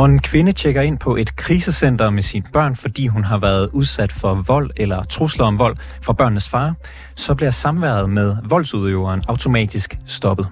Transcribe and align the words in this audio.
Når 0.00 0.06
en 0.06 0.18
kvinde 0.18 0.52
tjekker 0.52 0.82
ind 0.82 0.98
på 0.98 1.16
et 1.16 1.36
krisecenter 1.36 2.10
med 2.10 2.22
sine 2.22 2.44
børn, 2.52 2.76
fordi 2.76 3.06
hun 3.06 3.24
har 3.24 3.38
været 3.38 3.68
udsat 3.72 4.12
for 4.12 4.34
vold 4.34 4.70
eller 4.76 5.02
trusler 5.02 5.44
om 5.44 5.58
vold 5.58 5.76
fra 6.02 6.12
børnenes 6.12 6.48
far, 6.48 6.74
så 7.14 7.34
bliver 7.34 7.50
samværet 7.50 8.10
med 8.10 8.36
voldsudøveren 8.44 9.22
automatisk 9.28 9.98
stoppet. 10.06 10.48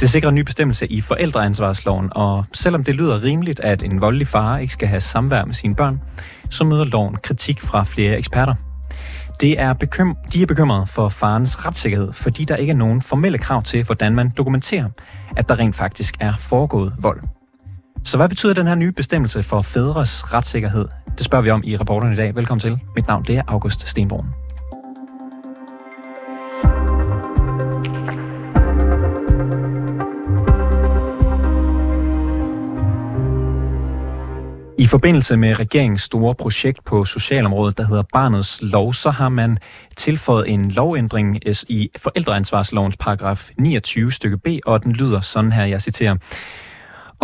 Det 0.00 0.10
sikrer 0.10 0.28
en 0.28 0.34
ny 0.34 0.40
bestemmelse 0.40 0.86
i 0.86 1.00
forældreansvarsloven, 1.00 2.08
og 2.10 2.44
selvom 2.52 2.84
det 2.84 2.94
lyder 2.94 3.22
rimeligt, 3.22 3.60
at 3.60 3.82
en 3.82 4.00
voldelig 4.00 4.28
far 4.28 4.58
ikke 4.58 4.72
skal 4.72 4.88
have 4.88 5.00
samvær 5.00 5.44
med 5.44 5.54
sine 5.54 5.74
børn, 5.74 6.00
så 6.50 6.64
møder 6.64 6.84
loven 6.84 7.16
kritik 7.22 7.60
fra 7.60 7.84
flere 7.84 8.18
eksperter. 8.18 8.54
Det 9.40 9.60
er 9.60 9.74
bekym- 9.74 10.30
de 10.32 10.42
er 10.42 10.46
bekymrede 10.46 10.86
for 10.86 11.08
farens 11.08 11.66
retssikkerhed, 11.66 12.12
fordi 12.12 12.44
der 12.44 12.56
ikke 12.56 12.70
er 12.70 12.76
nogen 12.76 13.02
formelle 13.02 13.38
krav 13.38 13.62
til, 13.62 13.84
hvordan 13.84 14.14
man 14.14 14.32
dokumenterer, 14.36 14.88
at 15.36 15.48
der 15.48 15.58
rent 15.58 15.76
faktisk 15.76 16.14
er 16.20 16.32
foregået 16.38 16.94
vold. 16.98 17.20
Så 18.04 18.16
hvad 18.16 18.28
betyder 18.28 18.54
den 18.54 18.66
her 18.66 18.74
nye 18.74 18.92
bestemmelse 18.92 19.42
for 19.42 19.62
fædres 19.62 20.32
retssikkerhed? 20.32 20.88
Det 21.18 21.24
spørger 21.24 21.42
vi 21.42 21.50
om 21.50 21.62
i 21.64 21.76
rapporten 21.76 22.12
i 22.12 22.16
dag. 22.16 22.36
Velkommen 22.36 22.60
til. 22.60 22.78
Mit 22.96 23.08
navn 23.08 23.24
det 23.24 23.36
er 23.36 23.42
August 23.46 23.88
Stenbrun. 23.88 24.26
I 34.78 34.86
forbindelse 34.86 35.36
med 35.36 35.58
regeringens 35.58 36.02
store 36.02 36.34
projekt 36.34 36.84
på 36.84 37.04
socialområdet, 37.04 37.78
der 37.78 37.86
hedder 37.86 38.02
Barnets 38.12 38.58
Lov, 38.62 38.94
så 38.94 39.10
har 39.10 39.28
man 39.28 39.58
tilføjet 39.96 40.48
en 40.48 40.70
lovændring 40.70 41.38
i 41.68 41.90
forældreansvarslovens 41.96 42.96
paragraf 42.96 43.50
29 43.58 44.12
stykke 44.12 44.38
B, 44.38 44.46
og 44.66 44.82
den 44.84 44.92
lyder 44.92 45.20
sådan 45.20 45.52
her, 45.52 45.64
jeg 45.64 45.82
citerer. 45.82 46.16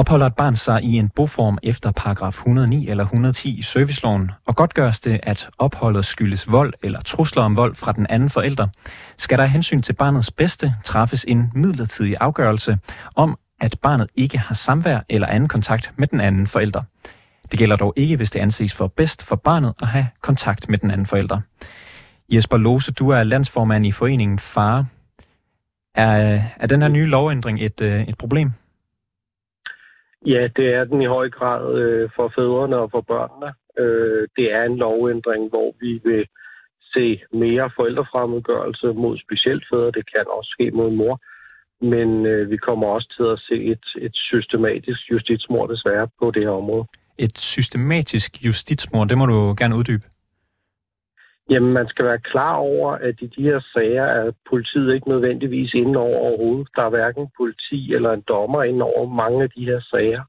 Opholder 0.01 0.27
et 0.27 0.35
barn 0.35 0.57
sig 0.57 0.83
i 0.83 0.97
en 0.97 1.09
boform 1.09 1.59
efter 1.63 1.91
paragraf 1.93 2.33
109 2.33 2.89
eller 2.89 3.05
110 3.05 3.59
i 3.59 3.63
serviceloven, 3.63 4.31
og 4.47 4.57
godt 4.57 4.75
gøres 4.75 5.01
det, 5.01 5.21
at 5.23 5.49
opholdet 5.59 6.05
skyldes 6.05 6.51
vold 6.51 6.75
eller 6.83 7.01
trusler 7.01 7.43
om 7.43 7.57
vold 7.57 7.75
fra 7.75 7.93
den 7.93 8.07
anden 8.11 8.31
forælder, 8.31 8.67
skal 9.17 9.39
der 9.39 9.45
hensyn 9.45 9.83
til 9.83 9.93
barnets 9.93 10.31
bedste 10.31 10.75
træffes 10.85 11.25
en 11.29 11.51
midlertidig 11.55 12.17
afgørelse 12.21 12.79
om, 13.15 13.39
at 13.61 13.77
barnet 13.83 14.09
ikke 14.15 14.39
har 14.39 14.55
samvær 14.55 15.01
eller 15.09 15.27
anden 15.27 15.49
kontakt 15.49 15.93
med 15.97 16.07
den 16.07 16.21
anden 16.21 16.47
forælder. 16.47 16.83
Det 17.51 17.59
gælder 17.59 17.77
dog 17.77 17.93
ikke, 17.97 18.17
hvis 18.17 18.31
det 18.31 18.41
anses 18.41 18.75
for 18.75 18.87
bedst 18.87 19.25
for 19.25 19.37
barnet 19.37 19.75
at 19.83 19.89
have 19.89 20.07
kontakt 20.23 20.69
med 20.69 20.79
den 20.79 20.91
anden 20.91 21.07
forælder. 21.07 21.41
Jesper 22.33 22.57
Lose, 22.57 22.93
du 22.93 23.09
er 23.09 23.23
landsformand 23.23 23.87
i 23.87 23.93
foreningen 23.93 24.39
FAR. 24.39 24.87
Er, 25.95 26.43
er 26.57 26.67
den 26.67 26.83
her 26.83 26.89
nye 26.89 27.07
lovændring 27.07 27.63
et, 27.63 27.81
øh, 27.81 28.03
et 28.03 28.19
problem? 28.19 28.53
Ja, 30.27 30.49
det 30.57 30.75
er 30.75 30.85
den 30.85 31.03
i 31.03 31.07
høj 31.07 31.31
grad 31.31 31.79
øh, 31.79 32.11
for 32.17 32.33
fædrene 32.37 32.77
og 32.77 32.91
for 32.91 33.01
børnene. 33.01 33.51
Øh, 33.79 34.29
det 34.37 34.53
er 34.53 34.63
en 34.65 34.77
lovændring, 34.77 35.49
hvor 35.49 35.75
vi 35.81 36.01
vil 36.05 36.27
se 36.95 37.21
mere 37.33 37.71
forældrefremmedgørelse 37.77 38.87
mod 38.87 39.19
specielt 39.19 39.65
fædre. 39.71 39.91
Det 39.99 40.05
kan 40.13 40.25
også 40.39 40.51
ske 40.57 40.71
mod 40.71 40.91
mor. 40.91 41.21
Men 41.93 42.27
øh, 42.27 42.51
vi 42.51 42.57
kommer 42.57 42.87
også 42.87 43.09
til 43.17 43.27
at 43.35 43.41
se 43.49 43.57
et, 43.73 43.87
et 44.07 44.15
systematisk 44.15 45.01
justitsmord 45.11 45.69
desværre 45.69 46.09
på 46.21 46.31
det 46.31 46.43
her 46.43 46.51
område. 46.51 46.85
Et 47.19 47.39
systematisk 47.39 48.45
justitsmord, 48.47 49.09
det 49.09 49.19
må 49.19 49.27
du 49.27 49.55
gerne 49.59 49.77
uddybe. 49.77 50.05
Jamen, 51.51 51.73
man 51.73 51.89
skal 51.89 52.05
være 52.05 52.19
klar 52.19 52.55
over, 52.55 52.93
at 52.93 53.15
i 53.21 53.27
de 53.27 53.43
her 53.43 53.61
sager 53.73 54.05
er 54.05 54.33
politiet 54.51 54.95
ikke 54.95 55.09
nødvendigvis 55.09 55.75
inde 55.75 55.99
over 55.99 56.19
overhovedet. 56.19 56.69
Der 56.77 56.83
er 56.83 56.91
hverken 56.91 57.29
politi 57.37 57.95
eller 57.95 58.13
en 58.13 58.25
dommer 58.29 58.63
inde 58.63 58.85
over 58.85 59.09
mange 59.09 59.43
af 59.43 59.51
de 59.51 59.65
her 59.65 59.81
sager. 59.81 60.23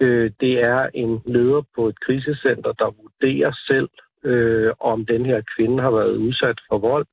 Øh, 0.00 0.30
det 0.40 0.64
er 0.64 0.88
en 0.94 1.22
leder 1.26 1.62
på 1.74 1.88
et 1.88 2.00
krisecenter, 2.00 2.72
der 2.72 2.96
vurderer 3.02 3.52
selv, 3.66 3.88
øh, 4.24 4.72
om 4.80 5.06
den 5.06 5.26
her 5.26 5.40
kvinde 5.56 5.82
har 5.82 5.90
været 5.90 6.16
udsat 6.16 6.58
for 6.68 6.78
vold. 6.78 7.06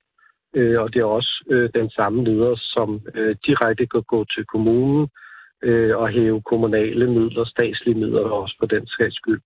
Øh, 0.56 0.82
og 0.82 0.94
det 0.94 1.00
er 1.00 1.06
også 1.06 1.44
øh, 1.50 1.70
den 1.76 1.90
samme 1.90 2.24
leder, 2.24 2.56
som 2.56 3.02
øh, 3.16 3.36
direkte 3.48 3.86
kan 3.88 4.04
gå 4.04 4.26
til 4.36 4.46
kommunen 4.46 5.08
øh, 5.64 5.98
og 5.98 6.10
hæve 6.10 6.42
kommunale 6.42 7.08
midler, 7.08 7.46
statslige 7.46 8.00
midler 8.00 8.22
også 8.22 8.56
på 8.60 8.66
den 8.66 8.88
sags 8.88 9.16
skyld. 9.16 9.42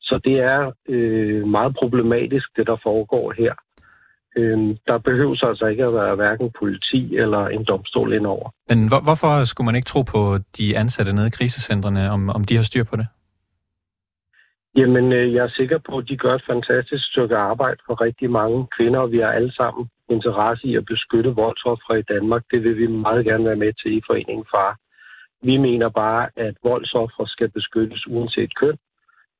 Så 0.00 0.20
det 0.24 0.36
er 0.40 0.72
øh, 0.88 1.46
meget 1.46 1.76
problematisk, 1.78 2.56
det 2.56 2.66
der 2.66 2.76
foregår 2.82 3.32
her. 3.38 3.54
Øh, 4.36 4.76
der 4.86 4.98
behøves 4.98 5.42
altså 5.42 5.66
ikke 5.66 5.84
at 5.84 5.94
være 5.94 6.14
hverken 6.14 6.50
politi 6.58 7.16
eller 7.16 7.46
en 7.46 7.64
domstol 7.64 8.12
indover. 8.12 8.50
Men 8.68 8.88
hvor, 8.88 9.00
hvorfor 9.00 9.44
skulle 9.44 9.66
man 9.66 9.76
ikke 9.76 9.92
tro 9.92 10.02
på 10.02 10.38
de 10.58 10.78
ansatte 10.78 11.12
nede 11.12 11.26
i 11.26 11.36
krisecentrene, 11.38 12.10
om, 12.10 12.30
om 12.30 12.44
de 12.44 12.56
har 12.56 12.62
styr 12.62 12.84
på 12.84 12.96
det? 12.96 13.06
Jamen, 14.76 15.12
øh, 15.12 15.34
jeg 15.34 15.44
er 15.44 15.52
sikker 15.60 15.78
på, 15.78 15.98
at 15.98 16.08
de 16.08 16.16
gør 16.16 16.34
et 16.34 16.48
fantastisk 16.52 17.04
stykke 17.10 17.36
arbejde 17.36 17.80
for 17.86 18.00
rigtig 18.00 18.30
mange 18.30 18.66
kvinder, 18.76 19.00
og 19.00 19.12
vi 19.12 19.18
har 19.18 19.32
alle 19.32 19.52
sammen 19.52 19.88
interesse 20.08 20.66
i 20.66 20.76
at 20.76 20.84
beskytte 20.84 21.30
voldsoffere 21.30 21.98
i 21.98 22.08
Danmark. 22.14 22.42
Det 22.50 22.64
vil 22.64 22.76
vi 22.78 22.86
meget 22.86 23.24
gerne 23.24 23.44
være 23.44 23.62
med 23.64 23.72
til 23.72 23.96
i 23.96 24.02
Foreningen 24.06 24.46
Far. 24.52 24.78
Vi 25.42 25.56
mener 25.56 25.88
bare, 25.88 26.28
at 26.36 26.54
voldsoffere 26.62 27.28
skal 27.28 27.50
beskyttes 27.50 28.06
uanset 28.06 28.54
køn, 28.60 28.78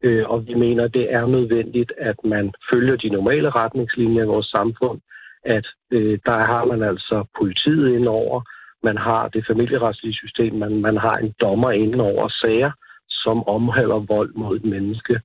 Øh, 0.03 0.25
og 0.31 0.47
vi 0.47 0.55
mener, 0.55 0.89
det 0.89 1.13
er 1.13 1.27
nødvendigt, 1.27 1.93
at 1.99 2.17
man 2.25 2.53
følger 2.71 2.97
de 2.97 3.09
normale 3.09 3.51
retningslinjer 3.51 4.23
i 4.23 4.27
vores 4.27 4.47
samfund, 4.47 5.01
at 5.45 5.67
øh, 5.91 6.19
der 6.27 6.39
har 6.39 6.65
man 6.65 6.83
altså 6.83 7.25
politiet 7.39 7.95
indover, 7.95 8.43
man 8.83 8.97
har 8.97 9.29
det 9.29 9.47
familieretslige 9.47 10.15
system, 10.15 10.55
man, 10.55 10.81
man 10.81 10.97
har 10.97 11.17
en 11.17 11.35
dommer 11.41 11.71
inden 11.71 12.01
over 12.01 12.29
sager, 12.29 12.73
som 13.11 13.49
omhandler 13.49 14.07
vold 14.15 14.35
mod 14.35 14.57
et 14.57 14.65
menneske. 14.65 15.21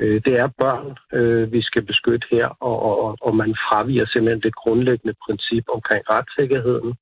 Øh, 0.00 0.20
det 0.24 0.34
er 0.38 0.48
børn, 0.58 0.96
øh, 1.12 1.52
vi 1.52 1.62
skal 1.62 1.82
beskytte 1.82 2.26
her, 2.30 2.46
og, 2.60 2.82
og, 2.82 3.16
og 3.20 3.36
man 3.36 3.54
fraviger 3.68 4.06
simpelthen 4.06 4.42
det 4.42 4.54
grundlæggende 4.54 5.14
princip 5.26 5.64
omkring 5.74 6.02
retssikkerheden. 6.10 6.94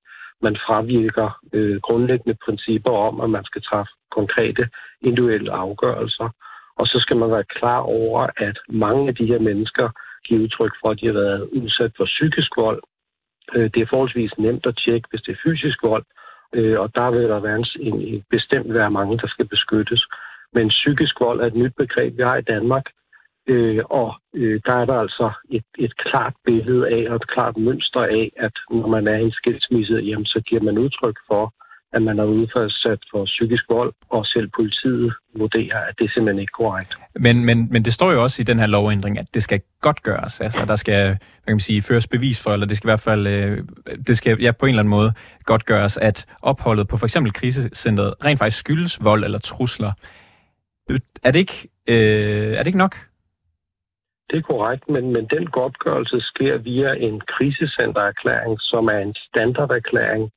Man 0.42 0.56
fravirker 0.66 1.38
øh, 1.52 1.80
grundlæggende 1.80 2.38
principper 2.44 2.90
om, 2.90 3.20
at 3.20 3.30
man 3.30 3.44
skal 3.44 3.62
træffe 3.62 3.92
konkrete 4.10 4.68
individuelle 5.02 5.52
afgørelser. 5.52 6.28
Og 6.78 6.86
så 6.86 6.98
skal 7.00 7.16
man 7.16 7.30
være 7.30 7.52
klar 7.58 7.78
over, 7.78 8.26
at 8.36 8.58
mange 8.68 9.08
af 9.08 9.14
de 9.14 9.26
her 9.26 9.38
mennesker 9.38 9.88
giver 10.24 10.40
udtryk 10.42 10.72
for, 10.80 10.90
at 10.90 11.00
de 11.00 11.06
har 11.06 11.12
været 11.12 11.48
udsat 11.48 11.92
for 11.96 12.04
psykisk 12.04 12.56
vold. 12.56 12.82
Øh, 13.54 13.70
det 13.74 13.80
er 13.82 13.86
forholdsvis 13.90 14.38
nemt 14.38 14.66
at 14.66 14.78
tjekke, 14.84 15.08
hvis 15.10 15.22
det 15.22 15.32
er 15.32 15.42
fysisk 15.44 15.82
vold, 15.82 16.04
øh, 16.54 16.80
og 16.80 16.94
der 16.94 17.10
vil 17.10 17.22
der 17.22 17.40
være 17.40 17.56
en, 17.56 18.00
en 18.00 18.24
bestemt 18.30 18.74
være 18.74 18.90
mange, 18.90 19.18
der 19.18 19.28
skal 19.28 19.48
beskyttes. 19.48 20.02
Men 20.52 20.68
psykisk 20.68 21.20
vold 21.20 21.40
er 21.40 21.46
et 21.46 21.54
nyt 21.54 21.74
begreb, 21.76 22.16
vi 22.16 22.22
har 22.22 22.36
i 22.36 22.48
Danmark, 22.52 22.86
øh, 23.48 23.84
og 23.90 24.14
øh, 24.34 24.60
der 24.66 24.72
er 24.72 24.84
der 24.84 24.98
altså 25.04 25.30
et, 25.50 25.64
et 25.78 25.96
klart 25.96 26.34
billede 26.44 26.88
af 26.88 27.10
og 27.10 27.16
et 27.16 27.28
klart 27.28 27.56
mønster 27.56 28.00
af, 28.00 28.32
at 28.36 28.52
når 28.70 28.86
man 28.86 29.08
er 29.08 29.16
i 29.16 29.22
en 29.22 29.32
skilsmisse, 29.32 29.94
jamen, 29.94 30.26
så 30.26 30.40
giver 30.46 30.62
man 30.62 30.78
udtryk 30.78 31.18
for, 31.26 31.54
at 31.92 32.02
man 32.02 32.18
er 32.18 32.24
udsat 32.24 33.00
for 33.10 33.24
psykisk 33.24 33.64
vold, 33.68 33.92
og 34.08 34.26
selv 34.26 34.48
politiet 34.56 35.12
vurderer, 35.36 35.78
at 35.88 35.94
det 35.98 36.04
er 36.04 36.10
simpelthen 36.14 36.40
ikke 36.40 36.52
korrekt. 36.52 36.98
Men, 37.14 37.44
men, 37.44 37.68
men 37.70 37.84
det 37.84 37.92
står 37.92 38.12
jo 38.12 38.22
også 38.22 38.42
i 38.42 38.44
den 38.44 38.58
her 38.58 38.66
lovændring, 38.66 39.18
at 39.18 39.34
det 39.34 39.42
skal 39.42 39.60
godt 39.80 40.02
gøres. 40.02 40.40
Altså, 40.40 40.64
der 40.68 40.76
skal 40.76 41.06
hvad 41.48 41.52
kan 41.52 41.54
man 41.54 41.60
sige, 41.60 41.82
føres 41.82 42.06
bevis 42.06 42.42
for, 42.42 42.50
eller 42.50 42.66
det 42.66 42.76
skal 42.76 42.88
i 42.88 42.90
hvert 42.90 43.00
fald 43.00 43.26
øh, 43.26 43.58
det 44.06 44.16
skal, 44.16 44.40
ja, 44.40 44.52
på 44.52 44.66
en 44.66 44.70
eller 44.70 44.82
anden 44.82 44.90
måde 44.90 45.12
godt 45.44 45.64
gøres, 45.66 45.96
at 45.96 46.26
opholdet 46.42 46.88
på 46.88 46.96
for 46.96 47.06
eksempel 47.06 47.32
krisecentret 47.32 48.14
rent 48.24 48.38
faktisk 48.38 48.58
skyldes 48.58 49.04
vold 49.04 49.24
eller 49.24 49.38
trusler. 49.38 49.92
Er 51.24 51.30
det 51.30 51.38
ikke, 51.38 51.68
øh, 51.88 52.52
er 52.52 52.58
det 52.58 52.66
ikke 52.66 52.78
nok? 52.78 52.94
Det 54.30 54.36
er 54.38 54.42
korrekt, 54.42 54.88
men, 54.88 55.12
men 55.12 55.26
den 55.26 55.46
godtgørelse 55.46 56.20
sker 56.20 56.58
via 56.58 56.92
en 56.92 57.20
krisecentererklæring, 57.20 58.56
som 58.60 58.86
er 58.86 58.98
en 58.98 59.14
standarderklæring, 59.28 60.30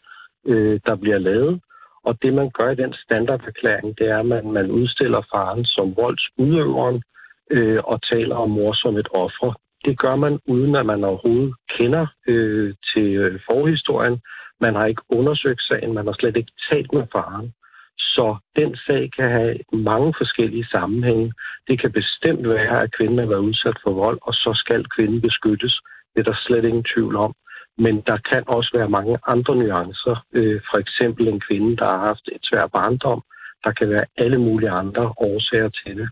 øh, 0.45 0.79
der 0.85 0.95
bliver 0.95 1.17
lavet. 1.17 1.61
Og 2.03 2.17
det, 2.21 2.33
man 2.33 2.49
gør 2.49 2.69
i 2.71 2.75
den 2.75 2.93
standarderklæring, 2.93 3.97
det 3.97 4.09
er, 4.09 4.19
at 4.19 4.25
man, 4.25 4.51
man 4.51 4.71
udstiller 4.71 5.21
faren 5.31 5.65
som 5.65 5.95
voldsudøveren 5.95 7.03
øh, 7.51 7.79
og 7.83 8.01
taler 8.01 8.35
om 8.35 8.49
mor 8.49 8.73
som 8.73 8.97
et 8.97 9.07
offer. 9.11 9.53
Det 9.85 9.99
gør 9.99 10.15
man, 10.15 10.39
uden 10.47 10.75
at 10.75 10.85
man 10.85 11.03
overhovedet 11.03 11.53
kender 11.77 12.07
øh, 12.27 12.73
til 12.93 13.15
øh, 13.15 13.39
forhistorien. 13.49 14.21
Man 14.61 14.75
har 14.75 14.85
ikke 14.85 15.01
undersøgt 15.09 15.61
sagen, 15.61 15.93
man 15.93 16.05
har 16.05 16.15
slet 16.19 16.37
ikke 16.37 16.51
talt 16.69 16.93
med 16.93 17.03
faren. 17.11 17.53
Så 17.97 18.37
den 18.55 18.75
sag 18.85 19.11
kan 19.17 19.29
have 19.29 19.57
mange 19.73 20.13
forskellige 20.17 20.65
sammenhænge. 20.71 21.33
Det 21.67 21.81
kan 21.81 21.91
bestemt 21.91 22.49
være, 22.49 22.81
at 22.81 22.95
kvinden 22.97 23.17
har 23.19 23.25
været 23.25 23.47
udsat 23.49 23.77
for 23.83 23.91
vold, 23.91 24.19
og 24.21 24.33
så 24.33 24.51
skal 24.55 24.85
kvinden 24.95 25.21
beskyttes. 25.21 25.79
Det 26.13 26.19
er 26.19 26.31
der 26.31 26.37
slet 26.45 26.65
ingen 26.65 26.85
tvivl 26.93 27.15
om. 27.15 27.33
Men 27.83 28.01
der 28.09 28.17
kan 28.29 28.43
også 28.47 28.71
være 28.77 28.89
mange 28.89 29.17
andre 29.27 29.55
nuancer. 29.55 30.15
Øh, 30.33 30.61
for 30.69 30.77
eksempel 30.77 31.27
en 31.27 31.41
kvinde, 31.47 31.77
der 31.77 31.85
har 31.85 31.99
haft 32.09 32.25
et 32.35 32.43
svært 32.43 32.71
barndom. 32.71 33.21
Der 33.63 33.71
kan 33.71 33.89
være 33.89 34.05
alle 34.17 34.37
mulige 34.37 34.69
andre 34.69 35.13
årsager 35.17 35.69
til 35.69 35.97
det. 35.97 36.09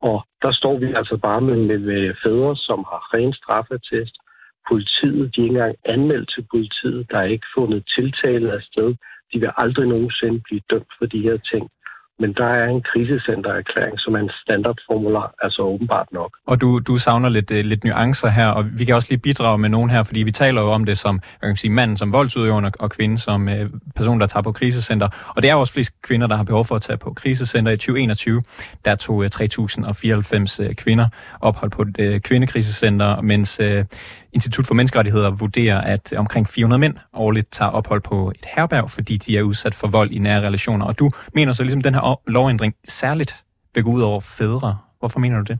Og 0.00 0.26
der 0.42 0.52
står 0.52 0.78
vi 0.78 0.92
altså 1.00 1.16
bare 1.16 1.40
med, 1.40 1.56
med, 1.56 1.78
med 1.78 2.14
fædre, 2.22 2.56
som 2.56 2.78
har 2.90 3.14
ren 3.14 3.32
straffetest. 3.32 4.14
Politiet, 4.70 5.36
de 5.36 5.40
er 5.40 5.44
ikke 5.44 5.54
engang 5.54 5.76
anmeldt 5.84 6.30
til 6.34 6.46
politiet. 6.50 7.10
Der 7.10 7.18
er 7.18 7.34
ikke 7.34 7.46
fundet 7.56 7.90
tiltale 7.96 8.52
af 8.52 8.62
sted. 8.62 8.94
De 9.32 9.40
vil 9.40 9.50
aldrig 9.56 9.86
nogensinde 9.88 10.40
blive 10.40 10.62
dømt 10.70 10.92
for 10.98 11.06
de 11.06 11.20
her 11.22 11.36
ting. 11.36 11.70
Men 12.18 12.32
der 12.32 12.44
er 12.44 12.66
en 12.68 12.82
krisecentererklæring, 12.82 14.00
som 14.00 14.14
er 14.14 14.18
en 14.18 14.30
standardformular, 14.42 15.34
altså 15.42 15.62
åbenbart 15.62 16.08
nok. 16.12 16.36
Og 16.46 16.60
du, 16.60 16.78
du 16.78 16.98
savner 16.98 17.28
lidt, 17.28 17.50
øh, 17.50 17.64
lidt 17.64 17.84
nuancer 17.84 18.28
her, 18.28 18.48
og 18.48 18.64
vi 18.78 18.84
kan 18.84 18.94
også 18.94 19.08
lige 19.10 19.20
bidrage 19.20 19.58
med 19.58 19.68
nogen 19.68 19.90
her, 19.90 20.02
fordi 20.02 20.22
vi 20.22 20.30
taler 20.30 20.60
jo 20.62 20.68
om 20.68 20.84
det 20.84 20.98
som 20.98 21.20
jeg 21.42 21.48
kan 21.48 21.56
sige, 21.56 21.70
manden 21.70 21.96
som 21.96 22.12
voldsudøver 22.12 22.70
og 22.78 22.90
kvinden 22.90 23.18
som 23.18 23.48
øh, 23.48 23.70
person, 23.96 24.20
der 24.20 24.26
tager 24.26 24.42
på 24.42 24.52
krisecenter. 24.52 25.08
Og 25.36 25.42
det 25.42 25.50
er 25.50 25.54
også 25.54 25.72
flest 25.72 26.02
kvinder, 26.02 26.26
der 26.26 26.36
har 26.36 26.44
behov 26.44 26.64
for 26.64 26.74
at 26.74 26.82
tage 26.82 26.96
på 26.96 27.12
krisecenter. 27.12 27.72
I 27.72 27.76
2021, 27.76 28.42
der 28.84 28.94
tog 28.94 29.24
øh, 29.24 29.30
3.094 29.34 30.64
øh, 30.64 30.74
kvinder 30.74 31.08
ophold 31.40 31.70
på 31.70 31.82
et 31.82 31.96
øh, 31.98 32.20
kvindekrisecenter, 32.20 33.20
mens 33.20 33.60
øh, 33.60 33.84
Institut 34.32 34.66
for 34.66 34.74
Menneskerettigheder 34.74 35.30
vurderer, 35.30 35.80
at 35.80 36.12
omkring 36.12 36.48
400 36.48 36.80
mænd 36.80 36.94
årligt 37.12 37.52
tager 37.52 37.70
ophold 37.70 38.00
på 38.00 38.30
et 38.30 38.46
herberg, 38.56 38.90
fordi 38.90 39.16
de 39.16 39.38
er 39.38 39.42
udsat 39.42 39.74
for 39.74 39.88
vold 39.98 40.10
i 40.10 40.18
nære 40.18 40.46
relationer. 40.46 40.86
Og 40.86 40.98
du 40.98 41.10
mener 41.34 41.52
så 41.52 41.62
ligesom, 41.62 41.78
at 41.78 41.84
den 41.84 41.94
her 41.94 42.20
lovændring 42.30 42.74
særligt 42.84 43.32
vil 43.74 43.84
gå 43.84 43.90
ud 43.90 44.02
over 44.02 44.20
fædre. 44.38 44.78
Hvorfor 45.00 45.20
mener 45.20 45.36
du 45.38 45.44
det? 45.52 45.58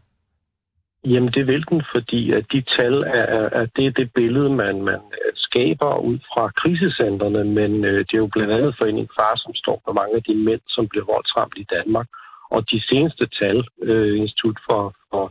Jamen 1.05 1.33
det 1.33 1.47
vil 1.47 1.65
den, 1.71 1.83
fordi 1.95 2.33
at 2.33 2.45
de 2.53 2.61
tal 2.77 2.95
er, 3.03 3.25
er, 3.39 3.49
er 3.61 3.67
det, 3.77 3.87
er 3.87 3.91
det 3.91 4.13
billede, 4.15 4.51
man, 4.51 4.83
man 4.83 5.01
øh, 5.21 5.33
skaber 5.35 5.99
ud 5.99 6.19
fra 6.19 6.45
krisecentrene, 6.61 7.45
men 7.45 7.85
øh, 7.85 7.99
det 7.99 8.15
er 8.15 8.25
jo 8.25 8.31
blandt 8.35 8.53
andet 8.53 8.75
Forening 8.79 9.09
Far, 9.17 9.35
som 9.37 9.55
står 9.55 9.83
for 9.85 9.93
mange 9.93 10.17
af 10.17 10.23
de 10.23 10.35
mænd, 10.35 10.61
som 10.69 10.89
bliver 10.89 11.05
voldsramt 11.05 11.57
i 11.57 11.67
Danmark. 11.77 12.09
Og 12.51 12.71
de 12.71 12.81
seneste 12.89 13.27
tal, 13.27 13.59
øh, 13.83 14.19
Institut 14.21 14.59
for, 14.69 14.95
for 15.11 15.25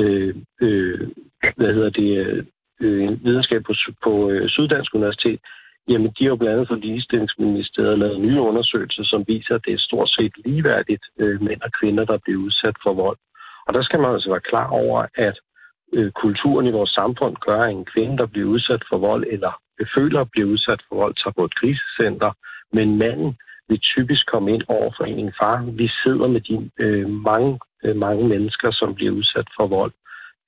øh, 0.00 0.34
øh, 0.60 1.08
hvad 1.56 1.72
hedder 1.74 1.90
det, 1.90 2.10
øh, 2.26 2.44
øh, 2.80 3.24
videnskab 3.24 3.62
på, 3.66 3.72
på 4.04 4.30
øh, 4.30 4.48
Syddansk 4.48 4.94
Universitet, 4.94 5.40
jamen 5.88 6.10
de 6.18 6.24
har 6.24 6.28
jo 6.28 6.36
blandt 6.36 6.54
andet 6.54 6.68
for 6.68 6.74
ligestillingsministeriet 6.74 7.98
lavet 7.98 8.20
nye 8.20 8.40
undersøgelser, 8.40 9.04
som 9.04 9.24
viser, 9.26 9.54
at 9.54 9.64
det 9.66 9.74
er 9.74 9.86
stort 9.88 10.10
set 10.10 10.32
ligeværdigt 10.44 11.04
øh, 11.18 11.42
mænd 11.42 11.60
og 11.62 11.72
kvinder, 11.80 12.04
der 12.04 12.18
bliver 12.24 12.40
udsat 12.40 12.76
for 12.82 12.92
vold. 12.92 13.18
Og 13.66 13.74
der 13.74 13.82
skal 13.82 14.00
man 14.00 14.12
altså 14.14 14.30
være 14.30 14.48
klar 14.50 14.68
over, 14.68 15.06
at 15.14 15.36
øh, 15.92 16.10
kulturen 16.10 16.66
i 16.66 16.76
vores 16.78 16.90
samfund 16.90 17.36
gør, 17.46 17.62
at 17.62 17.70
en 17.70 17.84
kvinde, 17.84 18.18
der 18.18 18.26
bliver 18.26 18.48
udsat 18.48 18.82
for 18.88 18.98
vold, 18.98 19.24
eller 19.30 19.52
føler 19.94 20.20
at 20.20 20.30
blive 20.32 20.46
udsat 20.46 20.80
for 20.88 20.96
vold, 20.96 21.14
tager 21.14 21.32
på 21.38 21.44
et 21.44 21.54
krisecenter, 21.54 22.32
men 22.72 22.98
manden 22.98 23.36
vil 23.68 23.80
typisk 23.80 24.26
komme 24.26 24.54
ind 24.54 24.62
over 24.68 24.90
for 24.96 25.04
en 25.04 25.32
far. 25.40 25.56
Vi 25.82 25.88
sidder 26.02 26.26
med 26.26 26.40
de 26.40 26.70
øh, 26.78 27.08
mange, 27.08 27.58
øh, 27.84 27.96
mange 27.96 28.28
mennesker, 28.28 28.70
som 28.70 28.94
bliver 28.94 29.12
udsat 29.12 29.48
for 29.56 29.66
vold. 29.66 29.92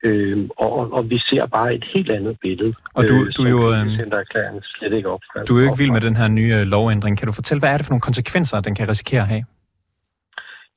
Øh, 0.05 0.49
og, 0.57 0.93
og 0.93 1.11
vi 1.11 1.19
ser 1.19 1.47
bare 1.47 1.75
et 1.75 1.85
helt 1.95 2.11
andet 2.11 2.37
billede. 2.41 2.75
Og 2.95 3.03
du, 3.09 3.15
øh, 3.15 3.33
du, 3.37 3.43
jo, 3.55 3.59
øh, 3.73 4.63
slet 4.65 4.93
ikke 4.93 5.09
op, 5.09 5.21
du 5.49 5.57
er 5.57 5.61
jo 5.61 5.65
ikke 5.65 5.79
vild 5.79 5.93
med 5.93 6.01
den 6.01 6.17
her 6.17 6.29
nye 6.29 6.55
øh, 6.59 6.67
lovændring. 6.67 7.19
Kan 7.19 7.27
du 7.27 7.33
fortælle, 7.33 7.61
hvad 7.61 7.71
er 7.73 7.77
det 7.77 7.87
for 7.87 7.93
nogle 7.93 8.09
konsekvenser, 8.11 8.61
den 8.61 8.75
kan 8.75 8.89
risikere 8.89 9.21
at 9.21 9.29
have? 9.29 9.45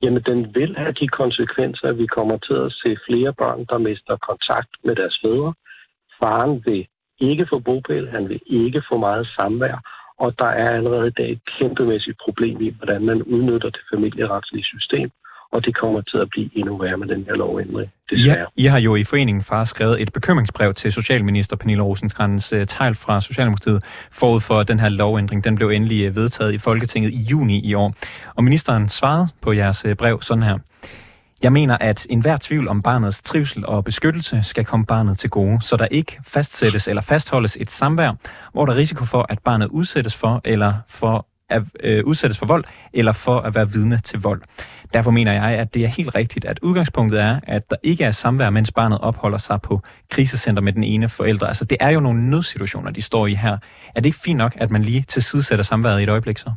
Jamen, 0.02 0.22
den 0.22 0.54
vil 0.54 0.76
have 0.76 0.92
de 0.92 1.08
konsekvenser, 1.08 1.88
at 1.88 1.98
vi 1.98 2.06
kommer 2.06 2.36
til 2.36 2.54
at 2.66 2.72
se 2.72 2.96
flere 3.08 3.32
børn, 3.32 3.64
der 3.70 3.78
mister 3.78 4.16
kontakt 4.16 4.70
med 4.84 4.94
deres 4.96 5.18
fædre. 5.22 5.54
Faren 6.20 6.62
vil 6.66 6.86
ikke 7.20 7.46
få 7.50 7.58
bopæl, 7.58 8.08
han 8.08 8.28
vil 8.28 8.40
ikke 8.46 8.82
få 8.88 8.96
meget 8.96 9.26
samvær, 9.36 9.76
og 10.18 10.38
der 10.38 10.50
er 10.62 10.70
allerede 10.76 11.08
i 11.08 11.16
dag 11.20 11.30
et 11.32 11.40
kæmpemæssigt 11.58 12.18
problem 12.24 12.60
i, 12.60 12.74
hvordan 12.78 13.02
man 13.04 13.22
udnytter 13.22 13.70
det 13.70 13.80
familieretslige 13.92 14.64
system 14.64 15.10
og 15.52 15.64
det 15.64 15.76
kommer 15.76 16.00
til 16.00 16.18
at 16.18 16.28
blive 16.30 16.58
endnu 16.58 16.78
værre 16.78 16.96
med 16.96 17.08
den 17.08 17.24
her 17.24 17.34
lovændring, 17.34 17.90
desværre. 18.10 18.38
Ja, 18.38 18.44
I 18.56 18.66
har 18.66 18.78
jo 18.78 18.96
i 18.96 19.04
foreningen 19.04 19.42
far 19.42 19.64
skrevet 19.64 20.02
et 20.02 20.12
bekymringsbrev 20.12 20.74
til 20.74 20.92
Socialminister 20.92 21.56
Pernille 21.56 21.82
Rosenkrantz 21.82 22.52
uh, 22.52 22.64
Tejl 22.64 22.94
fra 22.94 23.20
Socialdemokratiet 23.20 23.84
forud 24.12 24.40
for 24.40 24.62
den 24.62 24.80
her 24.80 24.88
lovændring. 24.88 25.44
Den 25.44 25.56
blev 25.56 25.68
endelig 25.68 26.08
uh, 26.08 26.16
vedtaget 26.16 26.54
i 26.54 26.58
Folketinget 26.58 27.12
i 27.12 27.22
juni 27.22 27.60
i 27.60 27.74
år. 27.74 27.94
Og 28.34 28.44
ministeren 28.44 28.88
svarede 28.88 29.28
på 29.40 29.52
jeres 29.52 29.84
uh, 29.84 29.92
brev 29.92 30.22
sådan 30.22 30.42
her. 30.42 30.58
Jeg 31.42 31.52
mener, 31.52 31.76
at 31.80 32.06
enhver 32.10 32.36
tvivl 32.40 32.68
om 32.68 32.82
barnets 32.82 33.22
trivsel 33.22 33.66
og 33.66 33.84
beskyttelse 33.84 34.42
skal 34.42 34.64
komme 34.64 34.86
barnet 34.86 35.18
til 35.18 35.30
gode, 35.30 35.58
så 35.62 35.76
der 35.76 35.86
ikke 35.90 36.18
fastsættes 36.26 36.88
eller 36.88 37.02
fastholdes 37.02 37.56
et 37.60 37.70
samvær, 37.70 38.12
hvor 38.52 38.66
der 38.66 38.72
er 38.72 38.76
risiko 38.76 39.04
for, 39.04 39.26
at 39.28 39.38
barnet 39.38 39.68
udsættes 39.68 40.16
for 40.16 40.40
eller 40.44 40.72
for 40.88 41.26
at 41.48 41.62
øh, 41.82 42.04
udsættes 42.04 42.38
for 42.38 42.46
vold, 42.46 42.64
eller 42.92 43.12
for 43.12 43.36
at 43.38 43.54
være 43.54 43.68
vidne 43.74 43.98
til 43.98 44.18
vold. 44.22 44.42
Derfor 44.94 45.10
mener 45.10 45.32
jeg, 45.32 45.58
at 45.58 45.74
det 45.74 45.82
er 45.84 45.86
helt 45.86 46.14
rigtigt, 46.14 46.44
at 46.44 46.58
udgangspunktet 46.62 47.20
er, 47.20 47.40
at 47.42 47.70
der 47.70 47.76
ikke 47.82 48.04
er 48.04 48.10
samvær, 48.10 48.50
mens 48.50 48.72
barnet 48.72 48.98
opholder 49.02 49.38
sig 49.38 49.58
på 49.62 49.80
krisecenter 50.10 50.62
med 50.62 50.72
den 50.72 50.84
ene 50.84 51.08
forælder. 51.08 51.46
Altså, 51.46 51.64
det 51.64 51.78
er 51.80 51.90
jo 51.90 52.00
nogle 52.00 52.30
nødsituationer, 52.30 52.90
de 52.90 53.02
står 53.02 53.26
i 53.26 53.34
her. 53.34 53.58
Er 53.94 54.00
det 54.00 54.06
ikke 54.06 54.24
fint 54.24 54.38
nok, 54.38 54.52
at 54.56 54.70
man 54.70 54.82
lige 54.82 55.02
tilsidesætter 55.02 55.64
samværet 55.64 56.00
i 56.00 56.02
et 56.02 56.08
øjeblik 56.08 56.38
så? 56.38 56.50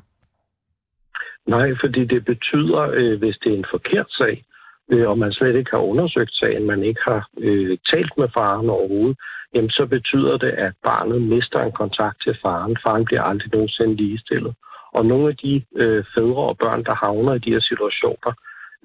Nej, 1.48 1.70
fordi 1.80 2.06
det 2.06 2.26
betyder, 2.26 2.82
øh, 2.94 3.20
hvis 3.20 3.38
det 3.44 3.54
er 3.54 3.58
en 3.58 3.72
forkert 3.72 4.10
sag, 4.10 4.44
øh, 4.92 5.10
og 5.10 5.18
man 5.18 5.32
slet 5.32 5.56
ikke 5.56 5.72
har 5.72 5.90
undersøgt 5.92 6.34
sagen, 6.34 6.66
man 6.66 6.84
ikke 6.84 7.02
har 7.04 7.30
øh, 7.38 7.78
talt 7.92 8.14
med 8.18 8.28
faren 8.34 8.70
overhovedet, 8.70 9.18
jamen 9.54 9.70
så 9.70 9.86
betyder 9.86 10.38
det, 10.38 10.52
at 10.52 10.74
barnet 10.84 11.22
mister 11.22 11.60
en 11.60 11.72
kontakt 11.72 12.18
til 12.24 12.38
faren. 12.42 12.78
Faren 12.84 13.06
bliver 13.06 13.24
aldrig 13.24 13.50
nogensinde 13.54 13.96
ligestillet. 13.96 14.54
Og 14.94 15.06
nogle 15.06 15.28
af 15.30 15.36
de 15.38 15.64
øh, 15.76 16.04
fædre 16.16 16.44
og 16.52 16.58
børn, 16.58 16.84
der 16.84 16.94
havner 16.94 17.34
i 17.34 17.40
de 17.40 17.52
her 17.52 17.62
situationer, 17.62 18.32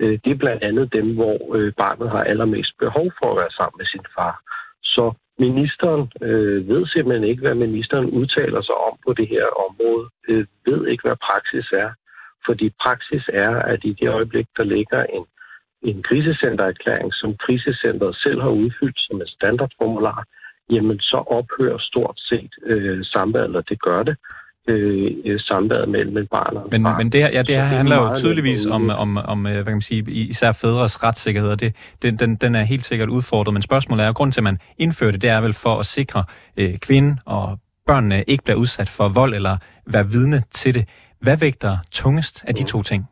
øh, 0.00 0.18
det 0.24 0.30
er 0.32 0.42
blandt 0.44 0.62
andet 0.62 0.92
dem, 0.92 1.14
hvor 1.14 1.56
øh, 1.56 1.72
barnet 1.72 2.10
har 2.10 2.24
allermest 2.24 2.72
behov 2.78 3.06
for 3.18 3.30
at 3.30 3.36
være 3.36 3.56
sammen 3.58 3.76
med 3.78 3.86
sin 3.86 4.06
far. 4.16 4.34
Så 4.82 5.12
ministeren 5.38 6.12
øh, 6.22 6.68
ved 6.68 6.86
simpelthen 6.86 7.28
ikke, 7.30 7.42
hvad 7.42 7.54
ministeren 7.54 8.06
udtaler 8.10 8.62
sig 8.62 8.74
om 8.74 8.98
på 9.06 9.12
det 9.12 9.28
her 9.28 9.46
område, 9.66 10.04
øh, 10.28 10.46
ved 10.66 10.86
ikke, 10.86 11.02
hvad 11.08 11.16
praksis 11.28 11.72
er. 11.72 11.90
Fordi 12.46 12.70
praksis 12.84 13.24
er, 13.32 13.50
at 13.50 13.80
i 13.84 13.92
det 13.92 14.08
øjeblik, 14.08 14.46
der 14.56 14.64
ligger 14.64 15.04
en, 15.04 15.24
en 15.82 16.02
krisecentererklæring, 16.02 17.14
som 17.14 17.36
krisecenteret 17.36 18.16
selv 18.16 18.40
har 18.40 18.50
udfyldt 18.50 19.00
som 19.00 19.20
en 19.20 19.26
standardformular, 19.26 20.24
jamen 20.70 21.00
så 21.00 21.16
ophører 21.16 21.78
stort 21.78 22.18
set 22.28 22.52
øh, 22.62 23.04
samværet, 23.04 23.44
eller 23.44 23.60
det 23.60 23.82
gør 23.82 24.02
det, 24.02 24.16
øh, 24.68 25.12
øh 25.24 25.40
samværet 25.40 25.88
mellem 25.88 26.16
et 26.16 26.30
barn 26.30 26.56
og 26.56 26.68
men, 26.70 26.82
barn. 26.82 26.96
Men 26.98 27.12
det 27.12 27.20
her, 27.20 27.30
ja, 27.32 27.42
det 27.42 27.56
her 27.56 27.64
handler 27.64 27.96
jo 27.96 28.14
tydeligvis 28.14 28.66
om, 28.66 28.90
om, 28.90 29.16
om, 29.16 29.46
øh, 29.46 29.52
hvad 29.52 29.64
kan 29.64 29.72
man 29.72 29.80
sige, 29.80 30.10
især 30.10 30.52
fædres 30.52 31.04
retssikkerhed, 31.04 31.50
og 31.50 31.60
det, 31.60 31.74
den, 32.02 32.16
den, 32.16 32.36
den 32.36 32.54
er 32.54 32.62
helt 32.62 32.84
sikkert 32.84 33.08
udfordret, 33.08 33.52
men 33.52 33.62
spørgsmålet 33.62 34.06
er, 34.06 34.12
grund 34.12 34.32
til, 34.32 34.40
at 34.40 34.44
man 34.44 34.58
indfører 34.78 35.10
det, 35.10 35.22
det 35.22 35.30
er 35.30 35.40
vel 35.40 35.52
for 35.52 35.78
at 35.78 35.86
sikre 35.86 36.24
øh, 36.56 36.78
kvinden 36.78 37.18
og 37.26 37.58
børnene 37.86 38.24
ikke 38.26 38.44
bliver 38.44 38.58
udsat 38.58 38.88
for 38.88 39.08
vold 39.08 39.34
eller 39.34 39.56
være 39.86 40.06
vidne 40.06 40.42
til 40.50 40.74
det. 40.74 40.88
Hvad 41.20 41.36
vægter 41.40 41.76
tungest 41.92 42.44
af 42.48 42.54
de 42.54 42.62
to 42.62 42.82
ting? 42.82 43.08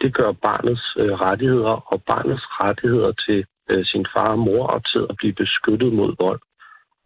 Det 0.00 0.14
gør 0.14 0.32
barnets 0.32 0.96
øh, 0.98 1.12
rettigheder 1.12 1.92
og 1.92 2.02
barnets 2.02 2.44
rettigheder 2.60 3.12
til 3.12 3.44
øh, 3.70 3.84
sin 3.84 4.06
far 4.14 4.28
og 4.28 4.38
mor 4.38 4.66
og 4.66 4.84
til 4.84 5.06
at 5.10 5.16
blive 5.16 5.32
beskyttet 5.32 5.92
mod 5.92 6.14
vold 6.18 6.40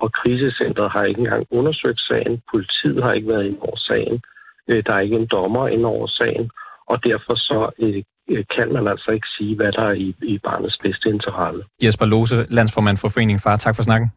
og 0.00 0.12
krisecentret 0.12 0.90
har 0.90 1.04
ikke 1.04 1.20
engang 1.20 1.46
undersøgt 1.50 2.00
sagen. 2.00 2.42
Politiet 2.52 3.02
har 3.02 3.12
ikke 3.12 3.28
været 3.28 3.46
ind 3.46 3.58
over 3.60 3.76
sagen. 3.76 4.22
Øh, 4.68 4.82
der 4.86 4.92
er 4.94 5.00
ikke 5.00 5.16
en 5.16 5.26
dommer 5.26 5.68
ind 5.68 5.84
over 5.84 6.06
sagen, 6.06 6.50
og 6.86 7.04
derfor 7.04 7.34
så 7.34 7.70
øh, 7.78 8.02
øh, 8.28 8.44
kan 8.56 8.72
man 8.72 8.88
altså 8.88 9.10
ikke 9.10 9.26
sige, 9.38 9.56
hvad 9.56 9.72
der 9.72 9.82
er 9.82 9.92
i, 9.92 10.16
i 10.22 10.38
barnets 10.38 10.78
bedste 10.82 11.08
interesse. 11.08 11.62
Jesper 11.84 12.06
Lose, 12.06 12.46
landsformand 12.50 12.96
for 12.96 13.08
Foreningen 13.08 13.40
Far. 13.40 13.56
Tak 13.56 13.76
for 13.76 13.82
snakken. 13.82 14.08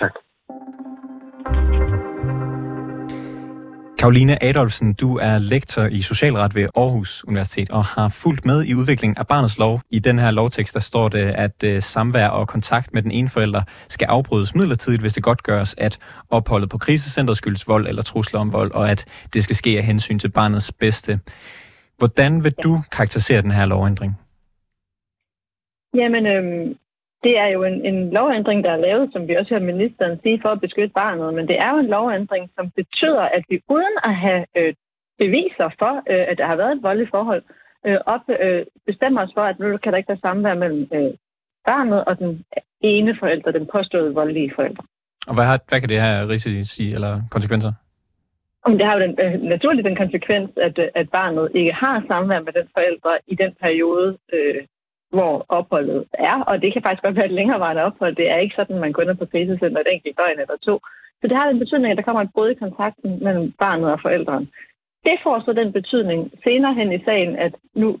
Tak. 0.00 0.12
Karoline 3.98 4.42
Adolfsen, 4.42 4.94
du 4.94 5.16
er 5.16 5.38
lektor 5.38 5.84
i 5.84 6.02
socialret 6.02 6.54
ved 6.54 6.68
Aarhus 6.76 7.24
Universitet 7.24 7.72
og 7.72 7.84
har 7.84 8.08
fulgt 8.08 8.44
med 8.44 8.64
i 8.64 8.74
udviklingen 8.74 9.18
af 9.18 9.26
barnets 9.26 9.58
lov. 9.58 9.80
I 9.90 9.98
den 9.98 10.18
her 10.18 10.30
lovtekst, 10.30 10.74
der 10.74 10.80
står 10.80 11.08
det, 11.08 11.18
at 11.18 11.64
øh, 11.64 11.82
samvær 11.82 12.28
og 12.28 12.48
kontakt 12.48 12.94
med 12.94 13.02
den 13.02 13.10
ene 13.10 13.28
forælder 13.28 13.62
skal 13.88 14.06
afbrydes 14.06 14.54
midlertidigt, 14.54 15.00
hvis 15.00 15.14
det 15.14 15.22
godt 15.22 15.42
gøres, 15.42 15.74
at 15.78 15.98
opholdet 16.30 16.70
på 16.70 16.78
krisecentret 16.78 17.36
skyldes 17.36 17.68
vold 17.68 17.86
eller 17.88 18.02
trusler 18.02 18.40
om 18.40 18.52
vold, 18.52 18.72
og 18.74 18.90
at 18.90 19.04
det 19.32 19.44
skal 19.44 19.56
ske 19.56 19.70
af 19.78 19.84
hensyn 19.84 20.18
til 20.18 20.30
barnets 20.30 20.72
bedste. 20.72 21.20
Hvordan 21.98 22.44
vil 22.44 22.54
du 22.62 22.80
karakterisere 22.92 23.42
den 23.42 23.50
her 23.50 23.66
lovændring? 23.66 24.12
Jamen, 25.94 26.26
øhm, 26.26 26.76
det 27.24 27.38
er 27.38 27.46
jo 27.46 27.64
en, 27.64 27.86
en 27.86 28.10
lovændring, 28.10 28.64
der 28.64 28.70
er 28.70 28.84
lavet, 28.86 29.12
som 29.12 29.28
vi 29.28 29.34
også 29.34 29.50
hører 29.50 29.70
ministeren 29.72 30.20
sige, 30.22 30.38
for 30.42 30.48
at 30.48 30.60
beskytte 30.60 30.94
barnet. 30.94 31.34
Men 31.34 31.48
det 31.48 31.58
er 31.58 31.70
jo 31.70 31.78
en 31.78 31.92
lovændring, 31.96 32.50
som 32.56 32.70
betyder, 32.70 33.24
at 33.36 33.44
vi 33.48 33.60
uden 33.68 33.96
at 34.04 34.14
have 34.16 34.44
øh, 34.56 34.74
beviser 35.18 35.68
for, 35.78 35.92
øh, 36.12 36.24
at 36.30 36.38
der 36.38 36.46
har 36.46 36.56
været 36.56 36.72
et 36.72 36.82
voldeligt 36.82 37.10
forhold, 37.10 37.42
øh, 37.86 37.98
op, 38.06 38.20
øh, 38.40 38.66
bestemmer 38.86 39.22
os 39.22 39.30
for, 39.34 39.44
at 39.50 39.58
nu 39.58 39.76
kan 39.76 39.92
der 39.92 39.98
ikke 39.98 40.08
være 40.08 40.24
samvær 40.26 40.54
mellem 40.54 40.88
øh, 40.92 41.12
barnet 41.64 42.04
og 42.04 42.18
den 42.18 42.44
ene 42.80 43.16
forælder, 43.20 43.50
den 43.50 43.66
påståede 43.72 44.14
voldelige 44.14 44.52
forælder. 44.54 44.82
Og 45.28 45.34
hvad, 45.34 45.44
har, 45.44 45.58
hvad 45.68 45.80
kan 45.80 45.88
det 45.88 46.00
have 46.00 46.28
risici 46.28 46.86
eller 46.96 47.22
konsekvenser? 47.30 47.72
det 48.78 48.86
har 48.86 48.94
jo 48.98 49.02
den, 49.06 49.14
øh, 49.24 49.42
naturligt 49.42 49.84
den 49.84 49.96
konsekvens, 49.96 50.50
at, 50.56 50.78
øh, 50.78 50.88
at 50.94 51.10
barnet 51.10 51.50
ikke 51.54 51.72
har 51.72 52.04
samvær 52.08 52.40
med 52.40 52.52
den 52.52 52.68
forælder 52.74 53.14
i 53.26 53.34
den 53.34 53.52
periode, 53.60 54.18
øh, 54.32 54.60
hvor 55.10 55.46
opholdet 55.48 56.04
er, 56.12 56.42
og 56.42 56.62
det 56.62 56.72
kan 56.72 56.82
faktisk 56.82 57.02
godt 57.02 57.16
være 57.16 57.26
et 57.26 57.38
længerevarende 57.38 57.82
ophold. 57.82 58.16
Det 58.16 58.30
er 58.30 58.38
ikke 58.38 58.56
sådan, 58.56 58.76
at 58.76 58.80
man 58.80 58.92
går 58.92 59.02
ind 59.02 59.18
på 59.18 59.26
krisecenter 59.26 59.80
et 59.80 59.92
enkelt 59.92 60.18
døgn 60.18 60.40
eller 60.40 60.56
to. 60.66 60.80
Så 61.20 61.24
det 61.28 61.36
har 61.36 61.48
en 61.48 61.58
betydning, 61.58 61.90
at 61.90 61.96
der 61.96 62.02
kommer 62.02 62.22
et 62.22 62.34
brud 62.34 62.50
i 62.50 62.62
kontakten 62.64 63.24
mellem 63.24 63.52
barnet 63.52 63.92
og 63.92 64.00
forældrene. 64.02 64.46
Det 65.04 65.16
får 65.22 65.42
så 65.44 65.52
den 65.52 65.72
betydning 65.72 66.32
senere 66.44 66.74
hen 66.74 66.92
i 66.92 67.04
sagen, 67.04 67.36
at 67.36 67.54
nu, 67.74 67.98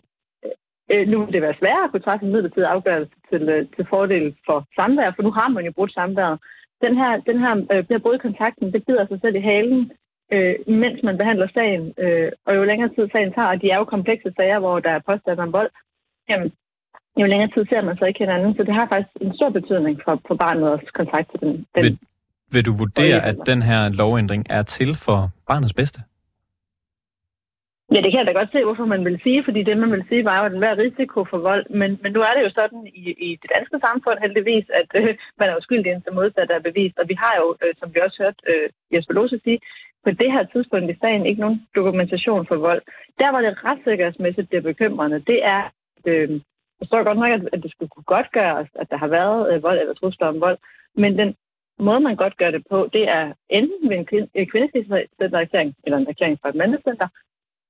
øh, 0.90 1.08
nu 1.08 1.24
vil 1.24 1.32
det 1.32 1.42
være 1.42 1.60
sværere 1.60 1.84
at 1.84 1.90
kunne 1.90 2.06
træffe 2.06 2.26
en 2.26 2.32
midlertidig 2.32 2.68
afgørelse 2.68 3.14
til, 3.30 3.48
øh, 3.48 3.66
til 3.76 3.86
fordel 3.90 4.36
for 4.46 4.66
samvær, 4.76 5.12
for 5.16 5.22
nu 5.22 5.30
har 5.30 5.48
man 5.48 5.64
jo 5.64 5.72
brudt 5.72 5.92
samværet. 5.92 6.38
Den 6.82 6.96
her, 6.96 7.20
den 7.20 7.38
her, 7.38 7.52
øh, 7.72 7.84
bliver 7.84 8.14
i 8.14 8.18
kontakten, 8.18 8.72
det 8.72 8.84
bider 8.86 9.06
sig 9.06 9.20
selv 9.20 9.36
i 9.36 9.40
halen, 9.50 9.92
øh, 10.32 10.54
mens 10.66 11.02
man 11.02 11.18
behandler 11.18 11.48
sagen. 11.54 11.94
Øh, 11.98 12.32
og 12.46 12.56
jo 12.56 12.64
længere 12.64 12.94
tid 12.94 13.08
sagen 13.12 13.32
tager, 13.32 13.48
og 13.48 13.62
de 13.62 13.70
er 13.70 13.76
jo 13.76 13.84
komplekse 13.84 14.32
sager, 14.36 14.58
hvor 14.58 14.80
der 14.80 14.90
er 14.90 15.06
påstand 15.06 15.38
om 15.38 15.52
vold, 15.52 15.70
jamen, 16.28 16.52
jo 17.20 17.26
længere 17.26 17.50
tid 17.54 17.66
ser 17.66 17.82
man 17.82 17.96
så 17.96 18.04
ikke 18.04 18.18
hinanden. 18.18 18.54
Så 18.56 18.62
det 18.62 18.74
har 18.74 18.86
faktisk 18.88 19.16
en 19.20 19.34
stor 19.34 19.50
betydning 19.50 20.00
for, 20.04 20.20
for 20.26 20.34
barnets 20.34 20.90
kontakt 20.90 21.30
til 21.30 21.40
den. 21.40 21.66
den 21.74 21.82
vil, 21.84 21.98
vil 22.52 22.66
du 22.66 22.72
vurdere, 22.82 23.24
at 23.24 23.36
den 23.46 23.62
her 23.62 23.88
lovændring 23.88 24.46
er 24.50 24.62
til 24.62 24.94
for 24.94 25.30
barnets 25.46 25.74
bedste? 25.74 26.00
Ja, 27.94 28.00
det 28.02 28.10
kan 28.10 28.18
jeg 28.18 28.26
da 28.26 28.38
godt 28.40 28.52
se, 28.52 28.64
hvorfor 28.64 28.84
man 28.84 29.04
vil 29.04 29.20
sige, 29.22 29.44
fordi 29.44 29.60
det, 29.62 29.76
man 29.76 29.92
vil 29.92 30.04
sige, 30.08 30.24
var 30.24 30.38
jo, 30.38 30.44
at 30.44 30.52
der 30.52 30.68
er 30.68 30.82
risiko 30.86 31.24
for 31.30 31.38
vold. 31.38 31.64
Men, 31.80 31.90
men 32.02 32.12
nu 32.12 32.20
er 32.20 32.32
det 32.34 32.42
jo 32.46 32.50
sådan 32.50 32.86
i, 32.86 33.04
i 33.28 33.30
det 33.42 33.50
danske 33.56 33.78
samfund 33.86 34.18
heldigvis, 34.24 34.66
at 34.80 34.88
øh, 35.00 35.16
man 35.38 35.48
er 35.48 35.56
uskyldig 35.56 35.92
indtil 35.92 36.12
modsat 36.12 36.50
er 36.50 36.66
bevist. 36.68 36.98
Og 36.98 37.08
vi 37.08 37.16
har 37.24 37.34
jo, 37.40 37.46
øh, 37.62 37.74
som 37.78 37.94
vi 37.94 38.00
også 38.00 38.18
hørte 38.22 38.40
øh, 38.50 38.68
Jesper 38.92 39.14
Lose 39.14 39.40
sige, 39.44 39.60
på 40.04 40.10
det 40.10 40.32
her 40.32 40.44
tidspunkt 40.52 40.90
i 40.90 40.96
sagen 41.00 41.26
ikke 41.26 41.40
nogen 41.40 41.66
dokumentation 41.74 42.46
for 42.46 42.56
vold. 42.56 42.82
Der, 43.18 43.30
hvor 43.30 43.40
det 43.40 43.64
retssikkerhedsmæssigt 43.64 44.48
bliver 44.48 44.62
bekymrende, 44.70 45.18
det 45.30 45.38
er, 45.44 45.62
øh, 46.06 46.40
jeg 46.80 46.86
står 46.86 47.04
godt 47.04 47.18
nok, 47.18 47.30
at, 47.30 47.48
at 47.52 47.62
det 47.62 47.70
skulle 47.70 47.88
kunne 47.88 48.10
godt 48.14 48.32
gøres, 48.32 48.68
at 48.74 48.90
der 48.90 48.96
har 48.96 49.08
været 49.08 49.54
øh, 49.54 49.62
vold 49.62 49.78
eller 49.78 49.94
trusler 49.94 50.26
om 50.26 50.40
vold, 50.40 50.58
men 50.94 51.18
den 51.18 51.34
måde, 51.78 52.00
man 52.00 52.16
godt 52.16 52.36
gør 52.36 52.50
det 52.50 52.66
på, 52.70 52.88
det 52.92 53.08
er 53.08 53.32
enten 53.48 53.90
ved 53.90 53.96
en 53.96 54.06
kvindekrisecentererklæring 54.06 55.74
eller 55.84 55.98
en 55.98 56.08
erklæring 56.08 56.38
fra 56.42 56.48
et 56.48 56.54
mandecenter, 56.54 57.08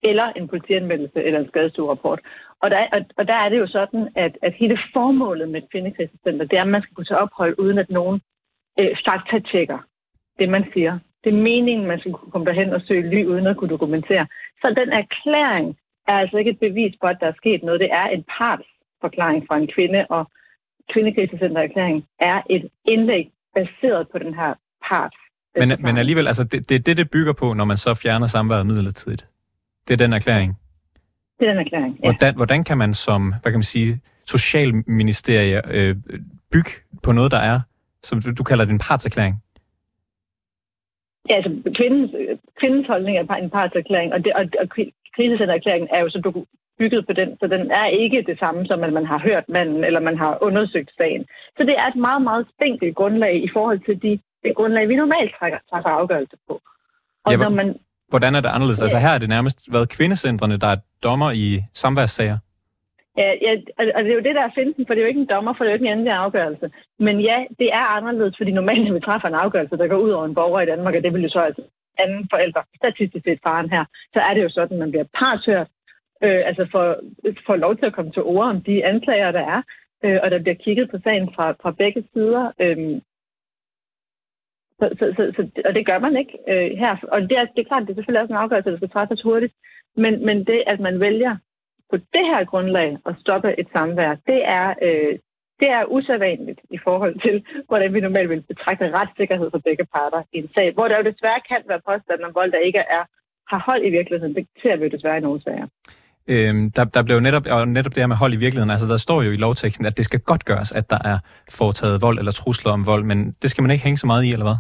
eller 0.03 0.27
en 0.37 0.49
politianmeldelse 0.49 1.25
eller 1.25 1.41
en 1.41 1.49
skadestuerapport. 1.49 2.21
Og 2.62 2.71
der, 2.71 2.87
og, 2.93 3.05
og 3.17 3.29
der 3.29 3.35
er 3.35 3.49
det 3.49 3.59
jo 3.59 3.67
sådan, 3.67 4.09
at, 4.17 4.38
at 4.43 4.55
hele 4.55 4.79
formålet 4.93 5.49
med 5.49 5.62
et 5.62 5.71
kvindekrisecenter, 5.71 6.47
det 6.47 6.59
er, 6.59 6.62
at 6.62 6.69
man 6.69 6.83
skal 6.83 6.95
kunne 6.95 7.05
tage 7.05 7.19
ophold, 7.19 7.55
uden 7.59 7.79
at 7.79 7.91
nogen 7.91 8.21
øh, 8.79 8.97
faktatjekker 9.07 9.79
det, 10.38 10.49
man 10.49 10.65
siger. 10.73 10.99
Det 11.25 11.31
er 11.33 11.43
meningen, 11.43 11.87
man 11.87 12.00
skal 12.00 12.12
kunne 12.12 12.31
komme 12.31 12.47
derhen 12.47 12.73
og 12.73 12.81
søge 12.81 13.11
ly, 13.11 13.25
uden 13.25 13.47
at 13.47 13.57
kunne 13.57 13.71
dokumentere. 13.71 14.27
Så 14.61 14.75
den 14.77 14.93
erklæring 14.93 15.79
er 16.09 16.12
altså 16.12 16.37
ikke 16.37 16.50
et 16.50 16.61
bevis 16.61 16.95
på, 17.00 17.07
at 17.07 17.17
der 17.21 17.27
er 17.27 17.33
sket 17.37 17.62
noget. 17.62 17.81
Det 17.81 17.93
er 17.93 18.07
en 18.07 18.25
parts 18.38 18.69
partsforklaring 19.00 19.45
fra 19.49 19.57
en 19.57 19.69
kvinde, 19.75 20.07
og 20.11 20.31
kvindekrisecentererklæringen 20.93 22.05
er 22.21 22.43
et 22.50 22.69
indlæg 22.85 23.31
baseret 23.55 24.09
på 24.12 24.19
den 24.19 24.35
her 24.35 24.55
part. 24.88 25.14
Men, 25.57 25.69
men 25.81 25.97
alligevel, 25.97 26.26
altså, 26.26 26.45
det, 26.45 26.69
det 26.69 26.75
er 26.75 26.78
det, 26.78 26.97
det 26.97 27.11
bygger 27.11 27.33
på, 27.33 27.52
når 27.52 27.64
man 27.64 27.76
så 27.76 27.95
fjerner 27.95 28.26
samværet 28.26 28.67
midlertidigt. 28.67 29.26
Det 29.88 29.95
er 29.95 29.99
den 30.05 30.12
erklæring? 30.12 30.59
Det 31.38 31.49
er 31.49 31.52
den 31.52 31.61
erklæring, 31.61 31.99
ja. 32.05 32.11
Hvordan, 32.11 32.37
hvordan 32.37 32.64
kan 32.64 32.78
man 32.78 32.95
som, 32.95 33.35
hvad 33.43 33.52
kan 33.52 33.59
man 33.59 33.62
sige, 33.62 34.00
socialministerie 34.26 35.61
øh, 35.76 35.97
bygge 36.52 36.71
på 37.02 37.12
noget, 37.12 37.31
der 37.31 37.38
er, 37.38 37.61
som 38.02 38.23
du, 38.23 38.33
du 38.33 38.43
kalder 38.43 38.64
det 38.64 38.73
en 38.73 38.78
partserklæring? 38.78 39.43
Ja, 41.28 41.35
altså 41.35 41.50
kvindens, 41.76 42.11
kvindens 42.61 42.87
holdning 42.87 43.19
er 43.19 43.35
en 43.35 43.50
partserklæring, 43.50 44.12
og, 44.12 44.25
det, 44.25 44.33
og, 44.33 44.45
og 44.61 44.69
krisecentererklæringen 45.17 45.88
er 45.93 46.00
jo 46.00 46.11
så 46.11 46.21
bygget 46.79 47.07
på 47.07 47.13
den, 47.13 47.37
så 47.41 47.47
den 47.47 47.71
er 47.71 47.87
ikke 47.87 48.25
det 48.27 48.39
samme 48.39 48.67
som, 48.67 48.85
at 48.85 48.93
man 48.93 49.07
har 49.07 49.19
hørt 49.19 49.49
manden, 49.49 49.85
eller 49.85 50.01
man 50.01 50.19
har 50.19 50.39
undersøgt 50.43 50.91
sagen. 50.97 51.27
Så 51.57 51.63
det 51.69 51.75
er 51.79 51.87
et 51.87 51.97
meget, 51.97 52.23
meget 52.23 52.47
spinkelt 52.55 52.97
grundlag 52.97 53.35
i 53.45 53.51
forhold 53.53 53.81
til 53.87 54.03
de, 54.03 54.19
det 54.43 54.57
grundlag, 54.57 54.89
vi 54.89 54.97
normalt 54.97 55.35
trækker, 55.39 55.59
trækker 55.71 55.91
afgørelse 55.91 56.37
på. 56.49 56.61
Og 57.25 57.33
ja, 57.33 57.37
når 57.37 57.49
man 57.49 57.77
Hvordan 58.09 58.35
er 58.35 58.41
det 58.41 58.49
anderledes? 58.49 58.81
Ja. 58.81 58.85
Altså 58.85 58.99
her 58.99 59.13
er 59.15 59.19
det 59.19 59.29
nærmest 59.29 59.73
været 59.73 59.89
kvindecentrene, 59.89 60.57
der 60.57 60.67
er 60.67 60.77
dommer 61.03 61.31
i 61.31 61.63
samværssager. 61.75 62.39
Ja, 63.17 63.31
ja, 63.47 63.53
og 63.97 64.01
det 64.05 64.11
er 64.11 64.19
jo 64.21 64.27
det, 64.29 64.35
der 64.39 64.45
er 64.49 64.59
finten, 64.61 64.87
for 64.87 64.95
det 64.95 65.01
er 65.01 65.05
jo 65.07 65.13
ikke 65.13 65.21
en 65.21 65.33
dommer, 65.35 65.53
for 65.55 65.65
det 65.65 65.69
er 65.69 65.73
jo 65.73 65.79
ikke 65.79 65.87
en 65.87 65.93
endelig 65.93 66.13
afgørelse. 66.13 66.71
Men 66.99 67.21
ja, 67.21 67.39
det 67.59 67.69
er 67.73 67.85
anderledes, 67.97 68.35
fordi 68.37 68.51
normalt, 68.53 68.85
når 68.85 68.95
vi 68.95 69.01
træffer 69.01 69.29
en 69.29 69.43
afgørelse, 69.45 69.77
der 69.77 69.87
går 69.87 69.97
ud 69.97 70.11
over 70.11 70.27
en 70.27 70.35
borger 70.35 70.61
i 70.61 70.67
Danmark, 70.67 70.95
og 70.95 71.03
det 71.03 71.13
vil 71.15 71.23
jo 71.23 71.29
så 71.29 71.41
altså 71.41 71.63
anden 71.99 72.29
forældre, 72.33 72.63
statistisk 72.77 73.25
set 73.25 73.41
faren 73.43 73.71
her, 73.71 73.85
så 74.15 74.21
er 74.21 74.35
det 74.35 74.43
jo 74.43 74.51
sådan, 74.51 74.77
at 74.77 74.79
man 74.79 74.91
bliver 74.91 75.09
partshørt, 75.19 75.69
øh, 76.23 76.43
altså 76.49 76.69
får, 76.73 76.97
får 77.47 77.57
lov 77.57 77.77
til 77.77 77.87
at 77.87 77.93
komme 77.93 78.13
til 78.13 78.23
ord 78.23 78.49
om 78.49 78.61
de 78.63 78.85
anklager, 78.85 79.31
der 79.31 79.45
er, 79.55 79.63
øh, 80.05 80.19
og 80.23 80.31
der 80.31 80.39
bliver 80.39 80.55
kigget 80.55 80.91
på 80.91 80.99
sagen 81.05 81.31
fra, 81.35 81.51
fra 81.63 81.71
begge 81.71 82.05
sider. 82.13 82.53
Øh, 82.59 83.01
så, 84.79 84.87
så, 84.99 85.05
så, 85.17 85.33
så, 85.37 85.63
og 85.65 85.75
det 85.75 85.87
gør 85.87 85.99
man 85.99 86.17
ikke 86.17 86.39
øh, 86.49 86.71
her. 86.79 86.97
Og 87.13 87.21
det 87.21 87.37
er, 87.39 87.45
det 87.45 87.61
er 87.61 87.69
klart, 87.69 87.83
det 87.83 87.91
er 87.91 87.95
selvfølgelig 87.95 88.23
også 88.23 88.33
en 88.33 88.45
afgørelse, 88.45 88.71
der 88.71 88.77
skal 88.77 88.91
træffes 88.91 89.23
hurtigt. 89.23 89.55
Men, 89.97 90.27
men 90.27 90.45
det, 90.47 90.63
at 90.67 90.81
man 90.81 91.01
vælger 91.01 91.37
på 91.91 91.97
det 91.97 92.25
her 92.31 92.45
grundlag 92.45 92.99
at 93.07 93.15
stoppe 93.21 93.61
et 93.61 93.69
samvær, 93.73 94.15
det 94.15 94.41
er, 94.45 94.75
øh, 94.83 95.19
det 95.61 95.69
er 95.69 95.85
usædvanligt 95.85 96.61
i 96.71 96.79
forhold 96.79 97.21
til, 97.25 97.45
hvordan 97.69 97.95
vi 97.95 98.01
normalt 98.01 98.31
vil 98.31 98.43
betragte 98.43 98.91
retssikkerhed 98.91 99.51
for 99.51 99.59
begge 99.59 99.85
parter 99.95 100.23
i 100.33 100.39
en 100.39 100.51
sag, 100.55 100.73
hvor 100.73 100.89
der 100.89 100.97
jo 100.97 101.11
desværre 101.11 101.41
kan 101.49 101.63
være 101.69 101.81
påstand 101.89 102.21
om 102.25 102.35
vold, 102.35 102.53
der 102.53 102.59
ikke 102.59 102.79
er, 102.79 103.05
har 103.51 103.63
hold 103.67 103.85
i 103.85 103.91
virkeligheden. 103.91 104.35
Det 104.35 104.47
ser 104.63 104.77
vi 104.77 104.85
jo 104.85 104.91
desværre 104.91 105.19
i 105.19 105.21
nogle 105.21 105.43
sager. 105.43 105.67
Øhm, 106.35 106.71
der, 106.77 106.85
der 106.85 107.03
blev 107.03 107.21
netop, 107.21 107.47
og 107.51 107.69
netop 107.69 107.95
det 107.95 108.03
her 108.03 108.13
med 108.13 108.17
hold 108.23 108.33
i 108.33 108.43
virkeligheden, 108.45 108.71
altså 108.75 108.89
der 108.93 108.97
står 108.97 109.23
jo 109.23 109.31
i 109.31 109.43
lovteksten, 109.47 109.87
at 109.87 109.97
det 109.97 110.05
skal 110.05 110.21
godt 110.21 110.45
gøres, 110.45 110.73
at 110.73 110.91
der 110.91 111.01
er 111.13 111.19
foretaget 111.59 112.03
vold 112.03 112.19
eller 112.19 112.33
trusler 112.33 112.73
om 112.73 112.87
vold, 112.87 113.05
men 113.05 113.19
det 113.43 113.51
skal 113.51 113.63
man 113.63 113.71
ikke 113.71 113.85
hænge 113.85 113.97
så 113.97 114.07
meget 114.07 114.25
i, 114.25 114.33
eller 114.33 114.49
hvad? 114.49 114.59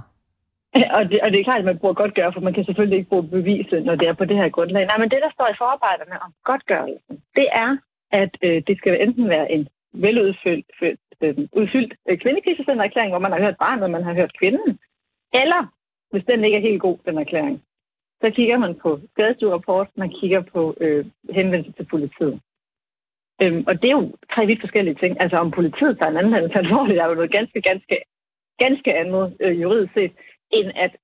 Og 0.96 1.02
det, 1.10 1.18
og 1.24 1.28
det 1.30 1.40
er 1.40 1.44
klart, 1.44 1.58
at 1.58 1.64
man 1.70 1.78
bruger 1.78 1.94
godtgøre, 1.94 2.32
for 2.32 2.40
man 2.40 2.54
kan 2.54 2.64
selvfølgelig 2.64 2.98
ikke 2.98 3.08
bruge 3.08 3.28
beviset, 3.28 3.84
når 3.84 3.94
det 3.94 4.08
er 4.08 4.12
på 4.12 4.24
det 4.24 4.36
her 4.36 4.48
grundlag. 4.48 4.86
Nej, 4.86 4.98
men 4.98 5.10
det, 5.10 5.20
der 5.24 5.30
står 5.32 5.48
i 5.48 5.58
forarbejderne 5.58 6.22
om 6.24 6.30
godtgørelsen, 6.44 7.16
det 7.38 7.48
er, 7.52 7.70
at 8.12 8.32
øh, 8.42 8.62
det 8.66 8.78
skal 8.78 9.02
enten 9.02 9.28
være 9.28 9.52
en 9.52 9.68
veludfyldt 9.92 10.66
øh, 11.22 11.34
udfyldt 11.52 11.94
øh, 12.08 12.18
kvindekrisecentererklæring, 12.18 13.10
hvor 13.12 13.24
man 13.26 13.32
har 13.32 13.40
hørt 13.40 13.58
barnet, 13.58 13.90
man 13.90 14.04
har 14.04 14.14
hørt 14.14 14.38
kvinden, 14.38 14.78
eller 15.42 15.62
hvis 16.10 16.24
den 16.24 16.44
ikke 16.44 16.56
er 16.56 16.68
helt 16.68 16.80
god, 16.80 16.98
den 17.06 17.18
erklæring, 17.18 17.62
så 18.20 18.30
kigger 18.30 18.58
man 18.58 18.74
på 18.74 19.00
skadestuerapport, 19.12 19.88
man 19.96 20.10
kigger 20.20 20.40
på 20.40 20.74
øh, 20.80 21.06
henvendelse 21.30 21.72
til 21.72 21.86
politiet. 21.86 22.40
Øhm, 23.42 23.64
og 23.66 23.82
det 23.82 23.88
er 23.88 23.96
jo 24.00 24.12
tre 24.34 24.46
vidt 24.46 24.60
forskellige 24.60 24.94
ting. 24.94 25.20
Altså 25.20 25.36
om 25.36 25.50
politiet 25.50 25.98
tager 25.98 26.10
en 26.10 26.16
anden 26.16 26.34
anmeldelse 26.34 26.58
alvorligt, 26.58 26.98
er 26.98 27.06
jo 27.06 27.14
noget 27.14 27.32
ganske, 27.32 27.60
ganske, 27.60 27.96
ganske 28.58 28.94
andet 28.94 29.36
øh, 29.40 29.60
juridisk 29.62 29.92
set 29.94 30.12
end 30.50 30.72
at 30.76 30.96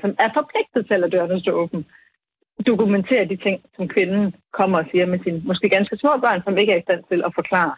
som 0.00 0.14
er 0.18 0.30
forpligtet 0.34 0.86
til 0.86 0.94
at 0.94 1.00
lade 1.00 1.12
dørene 1.12 1.40
stå 1.40 1.52
åben, 1.52 1.86
dokumentere 2.66 3.24
de 3.24 3.36
ting, 3.36 3.62
som 3.76 3.88
kvinden 3.88 4.34
kommer 4.52 4.78
og 4.78 4.86
siger 4.90 5.06
med 5.06 5.18
sine 5.24 5.42
måske 5.44 5.68
ganske 5.68 5.96
små 5.96 6.10
børn, 6.20 6.42
som 6.42 6.58
ikke 6.58 6.72
er 6.72 6.76
i 6.76 6.82
stand 6.82 7.04
til 7.04 7.22
at 7.24 7.32
forklare 7.34 7.74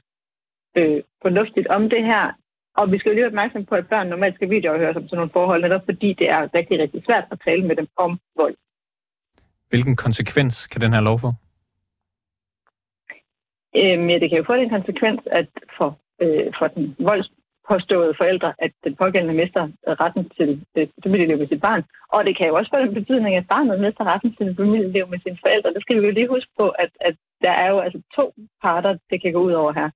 øh, 0.76 1.02
fornuftigt 1.22 1.66
om 1.66 1.90
det 1.90 2.04
her. 2.04 2.32
Og 2.76 2.92
vi 2.92 2.98
skal 2.98 3.10
jo 3.10 3.14
lige 3.14 3.22
være 3.22 3.34
opmærksom 3.34 3.64
på, 3.64 3.74
at 3.74 3.88
børn 3.88 4.08
normalt 4.08 4.34
skal 4.34 4.50
videoafhøres 4.50 4.96
om 4.96 5.08
sådan 5.08 5.16
nogle 5.16 5.32
forhold, 5.32 5.62
netop 5.62 5.84
fordi 5.84 6.12
det 6.12 6.28
er 6.30 6.54
rigtig, 6.54 6.78
rigtig 6.78 7.02
svært 7.06 7.24
at 7.30 7.40
tale 7.44 7.66
med 7.66 7.76
dem 7.76 7.88
om 7.96 8.20
vold. 8.36 8.56
Hvilken 9.68 9.96
konsekvens 9.96 10.66
kan 10.66 10.80
den 10.80 10.92
her 10.92 11.00
lov 11.00 11.18
få? 11.18 11.30
Øhm, 13.76 14.08
ja, 14.10 14.18
det 14.18 14.28
kan 14.30 14.38
jo 14.38 14.44
få 14.46 14.56
den 14.56 14.70
konsekvens, 14.70 15.20
at 15.26 15.48
for, 15.78 15.98
øh, 16.22 16.52
for 16.58 16.66
den 16.68 16.96
volds, 16.98 17.30
påståede 17.70 18.14
forældre, 18.20 18.50
at 18.64 18.72
den 18.84 18.94
pågældende 19.02 19.34
mister 19.42 19.62
retten 20.02 20.24
til 20.36 20.48
et 20.82 20.90
familieliv 21.04 21.38
med 21.38 21.48
sit 21.48 21.60
barn. 21.60 21.82
Og 22.14 22.20
det 22.26 22.36
kan 22.36 22.46
jo 22.48 22.54
også 22.58 22.70
få 22.72 22.78
den 22.84 22.94
betydning, 22.94 23.32
at 23.36 23.48
barnet 23.54 23.80
mister 23.80 24.04
retten 24.12 24.30
til 24.38 24.56
familieliv 24.56 25.06
med 25.12 25.18
sine 25.24 25.38
forældre. 25.44 25.74
Det 25.74 25.82
skal 25.82 25.96
vi 25.96 26.06
jo 26.06 26.12
lige 26.12 26.34
huske 26.34 26.52
på, 26.60 26.66
at, 26.68 26.90
at 27.08 27.14
der 27.44 27.52
er 27.62 27.68
jo 27.72 27.78
altså 27.84 28.00
to 28.16 28.24
parter, 28.62 28.92
det 29.10 29.22
kan 29.22 29.32
gå 29.32 29.40
ud 29.48 29.52
over 29.52 29.72
her. 29.72 29.88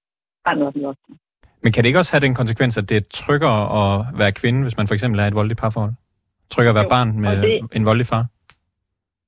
Barnet 0.45 0.67
og 0.67 0.75
den 0.75 0.83
voksne. 0.83 1.15
Men 1.65 1.73
kan 1.73 1.81
det 1.83 1.89
ikke 1.89 2.03
også 2.03 2.13
have 2.15 2.27
den 2.27 2.35
konsekvens, 2.35 2.79
at 2.79 2.89
det 2.91 2.97
er 2.97 3.07
tryggere 3.23 3.61
at 3.81 4.19
være 4.21 4.33
kvinde, 4.33 4.63
hvis 4.63 4.77
man 4.77 4.87
for 4.87 4.95
eksempel 4.95 5.21
er 5.21 5.27
et 5.27 5.35
voldeligt 5.41 5.61
parforhold? 5.61 5.93
Tryggere 6.51 6.73
at 6.75 6.81
være 6.81 6.91
jo, 6.91 6.95
barn 6.97 7.21
med 7.21 7.37
det, 7.43 7.77
en 7.77 7.85
voldelig 7.85 8.07
far? 8.07 8.25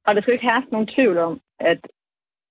Og 0.07 0.15
der 0.15 0.21
skal 0.21 0.33
ikke 0.35 0.51
herske 0.53 0.73
nogen 0.73 0.89
tvivl 0.97 1.19
om, 1.19 1.41
at 1.61 1.81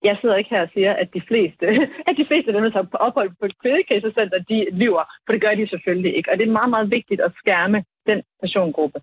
jeg 0.04 0.18
sidder 0.22 0.36
ikke 0.36 0.50
her 0.56 0.62
og 0.62 0.70
siger, 0.74 0.94
at 0.94 1.10
de 1.13 1.22
fleste, 1.30 1.65
at 2.08 2.13
de 2.20 2.25
fleste 2.30 2.48
af 2.50 2.54
dem, 2.54 2.63
der 2.63 2.72
tager 2.72 2.92
på 2.94 2.98
ophold 3.08 3.30
på 3.39 3.46
et 3.46 3.60
kvindekrisecenter, 3.62 4.39
de 4.51 4.60
lyver, 4.82 5.04
for 5.25 5.32
det 5.34 5.42
gør 5.42 5.56
de 5.56 5.68
selvfølgelig 5.74 6.13
ikke. 6.18 6.32
Og 6.32 6.38
det 6.38 6.48
er 6.48 6.58
meget, 6.60 6.70
meget 6.75 6.92
vigtigt 6.92 7.22
at 7.22 7.32
skærme 7.42 7.84
den 8.10 8.20
persongruppe. 8.42 9.00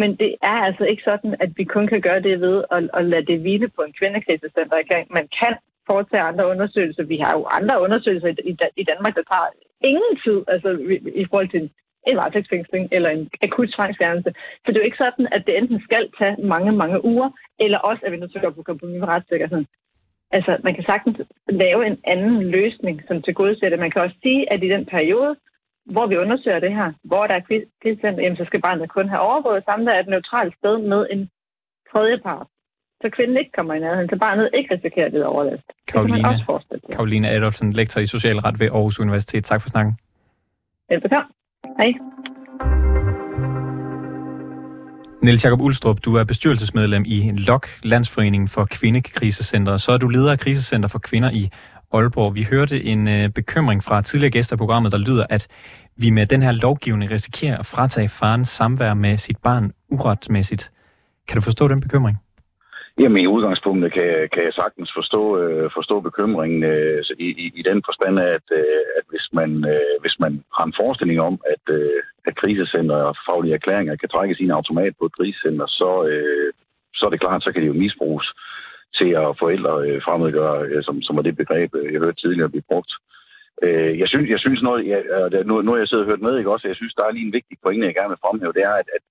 Men 0.00 0.10
det 0.22 0.30
er 0.42 0.58
altså 0.68 0.84
ikke 0.84 1.02
sådan, 1.10 1.36
at 1.40 1.50
vi 1.56 1.64
kun 1.64 1.86
kan 1.86 2.00
gøre 2.00 2.22
det 2.28 2.40
ved 2.40 2.64
at, 2.70 2.90
at 2.98 3.04
lade 3.04 3.26
det 3.30 3.40
hvile 3.40 3.68
på 3.68 3.82
en 3.82 3.94
kvindekrisecenter. 3.98 5.04
Man 5.18 5.28
kan 5.40 5.54
foretage 5.86 6.28
andre 6.30 6.46
undersøgelser. 6.52 7.02
Vi 7.02 7.18
har 7.18 7.32
jo 7.32 7.44
andre 7.58 7.80
undersøgelser 7.84 8.28
i, 8.28 8.56
i 8.76 8.84
Danmark, 8.90 9.14
der 9.14 9.22
tager 9.32 9.48
ingen 9.80 10.14
tid 10.24 10.38
altså, 10.48 10.70
i 11.22 11.24
forhold 11.30 11.48
til 11.48 11.70
en 12.06 12.16
varetægtsfængsling 12.16 12.88
eller 12.92 13.10
en 13.10 13.30
akut 13.42 13.68
tvangsfjernelse. 13.76 14.30
Så 14.34 14.66
det 14.66 14.76
er 14.76 14.80
jo 14.80 14.90
ikke 14.90 15.04
sådan, 15.04 15.28
at 15.32 15.42
det 15.46 15.58
enten 15.58 15.80
skal 15.80 16.10
tage 16.18 16.36
mange, 16.42 16.72
mange 16.72 17.04
uger, 17.04 17.30
eller 17.58 17.78
også 17.78 18.02
at 18.04 18.12
vi 18.12 18.16
nødt 18.16 18.30
til 18.30 18.38
at 18.38 18.44
gå 18.44 18.50
på 18.50 18.62
kompromis 18.62 19.00
med 19.00 19.08
retssikkerheden 19.08 19.66
altså, 20.30 20.58
man 20.64 20.74
kan 20.74 20.84
sagtens 20.84 21.16
lave 21.48 21.86
en 21.86 21.98
anden 22.04 22.50
løsning, 22.50 23.02
som 23.08 23.22
til 23.22 23.34
gode 23.34 23.60
det. 23.60 23.78
Man 23.78 23.90
kan 23.90 24.02
også 24.02 24.16
sige, 24.22 24.52
at 24.52 24.62
i 24.62 24.68
den 24.68 24.86
periode, 24.86 25.36
hvor 25.84 26.06
vi 26.06 26.16
undersøger 26.16 26.60
det 26.60 26.74
her, 26.74 26.92
hvor 27.04 27.26
der 27.26 27.34
er 27.34 27.64
krigscenter, 27.82 28.36
så 28.36 28.44
skal 28.44 28.60
barnet 28.60 28.90
kun 28.90 29.08
have 29.08 29.20
overvåget 29.20 29.64
samvær 29.64 30.00
et 30.00 30.08
neutralt 30.08 30.54
sted 30.54 30.78
med 30.78 31.06
en 31.10 31.30
tredje 31.92 32.18
part 32.18 32.46
så 33.02 33.10
kvinden 33.16 33.36
ikke 33.36 33.52
kommer 33.52 33.74
i 33.74 33.80
nærheden, 33.80 34.08
så 34.08 34.16
barnet 34.16 34.50
ikke 34.54 34.74
risikerer 34.74 35.08
lide 35.08 35.26
overlast. 35.26 35.62
Karoline, 35.88 36.18
det 36.18 36.44
også. 36.48 36.78
Karoline 36.92 37.28
Adolfsen, 37.30 37.72
lektor 37.72 38.00
i 38.00 38.06
socialret 38.06 38.60
ved 38.60 38.66
Aarhus 38.66 39.00
Universitet. 39.00 39.44
Tak 39.44 39.62
for 39.62 39.68
snakken. 39.68 39.94
Velbekomme. 40.90 41.28
Hej. 41.78 41.92
Niels 45.22 45.44
Jakob 45.44 45.60
Ulstrup, 45.60 46.04
du 46.04 46.14
er 46.14 46.24
bestyrelsesmedlem 46.24 47.04
i 47.06 47.30
LOK, 47.48 47.66
Landsforeningen 47.82 48.48
for 48.48 48.64
Kvindekrisecentre. 48.70 49.78
Så 49.78 49.92
er 49.92 49.98
du 49.98 50.08
leder 50.08 50.32
af 50.32 50.38
krisecenter 50.38 50.88
for 50.88 50.98
kvinder 50.98 51.30
i 51.30 51.48
Aalborg. 51.92 52.34
Vi 52.34 52.42
hørte 52.42 52.84
en 52.84 53.08
øh, 53.08 53.28
bekymring 53.28 53.84
fra 53.84 54.02
tidligere 54.02 54.30
gæster 54.30 54.54
af 54.54 54.58
programmet, 54.58 54.92
der 54.92 54.98
lyder, 54.98 55.26
at 55.30 55.48
vi 55.96 56.10
med 56.10 56.26
den 56.26 56.42
her 56.42 56.52
lovgivning 56.52 57.10
risikerer 57.10 57.58
at 57.58 57.66
fratage 57.66 58.08
faren 58.08 58.44
samvær 58.44 58.94
med 58.94 59.16
sit 59.16 59.38
barn 59.38 59.72
uretmæssigt. 59.88 60.72
Kan 61.28 61.36
du 61.36 61.40
forstå 61.40 61.68
den 61.68 61.80
bekymring? 61.80 62.16
Jamen 63.00 63.22
i 63.22 63.26
udgangspunktet 63.26 63.92
kan, 63.92 64.28
kan 64.32 64.44
jeg 64.44 64.52
sagtens 64.52 64.90
forstå, 64.94 65.38
øh, 65.42 65.70
forstå 65.74 66.00
bekymringen 66.00 66.62
øh, 66.62 67.04
i, 67.18 67.28
i, 67.44 67.52
i 67.60 67.62
den 67.62 67.82
forstand 67.86 68.18
at, 68.18 68.46
øh, 68.60 68.84
at 68.98 69.04
hvis, 69.10 69.26
man, 69.32 69.50
øh, 69.72 69.96
hvis 70.00 70.16
man 70.20 70.32
har 70.56 70.64
en 70.64 70.78
forestilling 70.80 71.20
om, 71.20 71.40
at, 71.54 71.74
øh, 71.74 72.02
at 72.26 72.36
krisecenter 72.36 72.96
og 72.96 73.16
faglige 73.26 73.54
erklæringer 73.54 73.96
kan 73.96 74.08
trække 74.08 74.34
sine 74.34 74.54
automat 74.54 74.94
på 74.98 75.04
et 75.04 75.16
krisecenter, 75.16 75.66
så, 75.66 75.90
øh, 76.10 76.52
så 76.94 77.06
er 77.06 77.10
det 77.10 77.20
klart, 77.20 77.42
så 77.42 77.52
kan 77.52 77.62
det 77.62 77.68
jo 77.68 77.82
misbruges 77.84 78.28
til 78.98 79.10
at 79.22 79.38
forældre 79.38 79.74
øh, 79.88 80.02
fremmedgøre, 80.02 80.66
øh, 80.66 80.82
som, 80.84 81.02
som 81.02 81.16
var 81.16 81.22
det 81.22 81.36
begreb, 81.36 81.74
øh, 81.74 81.92
jeg 81.92 82.00
hørte 82.00 82.20
tidligere 82.20 82.54
blive 82.54 82.68
brugt. 82.70 82.92
Øh, 83.62 83.98
jeg 83.98 84.08
synes, 84.08 84.30
jeg 84.30 84.40
synes 84.40 84.62
noget, 84.62 84.86
jeg, 84.86 85.02
nu, 85.44 85.62
nu 85.62 85.70
har 85.72 85.78
jeg 85.78 85.88
siddet 85.88 86.04
og 86.04 86.10
hørt 86.10 86.22
med, 86.26 86.38
ikke 86.38 86.52
også, 86.52 86.68
jeg 86.68 86.76
synes, 86.76 86.94
der 86.94 87.04
er 87.04 87.12
lige 87.12 87.26
en 87.26 87.36
vigtig 87.38 87.56
pointe, 87.62 87.86
jeg 87.86 87.94
gerne 87.94 88.08
vil 88.08 88.24
fremhæve, 88.24 88.52
det 88.52 88.62
er, 88.62 88.76
at, 88.82 88.88
at, 88.96 89.02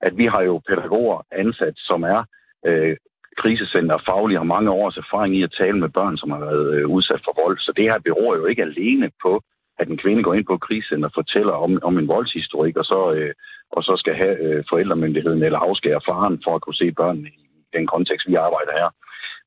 at 0.00 0.16
vi 0.16 0.26
har 0.26 0.42
jo 0.42 0.60
pædagoger 0.68 1.18
ansat, 1.32 1.74
som 1.76 2.02
er 2.02 2.24
øh, 2.66 2.96
krisecenter 3.38 3.98
faglige 4.06 4.38
har 4.38 4.44
mange 4.44 4.70
års 4.70 4.96
erfaring 4.96 5.36
i 5.36 5.42
at 5.42 5.54
tale 5.58 5.78
med 5.78 5.88
børn, 5.88 6.16
som 6.16 6.30
har 6.30 6.38
været 6.38 6.74
øh, 6.74 6.88
udsat 6.88 7.20
for 7.24 7.42
vold. 7.42 7.58
Så 7.58 7.72
det 7.76 7.84
her 7.84 7.98
beror 7.98 8.36
jo 8.36 8.46
ikke 8.46 8.62
alene 8.62 9.10
på, 9.22 9.42
at 9.78 9.88
en 9.88 9.98
kvinde 9.98 10.22
går 10.22 10.34
ind 10.34 10.46
på 10.46 10.54
et 10.54 10.60
krisecenter 10.60 11.08
og 11.08 11.14
fortæller 11.14 11.52
om, 11.52 11.78
om 11.82 11.98
en 11.98 12.08
voldshistorik, 12.08 12.76
og 12.76 12.84
så, 12.84 13.12
øh, 13.12 13.32
og 13.70 13.82
så 13.82 13.96
skal 13.96 14.14
have 14.14 14.36
øh, 14.46 14.64
forældremyndigheden 14.70 15.42
eller 15.42 15.58
afskære 15.58 16.00
faren 16.08 16.40
for 16.44 16.54
at 16.54 16.62
kunne 16.62 16.80
se 16.82 16.92
børnene 16.92 17.28
i 17.28 17.44
den 17.76 17.86
kontekst, 17.86 18.28
vi 18.28 18.34
arbejder 18.34 18.72
her. 18.80 18.88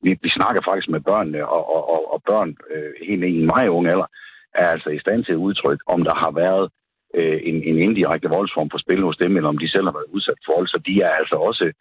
Vi, 0.02 0.10
vi 0.22 0.30
snakker 0.30 0.62
faktisk 0.62 0.88
med 0.88 1.00
børnene, 1.00 1.48
og, 1.48 1.62
og, 1.74 1.90
og, 1.94 2.12
og 2.12 2.22
børn 2.26 2.56
øh, 2.74 2.92
helt 3.08 3.24
i 3.24 3.40
en 3.40 3.46
meget 3.46 3.68
unge 3.68 3.90
alder 3.90 4.08
er 4.54 4.68
altså 4.68 4.90
i 4.90 4.98
stand 4.98 5.24
til 5.24 5.32
at 5.32 5.44
udtrykke, 5.46 5.84
om 5.86 6.04
der 6.04 6.14
har 6.14 6.30
været 6.30 6.70
øh, 7.14 7.40
en, 7.42 7.62
en 7.62 7.78
indirekte 7.78 8.28
voldsform 8.28 8.68
på 8.68 8.78
spil 8.78 9.02
hos 9.02 9.16
dem, 9.16 9.36
eller 9.36 9.48
om 9.48 9.58
de 9.58 9.70
selv 9.70 9.84
har 9.84 9.92
været 9.92 10.12
udsat 10.14 10.38
for 10.46 10.52
vold. 10.56 10.68
Så 10.68 10.78
de 10.86 11.00
er 11.00 11.10
altså 11.10 11.36
også 11.36 11.72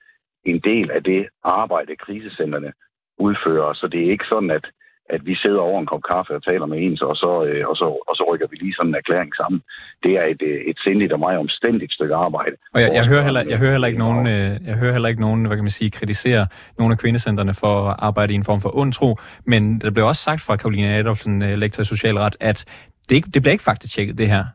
en 0.45 0.59
del 0.59 0.91
af 0.91 1.03
det 1.03 1.27
arbejde, 1.43 2.01
krisecenterne 2.05 2.71
udfører. 3.17 3.73
Så 3.73 3.87
det 3.91 3.99
er 4.05 4.11
ikke 4.11 4.25
sådan, 4.31 4.51
at, 4.51 4.65
at 5.09 5.25
vi 5.25 5.35
sidder 5.35 5.59
over 5.59 5.79
en 5.79 5.85
kop 5.85 6.03
kaffe 6.11 6.35
og 6.35 6.43
taler 6.43 6.65
med 6.65 6.77
en, 6.85 6.97
og 7.01 7.15
så, 7.15 7.31
øh, 7.47 7.67
og 7.69 7.75
så, 7.75 7.87
og 8.09 8.15
så 8.15 8.23
rykker 8.29 8.47
vi 8.49 8.55
lige 8.55 8.73
sådan 8.73 8.91
en 8.91 8.95
erklæring 8.95 9.35
sammen. 9.35 9.61
Det 10.03 10.11
er 10.21 10.25
et, 10.33 10.41
øh, 10.41 10.59
et 10.71 10.77
sindigt 10.83 11.13
og 11.13 11.19
meget 11.19 11.39
omstændigt 11.39 11.93
stykke 11.93 12.15
arbejde. 12.15 12.55
Og 12.73 12.81
jeg, 12.81 12.89
jeg, 12.93 13.07
hører, 13.07 13.23
heller, 13.23 13.43
jeg 13.49 13.57
hører 13.57 13.71
heller 13.71 13.87
ikke 13.87 13.99
nogen, 13.99 14.27
øh, 14.27 14.51
jeg 14.69 14.75
hører 14.81 14.91
heller 14.91 15.09
ikke 15.09 15.21
nogen, 15.21 15.45
hvad 15.45 15.57
kan 15.57 15.63
man 15.63 15.79
sige, 15.79 15.91
kritisere 15.91 16.47
nogle 16.79 16.91
af 16.93 16.99
kvindecentrene 16.99 17.53
for 17.53 17.89
at 17.89 17.95
arbejde 17.99 18.33
i 18.33 18.35
en 18.35 18.43
form 18.43 18.61
for 18.61 18.75
undtro, 18.75 19.09
men 19.45 19.79
der 19.81 19.91
blev 19.91 20.05
også 20.05 20.21
sagt 20.21 20.41
fra 20.41 20.55
Karoline 20.55 20.95
Adolfsen, 20.95 21.39
lektor 21.39 21.81
i 21.81 21.85
socialret, 21.85 22.35
at 22.39 22.65
det, 23.09 23.15
ikke, 23.15 23.29
det 23.33 23.41
bliver 23.41 23.51
ikke 23.51 23.63
faktisk 23.63 23.93
tjekket, 23.93 24.17
det 24.17 24.27
her. 24.27 24.45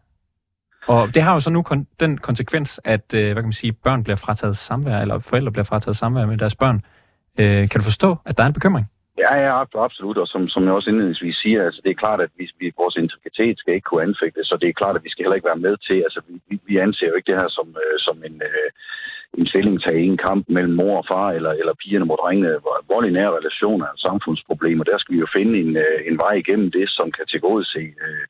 Og 0.95 1.15
det 1.15 1.23
har 1.23 1.33
jo 1.35 1.41
så 1.41 1.51
nu 1.51 1.61
kon- 1.69 1.89
den 2.01 2.13
konsekvens, 2.19 2.81
at 2.85 3.07
øh, 3.15 3.25
hvad 3.33 3.43
kan 3.43 3.53
man 3.53 3.63
sige, 3.63 3.73
børn 3.87 4.05
bliver 4.05 4.21
frataget 4.25 4.57
samvær, 4.57 4.99
eller 5.05 5.19
forældre 5.19 5.53
bliver 5.53 5.69
frataget 5.71 5.97
samvær 5.97 6.27
med 6.27 6.39
deres 6.43 6.57
børn. 6.63 6.79
Øh, 7.41 7.63
kan 7.71 7.79
du 7.81 7.85
forstå, 7.91 8.11
at 8.29 8.35
der 8.37 8.43
er 8.43 8.51
en 8.51 8.59
bekymring? 8.61 8.87
Ja, 9.25 9.35
ja, 9.45 9.53
absolut. 9.87 10.19
Og 10.23 10.27
som, 10.33 10.49
som 10.49 10.65
jeg 10.65 10.73
også 10.73 10.91
indledningsvis 10.91 11.37
siger, 11.45 11.61
altså, 11.67 11.81
det 11.85 11.91
er 11.91 12.03
klart, 12.05 12.21
at 12.27 12.31
vi, 12.39 12.45
vi, 12.61 12.67
vores 12.83 12.97
integritet 12.97 13.59
skal 13.59 13.75
ikke 13.75 13.89
kunne 13.89 14.07
anfægtes, 14.09 14.47
så 14.47 14.57
det 14.61 14.69
er 14.69 14.81
klart, 14.81 14.97
at 14.97 15.05
vi 15.05 15.11
skal 15.11 15.23
heller 15.25 15.39
ikke 15.39 15.51
være 15.53 15.65
med 15.67 15.75
til, 15.87 15.99
altså 16.07 16.21
vi, 16.49 16.55
vi 16.69 16.75
anser 16.85 17.07
jo 17.09 17.15
ikke 17.17 17.31
det 17.31 17.41
her 17.41 17.51
som, 17.59 17.69
øh, 17.85 17.97
som 18.07 18.17
en, 18.29 18.37
øh, 18.51 18.69
en 19.39 19.47
stillingtag 19.51 19.97
i 20.01 20.11
en 20.15 20.21
kamp 20.29 20.45
mellem 20.57 20.75
mor 20.81 20.97
og 20.99 21.07
far, 21.13 21.29
eller, 21.39 21.53
eller 21.61 21.75
pigerne 21.83 22.09
mod 22.09 22.19
drengene. 22.23 22.53
Vold 22.93 23.07
i 23.09 23.17
nære 23.17 23.37
relationer 23.39 23.87
er 23.87 23.95
et 23.95 24.07
samfundsproblem, 24.09 24.81
og 24.81 24.87
der 24.91 24.99
skal 24.99 25.15
vi 25.15 25.21
jo 25.25 25.29
finde 25.37 25.55
en, 25.65 25.73
øh, 25.85 25.99
en 26.11 26.19
vej 26.25 26.35
igennem 26.43 26.71
det, 26.79 26.87
som 26.99 27.07
kan 27.17 27.27
tilgodese 27.27 27.83
øh, 28.07 28.25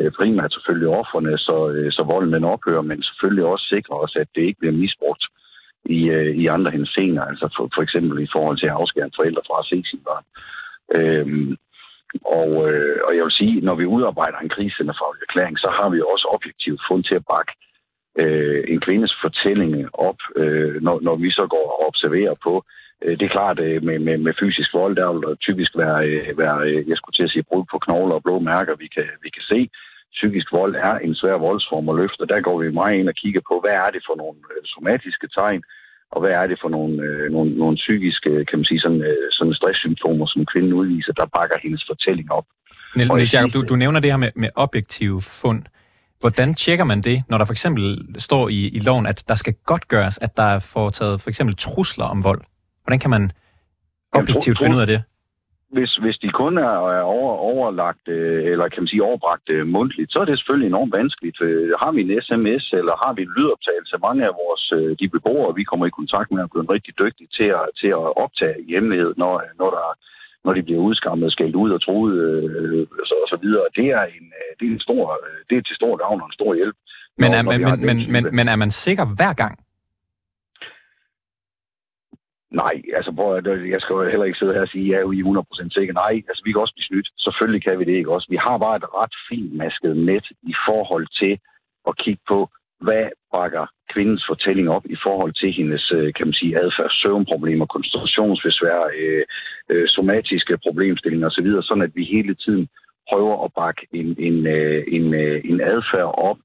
Øh, 0.00 0.12
primært 0.12 0.52
selvfølgelig 0.52 0.88
offerne, 0.88 1.38
så, 1.38 1.56
øh, 1.68 1.92
så 1.92 2.02
volden 2.02 2.44
ophører, 2.44 2.82
men 2.82 3.02
selvfølgelig 3.02 3.44
også 3.44 3.66
sikre 3.74 3.94
os, 4.04 4.16
at 4.16 4.28
det 4.34 4.42
ikke 4.42 4.60
bliver 4.60 4.80
misbrugt 4.82 5.24
i, 5.84 6.00
øh, 6.08 6.36
i 6.42 6.46
andre 6.46 6.70
hensener, 6.70 7.22
altså 7.24 7.46
for, 7.56 7.68
for 7.74 7.82
eksempel 7.82 8.22
i 8.22 8.32
forhold 8.32 8.58
til 8.58 8.66
at 8.66 8.78
afskære 8.80 9.04
en 9.04 9.18
forældre 9.18 9.42
fra 9.46 9.58
at 9.60 9.66
se 9.70 9.90
sine 9.90 10.04
børn. 10.08 10.24
Øhm, 10.98 11.56
og, 12.40 12.50
øh, 12.70 12.98
og 13.06 13.16
jeg 13.16 13.24
vil 13.24 13.38
sige, 13.40 13.60
når 13.60 13.74
vi 13.74 13.86
udarbejder 13.86 14.38
en 14.38 14.54
krisecenterfaglig 14.54 15.22
erklæring, 15.22 15.58
så 15.58 15.68
har 15.78 15.88
vi 15.88 16.00
også 16.12 16.26
objektivt 16.36 16.80
fund 16.88 17.04
til 17.04 17.14
at 17.14 17.26
bakke 17.32 17.52
øh, 18.18 18.64
en 18.68 18.80
kvindes 18.80 19.12
fortælling 19.24 19.72
op, 19.94 20.20
øh, 20.36 20.82
når, 20.82 21.00
når 21.00 21.16
vi 21.16 21.30
så 21.30 21.46
går 21.46 21.66
og 21.72 21.86
observerer 21.88 22.34
på, 22.42 22.64
øh, 23.02 23.18
det 23.18 23.24
er 23.26 23.36
klart, 23.38 23.60
øh, 23.60 23.82
med, 23.82 23.98
med, 23.98 24.18
med 24.18 24.34
fysisk 24.40 24.74
vold, 24.74 24.96
der 24.96 25.12
vil 25.12 25.36
typisk 25.36 25.72
være, 25.76 25.98
øh, 26.08 26.38
være 26.38 26.58
øh, 26.68 26.88
jeg 26.88 26.96
skulle 26.96 27.16
til 27.16 27.26
at 27.26 27.30
sige, 27.30 27.48
brud 27.48 27.64
på 27.70 27.78
knogler 27.78 28.14
og 28.14 28.22
blå 28.22 28.38
mærker, 28.38 28.74
vi 28.76 28.88
kan, 28.96 29.08
vi 29.22 29.30
kan 29.30 29.42
se 29.42 29.70
psykisk 30.16 30.48
vold 30.52 30.74
er 30.88 30.94
en 31.06 31.14
svær 31.14 31.36
voldsform 31.46 31.88
at 31.88 31.96
løfte. 31.96 32.26
Der 32.32 32.40
går 32.40 32.56
vi 32.62 32.78
meget 32.80 32.98
ind 32.98 33.08
og 33.08 33.14
kigger 33.22 33.42
på, 33.50 33.54
hvad 33.62 33.74
er 33.84 33.90
det 33.94 34.02
for 34.08 34.16
nogle 34.22 34.38
øh, 34.50 34.62
somatiske 34.74 35.28
tegn, 35.38 35.62
og 36.14 36.18
hvad 36.20 36.30
er 36.40 36.46
det 36.50 36.58
for 36.62 36.68
nogle, 36.76 36.94
øh, 37.06 37.32
nogle, 37.34 37.50
nogle 37.62 37.76
psykiske, 37.76 38.30
kan 38.48 38.58
man 38.58 38.64
sige, 38.70 38.80
sådan, 38.80 39.02
øh, 39.10 39.26
sådan 39.30 39.54
stresssymptomer, 39.54 40.26
som 40.26 40.46
kvinden 40.52 40.72
udviser, 40.72 41.12
der 41.12 41.26
bakker 41.36 41.56
hendes 41.64 41.84
fortælling 41.90 42.32
op. 42.32 42.46
Niels 42.96 43.34
Jacob, 43.34 43.52
du, 43.54 43.60
du 43.68 43.76
nævner 43.76 44.00
det 44.00 44.10
her 44.10 44.16
med, 44.16 44.30
med 44.34 44.48
objektive 44.56 45.22
fund. 45.22 45.62
Hvordan 46.20 46.54
tjekker 46.54 46.84
man 46.84 47.00
det, 47.00 47.22
når 47.28 47.38
der 47.38 47.44
for 47.44 47.52
eksempel 47.52 48.14
står 48.18 48.48
i, 48.48 48.68
i 48.68 48.78
loven, 48.78 49.06
at 49.06 49.24
der 49.28 49.34
skal 49.34 49.54
godt 49.66 49.88
gøres, 49.88 50.18
at 50.18 50.36
der 50.36 50.42
er 50.42 50.58
foretaget 50.58 51.20
for 51.20 51.28
eksempel 51.30 51.56
trusler 51.56 52.04
om 52.04 52.24
vold? 52.24 52.40
Hvordan 52.84 52.98
kan 52.98 53.10
man 53.10 53.32
objektivt 54.12 54.58
finde 54.58 54.76
ud 54.76 54.80
af 54.80 54.86
det? 54.86 55.02
Hvis, 55.76 55.92
hvis 56.02 56.18
de 56.22 56.30
kun 56.42 56.54
er, 56.58 56.74
er 56.98 57.02
over, 57.02 57.32
overlagt, 57.52 58.08
øh, 58.08 58.44
eller 58.52 58.68
kan 58.68 58.82
man 58.82 58.92
sige 58.92 59.08
overbragt 59.08 59.48
øh, 59.56 59.66
mundtligt, 59.66 60.12
så 60.12 60.18
er 60.20 60.24
det 60.24 60.38
selvfølgelig 60.38 60.68
enormt 60.68 60.92
vanskeligt. 61.00 61.38
Øh, 61.42 61.72
har 61.82 61.90
vi 61.92 62.00
en 62.02 62.22
sms, 62.26 62.64
eller 62.80 62.94
har 63.04 63.12
vi 63.16 63.22
en 63.22 63.34
lydoptagelse? 63.36 64.04
Mange 64.08 64.22
af 64.28 64.34
vores, 64.42 64.64
de 65.00 65.08
beboere, 65.08 65.54
vi 65.58 65.64
kommer 65.64 65.86
i 65.86 65.98
kontakt 66.00 66.28
med, 66.30 66.42
er 66.42 66.52
blevet 66.52 66.70
rigtig 66.70 66.92
dygtige 67.02 67.30
til 67.38 67.48
at, 67.60 67.64
til 67.80 67.90
at 67.98 68.06
optage 68.24 68.56
i 68.66 68.72
hemmelighed, 68.74 69.12
når, 69.22 69.32
når, 69.60 69.70
der, 69.76 69.86
når 70.44 70.52
de 70.56 70.62
bliver 70.62 70.80
udskammet, 70.88 71.32
skældt 71.32 71.56
ud 71.62 71.70
og 71.76 71.80
troet, 71.86 72.14
øh, 72.24 72.86
og, 73.00 73.06
så, 73.10 73.14
og 73.24 73.28
så 73.32 73.38
videre. 73.44 73.64
Det 73.78 73.86
er, 73.98 74.04
en, 74.16 74.26
det, 74.58 74.64
er 74.68 74.72
en 74.78 74.86
stor, 74.88 75.02
det 75.48 75.54
er 75.58 75.62
til 75.62 75.76
stor 75.76 75.96
gavn 76.02 76.20
og 76.22 76.26
en 76.26 76.38
stor 76.40 76.54
hjælp. 76.54 76.76
Men 77.18 77.30
er, 77.38 77.42
når, 77.42 77.58
når 77.58 77.76
men, 77.76 77.86
men, 77.86 78.12
men, 78.12 78.22
men 78.36 78.46
er 78.48 78.56
man 78.56 78.70
sikker 78.70 79.04
hver 79.18 79.34
gang? 79.42 79.54
Nej, 82.50 82.82
altså 82.94 83.12
prøv, 83.12 83.34
jeg 83.74 83.80
skal 83.80 83.94
jo 83.94 84.08
heller 84.10 84.24
ikke 84.24 84.38
sidde 84.38 84.54
her 84.54 84.60
og 84.60 84.68
sige, 84.68 84.84
at 84.84 84.90
jeg 84.90 84.96
er 84.96 85.00
jo 85.00 85.12
i 85.12 85.22
100% 85.22 85.68
sikker. 85.70 85.94
Nej, 85.94 86.14
altså 86.28 86.42
vi 86.44 86.52
kan 86.52 86.60
også 86.60 86.74
blive 86.74 86.90
snydt. 86.90 87.08
Selvfølgelig 87.18 87.62
kan 87.64 87.78
vi 87.78 87.84
det 87.84 87.96
ikke 87.96 88.12
også. 88.12 88.26
Vi 88.30 88.36
har 88.36 88.58
bare 88.58 88.76
et 88.76 88.84
ret 89.00 89.16
masket 89.52 89.96
net 89.96 90.26
i 90.42 90.54
forhold 90.66 91.06
til 91.20 91.38
at 91.88 91.96
kigge 91.96 92.22
på, 92.28 92.48
hvad 92.80 93.06
bakker 93.32 93.66
kvindens 93.92 94.24
fortælling 94.28 94.68
op 94.70 94.86
i 94.86 94.96
forhold 95.02 95.32
til 95.32 95.52
hendes, 95.52 95.92
øh, 95.92 96.12
kan 96.14 96.26
man 96.26 96.34
sige, 96.34 96.58
adfærd, 96.58 96.90
søvnproblemer, 96.90 97.66
koncentrationsbesvær, 97.66 98.80
øh, 99.00 99.24
øh, 99.70 99.88
somatiske 99.88 100.58
problemstillinger 100.58 101.26
osv., 101.26 101.48
sådan 101.62 101.82
at 101.82 101.92
vi 101.94 102.04
hele 102.04 102.34
tiden 102.34 102.68
prøver 103.10 103.44
at 103.44 103.50
bakke 103.56 103.86
en, 103.92 104.08
en, 104.18 104.46
øh, 104.46 104.84
en, 104.88 105.14
øh, 105.14 105.40
en 105.44 105.60
adfærd 105.60 106.14
op, 106.30 106.38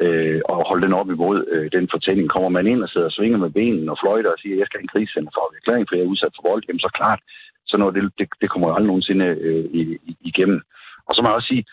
øh, 0.00 0.40
og 0.44 0.68
holde 0.68 0.86
den 0.86 0.94
op 1.00 1.10
imod 1.10 1.46
øh, 1.52 1.72
den 1.72 1.88
fortælling. 1.90 2.30
Kommer 2.30 2.48
man 2.48 2.66
ind 2.66 2.82
og 2.82 2.88
sidder 2.88 3.06
og 3.06 3.12
svinger 3.12 3.38
med 3.38 3.50
benen 3.50 3.88
og 3.88 3.98
fløjter 4.02 4.30
og 4.30 4.38
siger, 4.38 4.54
at 4.54 4.58
jeg 4.58 4.66
skal 4.66 4.78
have 4.78 4.84
en 4.84 4.94
krigscenter 4.94 5.32
for 5.34 5.54
erklæring, 5.56 5.86
for 5.88 5.96
jeg 5.96 6.04
er 6.04 6.12
udsat 6.14 6.34
for 6.36 6.48
vold, 6.48 6.62
jamen 6.68 6.80
så 6.80 6.90
klart, 6.94 7.20
så 7.66 7.76
noget, 7.76 7.94
det, 7.94 8.12
det, 8.18 8.28
det 8.40 8.50
kommer 8.50 8.68
jo 8.68 8.74
aldrig 8.74 8.86
nogensinde 8.86 9.24
øh, 9.24 9.64
igennem. 10.20 10.62
Og 11.06 11.14
så 11.14 11.22
må 11.22 11.28
jeg 11.28 11.34
også 11.34 11.48
sige, 11.48 11.64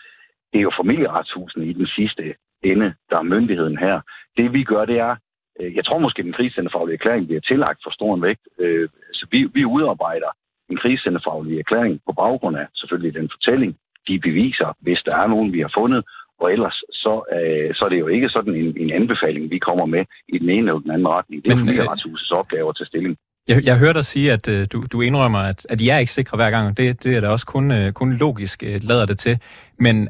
det 0.52 0.58
er 0.58 0.62
jo 0.62 0.72
familieretshusene 0.80 1.66
i 1.66 1.72
den 1.72 1.86
sidste 1.86 2.34
ende, 2.62 2.94
der 3.10 3.18
er 3.18 3.22
myndigheden 3.22 3.78
her. 3.78 4.00
Det 4.36 4.52
vi 4.52 4.64
gør, 4.64 4.84
det 4.84 4.98
er, 4.98 5.16
øh, 5.60 5.76
jeg 5.76 5.84
tror 5.84 5.98
måske, 5.98 6.22
den 6.22 6.32
krigscenterfaglige 6.32 6.94
erklæring 6.94 7.26
bliver 7.26 7.40
tillagt 7.40 7.80
for 7.84 7.90
stor 7.90 8.14
en 8.14 8.22
vægt. 8.22 8.44
Øh, 8.58 8.88
så 9.12 9.26
vi, 9.30 9.44
vi 9.54 9.64
udarbejder 9.64 10.30
en 10.70 10.76
krigscenterfaglig 10.76 11.58
erklæring 11.58 12.00
på 12.06 12.12
baggrund 12.12 12.56
af 12.56 12.66
selvfølgelig 12.74 13.14
den 13.14 13.30
fortælling, 13.34 13.76
de 14.08 14.18
beviser, 14.18 14.76
hvis 14.80 15.00
der 15.06 15.16
er 15.16 15.26
nogen, 15.26 15.52
vi 15.52 15.60
har 15.60 15.72
fundet, 15.74 16.04
og 16.42 16.52
ellers 16.52 16.76
så, 17.02 17.14
øh, 17.36 17.74
så 17.74 17.84
er 17.84 17.88
det 17.88 18.00
jo 18.04 18.08
ikke 18.16 18.28
sådan 18.28 18.54
en, 18.54 18.70
en 18.82 18.90
anbefaling, 19.00 19.50
vi 19.50 19.58
kommer 19.58 19.86
med 19.86 20.04
i 20.28 20.38
den 20.38 20.50
ene 20.50 20.66
eller 20.70 20.82
den 20.86 20.90
anden 20.90 21.08
retning. 21.08 21.44
Det 21.44 21.52
er 21.52 21.56
familieretshusets 21.56 22.32
øh, 22.32 22.38
opgave 22.38 22.68
at 22.68 22.76
tage 22.78 22.86
stilling. 22.92 23.16
Jeg, 23.48 23.58
jeg 23.64 23.78
hører 23.78 23.92
dig 23.92 24.04
sige, 24.04 24.32
at 24.32 24.48
øh, 24.48 24.66
du, 24.72 24.84
du 24.92 25.00
indrømmer, 25.00 25.38
at, 25.38 25.66
at 25.68 25.80
I 25.80 25.88
er 25.88 25.98
ikke 25.98 26.12
sikre 26.12 26.36
hver 26.36 26.50
gang. 26.50 26.76
Det, 26.76 27.04
det 27.04 27.16
er 27.16 27.20
da 27.20 27.28
også 27.28 27.46
kun, 27.46 27.70
øh, 27.70 27.92
kun 27.92 28.12
logisk, 28.12 28.62
øh, 28.62 28.80
lader 28.82 29.06
det 29.06 29.18
til. 29.18 29.38
Men 29.78 30.08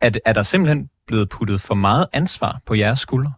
er, 0.00 0.10
er 0.24 0.32
der 0.32 0.42
simpelthen 0.42 0.90
blevet 1.06 1.28
puttet 1.28 1.60
for 1.60 1.74
meget 1.74 2.06
ansvar 2.12 2.60
på 2.66 2.74
jeres 2.74 2.98
skuldre? 2.98 3.32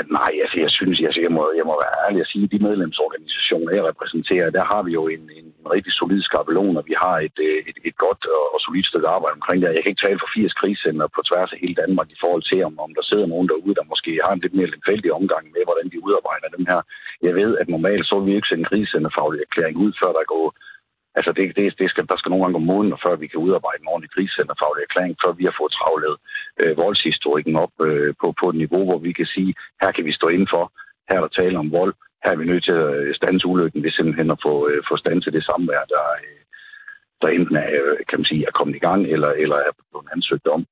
Nej, 0.00 0.20
nej, 0.20 0.32
altså 0.44 0.56
jeg 0.64 0.70
synes, 0.78 0.96
altså, 1.08 1.20
jeg, 1.26 1.32
må, 1.36 1.42
jeg 1.60 1.66
må 1.70 1.74
være 1.84 1.96
ærlig 2.04 2.20
at 2.22 2.30
sige, 2.32 2.44
at 2.44 2.52
de 2.54 2.66
medlemsorganisationer, 2.68 3.72
jeg 3.76 3.84
repræsenterer, 3.90 4.56
der 4.58 4.64
har 4.72 4.82
vi 4.86 4.92
jo 4.98 5.02
en, 5.14 5.24
en, 5.38 5.46
en 5.60 5.66
rigtig 5.74 5.92
solid 6.00 6.22
skabelon, 6.22 6.76
og 6.80 6.84
vi 6.90 6.94
har 7.04 7.16
et, 7.28 7.38
øh, 7.48 7.58
et, 7.70 7.78
et 7.88 7.96
godt 8.04 8.22
og 8.54 8.58
solidt 8.66 8.86
stykke 8.90 9.08
arbejde 9.16 9.38
omkring 9.38 9.58
det. 9.58 9.76
Jeg 9.76 9.82
kan 9.82 9.92
ikke 9.92 10.06
tale 10.06 10.22
for 10.22 10.30
80 10.34 10.52
krigscenter 10.60 11.06
på 11.14 11.20
tværs 11.28 11.52
af 11.54 11.58
hele 11.62 11.76
Danmark 11.82 12.08
i 12.10 12.20
forhold 12.22 12.44
til, 12.50 12.58
om, 12.68 12.74
om 12.84 12.90
der 12.98 13.04
sidder 13.10 13.26
nogen 13.32 13.48
derude, 13.52 13.74
der 13.78 13.90
måske 13.92 14.12
har 14.24 14.32
en 14.32 14.42
lidt 14.44 14.54
mere 14.58 14.72
lemfældig 14.74 15.10
omgang 15.20 15.44
med, 15.54 15.62
hvordan 15.68 15.88
de 15.92 16.02
udarbejder 16.06 16.48
dem 16.56 16.64
her. 16.70 16.80
Jeg 17.26 17.34
ved, 17.40 17.50
at 17.60 17.68
normalt 17.68 18.06
så 18.06 18.14
vil 18.18 18.26
vi 18.26 18.36
ikke 18.36 18.50
sende 18.50 18.66
en 18.98 19.06
erklæring 19.46 19.76
ud, 19.84 19.92
før 20.00 20.10
der 20.18 20.24
går 20.34 20.46
Altså, 21.18 21.30
det, 21.36 21.44
det, 21.56 21.64
det 21.80 21.88
skal, 21.90 22.04
der 22.10 22.16
skal 22.18 22.30
nogle 22.30 22.44
gange 22.44 22.58
gå 22.58 22.64
måneder, 22.72 22.98
før 23.04 23.14
vi 23.22 23.26
kan 23.26 23.42
udarbejde 23.46 23.82
en 23.82 23.92
ordentlig 23.92 24.12
krisecenterfaglig 24.14 24.82
erklæring, 24.82 25.14
før 25.22 25.32
vi 25.32 25.44
har 25.48 25.56
fået 25.60 25.76
travlet 25.78 26.14
øh, 26.60 26.76
voldshistorikken 26.82 27.54
op 27.64 27.74
øh, 27.88 28.10
på, 28.20 28.26
på 28.40 28.44
et 28.50 28.56
niveau, 28.62 28.82
hvor 28.88 28.98
vi 29.06 29.12
kan 29.12 29.28
sige, 29.34 29.52
her 29.82 29.90
kan 29.92 30.04
vi 30.08 30.12
stå 30.12 30.26
indenfor, 30.28 30.64
her 31.08 31.16
er 31.16 31.24
der 31.24 31.36
tale 31.40 31.58
om 31.58 31.72
vold, 31.78 31.94
her 32.24 32.30
er 32.32 32.40
vi 32.40 32.50
nødt 32.50 32.64
til 32.64 32.76
at 32.84 32.92
øh, 33.00 33.14
stanse 33.18 33.46
ulykken 33.52 33.82
ved 33.84 33.90
simpelthen 33.90 34.30
at 34.30 34.42
få, 34.46 34.54
øh, 34.68 34.80
få 34.88 34.94
stanset 34.96 35.32
det 35.36 35.44
samvær, 35.44 35.82
der, 35.94 36.04
øh, 36.24 36.40
der 37.20 37.28
enten 37.28 37.56
er, 37.56 37.68
øh, 37.80 37.96
kan 38.08 38.18
man 38.18 38.28
sige, 38.30 38.46
er 38.46 38.58
kommet 38.58 38.76
i 38.76 38.84
gang, 38.88 39.00
eller, 39.14 39.30
eller 39.42 39.56
er 39.56 39.72
blevet 39.76 40.08
ansøgt 40.16 40.46
om. 40.56 40.62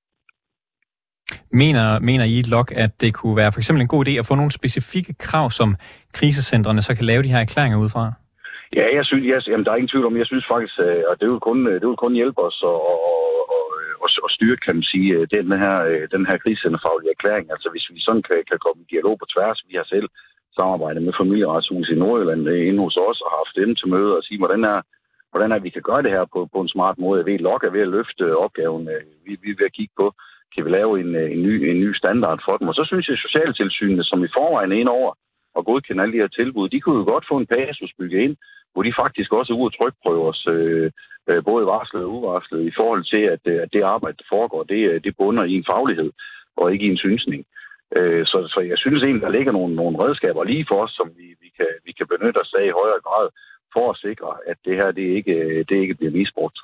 Mener, 1.53 1.99
mener 1.99 2.25
I 2.25 2.43
lok, 2.43 2.73
at 2.77 3.01
det 3.01 3.15
kunne 3.15 3.37
være 3.37 3.53
for 3.53 3.61
eksempel 3.61 3.83
en 3.83 3.89
god 3.89 4.09
idé 4.09 4.11
at 4.11 4.27
få 4.27 4.35
nogle 4.35 4.53
specifikke 4.53 5.15
krav, 5.15 5.51
som 5.51 5.77
krisecentrene 6.13 6.83
så 6.83 6.95
kan 6.97 7.05
lave 7.05 7.23
de 7.23 7.29
her 7.29 7.39
erklæringer 7.39 7.79
ud 7.79 7.89
fra? 7.89 8.13
Ja, 8.77 8.85
jeg 8.97 9.05
synes, 9.05 9.27
jeg, 9.27 9.49
jamen, 9.49 9.65
der 9.65 9.73
er 9.73 9.81
ingen 9.81 9.93
tvivl 9.93 10.07
om, 10.07 10.17
jeg 10.17 10.27
synes 10.27 10.47
faktisk, 10.53 10.75
øh, 10.87 11.03
og 11.07 11.13
at 11.13 11.21
det 11.21 11.29
vil 11.31 11.47
kun, 11.49 11.59
øh, 11.67 11.81
det 11.81 11.89
vil 11.89 12.05
kun 12.05 12.15
hjælpe 12.21 12.41
os 12.49 12.59
og, 12.63 12.79
og, 12.91 12.99
og, 13.13 13.23
og 14.03 14.09
øh, 14.25 14.31
styrke, 14.37 14.65
kan 14.67 14.75
man 14.75 14.91
sige, 14.93 15.27
den 15.27 15.47
her, 15.63 15.77
den 16.15 16.27
her 16.29 16.37
krisecenterfaglige 16.43 17.15
erklæring. 17.17 17.47
Altså 17.55 17.69
hvis 17.73 17.87
vi 17.95 18.01
sådan 18.01 18.23
kan, 18.29 18.39
kan 18.51 18.59
komme 18.65 18.81
i 18.83 18.91
dialog 18.95 19.15
på 19.19 19.27
tværs, 19.35 19.59
vi 19.69 19.75
har 19.81 19.87
selv 19.95 20.09
samarbejdet 20.59 21.03
med 21.03 21.19
familieretshuset 21.21 21.95
i 21.95 21.99
Nordjylland 21.99 22.49
inde 22.49 22.83
hos 22.87 22.97
os 23.09 23.21
og 23.27 23.31
haft 23.39 23.55
dem 23.61 23.71
til 23.75 23.89
møde 23.95 24.17
og 24.17 24.23
sige, 24.25 24.39
hvordan 24.39 24.65
er, 24.65 24.79
hvordan 25.31 25.53
er 25.53 25.59
vi 25.59 25.71
kan 25.71 25.83
gøre 25.89 26.03
det 26.03 26.11
her 26.17 26.25
på, 26.35 26.41
på 26.53 26.59
en 26.61 26.75
smart 26.75 26.97
måde. 26.99 27.19
Jeg 27.19 27.27
ved, 27.27 27.39
Lok 27.39 27.63
er 27.65 27.71
ved 27.77 27.87
at 27.87 27.95
løfte 27.97 28.37
opgaven. 28.45 28.89
Vi, 29.25 29.33
vi 29.43 29.49
er 29.51 29.59
ved 29.61 29.71
at 29.71 29.77
kigge 29.79 29.95
på, 29.97 30.07
kan 30.55 30.65
vi 30.65 30.71
lave 30.71 31.01
en, 31.01 31.11
en, 31.35 31.43
ny, 31.49 31.55
en 31.71 31.81
ny 31.85 31.91
standard 31.95 32.41
for 32.47 32.57
dem. 32.57 32.69
Og 32.69 32.75
så 32.75 32.85
synes 32.87 33.09
jeg, 33.09 33.17
at 33.17 33.25
Socialtilsynet, 33.27 34.07
som 34.07 34.25
i 34.25 34.35
forvejen 34.37 34.73
er 34.73 34.77
ind 34.77 34.89
over 34.89 35.11
og 35.57 35.65
godkende 35.65 36.03
alle 36.03 36.15
de 36.15 36.23
her 36.23 36.29
tilbud, 36.29 36.69
de 36.69 36.81
kunne 36.81 36.99
jo 36.99 37.05
godt 37.05 37.29
få 37.31 37.37
en 37.39 37.47
passus 37.47 37.93
bygget 37.99 38.21
ind, 38.27 38.37
hvor 38.73 38.83
de 38.83 38.99
faktisk 39.03 39.33
også 39.33 39.53
er 39.53 39.57
ude 39.57 39.71
og 39.71 39.77
trykprøve 39.79 40.29
os, 40.29 40.47
øh, 40.55 40.91
øh, 41.29 41.45
både 41.45 41.67
varslet 41.67 42.05
og 42.05 42.13
uvarslet, 42.17 42.63
i 42.71 42.73
forhold 42.79 43.05
til, 43.13 43.23
at, 43.35 43.43
øh, 43.53 43.63
at 43.65 43.73
det 43.73 43.83
arbejde, 43.95 44.17
der 44.21 44.33
foregår, 44.35 44.63
det, 44.63 44.83
øh, 44.91 45.01
det 45.05 45.17
bunder 45.19 45.45
i 45.45 45.55
en 45.61 45.69
faglighed, 45.73 46.11
og 46.57 46.73
ikke 46.73 46.87
i 46.87 46.93
en 46.95 47.03
synsning. 47.07 47.43
Øh, 47.97 48.27
så, 48.27 48.39
så 48.55 48.61
jeg 48.71 48.79
synes 48.79 49.03
egentlig, 49.03 49.27
der 49.27 49.37
ligger 49.37 49.53
nogle, 49.53 49.75
nogle 49.75 49.99
redskaber 50.05 50.45
lige 50.45 50.67
for 50.69 50.79
os, 50.85 50.93
som 50.99 51.09
vi, 51.19 51.27
vi, 51.43 51.49
kan, 51.59 51.71
vi 51.87 51.93
kan 51.99 52.07
benytte 52.13 52.39
os 52.45 52.55
af 52.61 52.65
i 52.67 52.79
højere 52.81 53.01
grad, 53.09 53.27
for 53.75 53.91
at 53.91 53.97
sikre, 54.07 54.31
at 54.51 54.57
det 54.65 54.75
her 54.77 54.91
det 54.91 55.07
ikke, 55.19 55.65
det 55.69 55.77
ikke 55.83 55.95
bliver 55.95 56.13
misbrugt. 56.13 56.59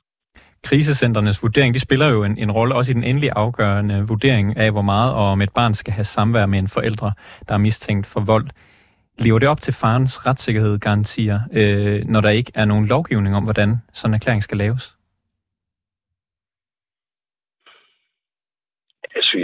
Krisecenternes 0.63 1.43
vurdering, 1.43 1.75
de 1.75 1.81
spiller 1.81 2.09
jo 2.09 2.25
en, 2.25 2.39
en 2.39 2.53
rolle 2.53 2.75
også 2.75 2.93
i 2.93 2.95
den 2.95 3.05
endelige 3.05 3.37
afgørende 3.37 4.05
vurdering 4.09 4.57
af, 4.57 4.73
hvor 4.73 4.83
meget 4.83 5.15
og 5.15 5.25
om 5.35 5.43
et 5.43 5.53
barn 5.55 5.75
skal 5.75 5.93
have 5.93 6.05
samvær 6.05 6.47
med 6.47 6.59
en 6.59 6.69
forældre, 6.69 7.13
der 7.49 7.55
er 7.55 7.59
mistænkt 7.59 8.07
for 8.07 8.21
vold. 8.21 8.47
Lever 9.19 9.39
det 9.39 9.49
op 9.49 9.61
til 9.61 9.75
farens 9.75 10.27
retssikkerhed 10.27 10.79
garantier, 10.79 11.41
øh, 11.53 12.05
når 12.05 12.21
der 12.21 12.31
ikke 12.31 12.53
er 12.55 12.65
nogen 12.65 12.87
lovgivning 12.87 13.37
om, 13.37 13.45
hvordan 13.45 13.77
sådan 13.93 14.11
en 14.11 14.15
erklæring 14.15 14.43
skal 14.43 14.59
laves? 14.59 14.95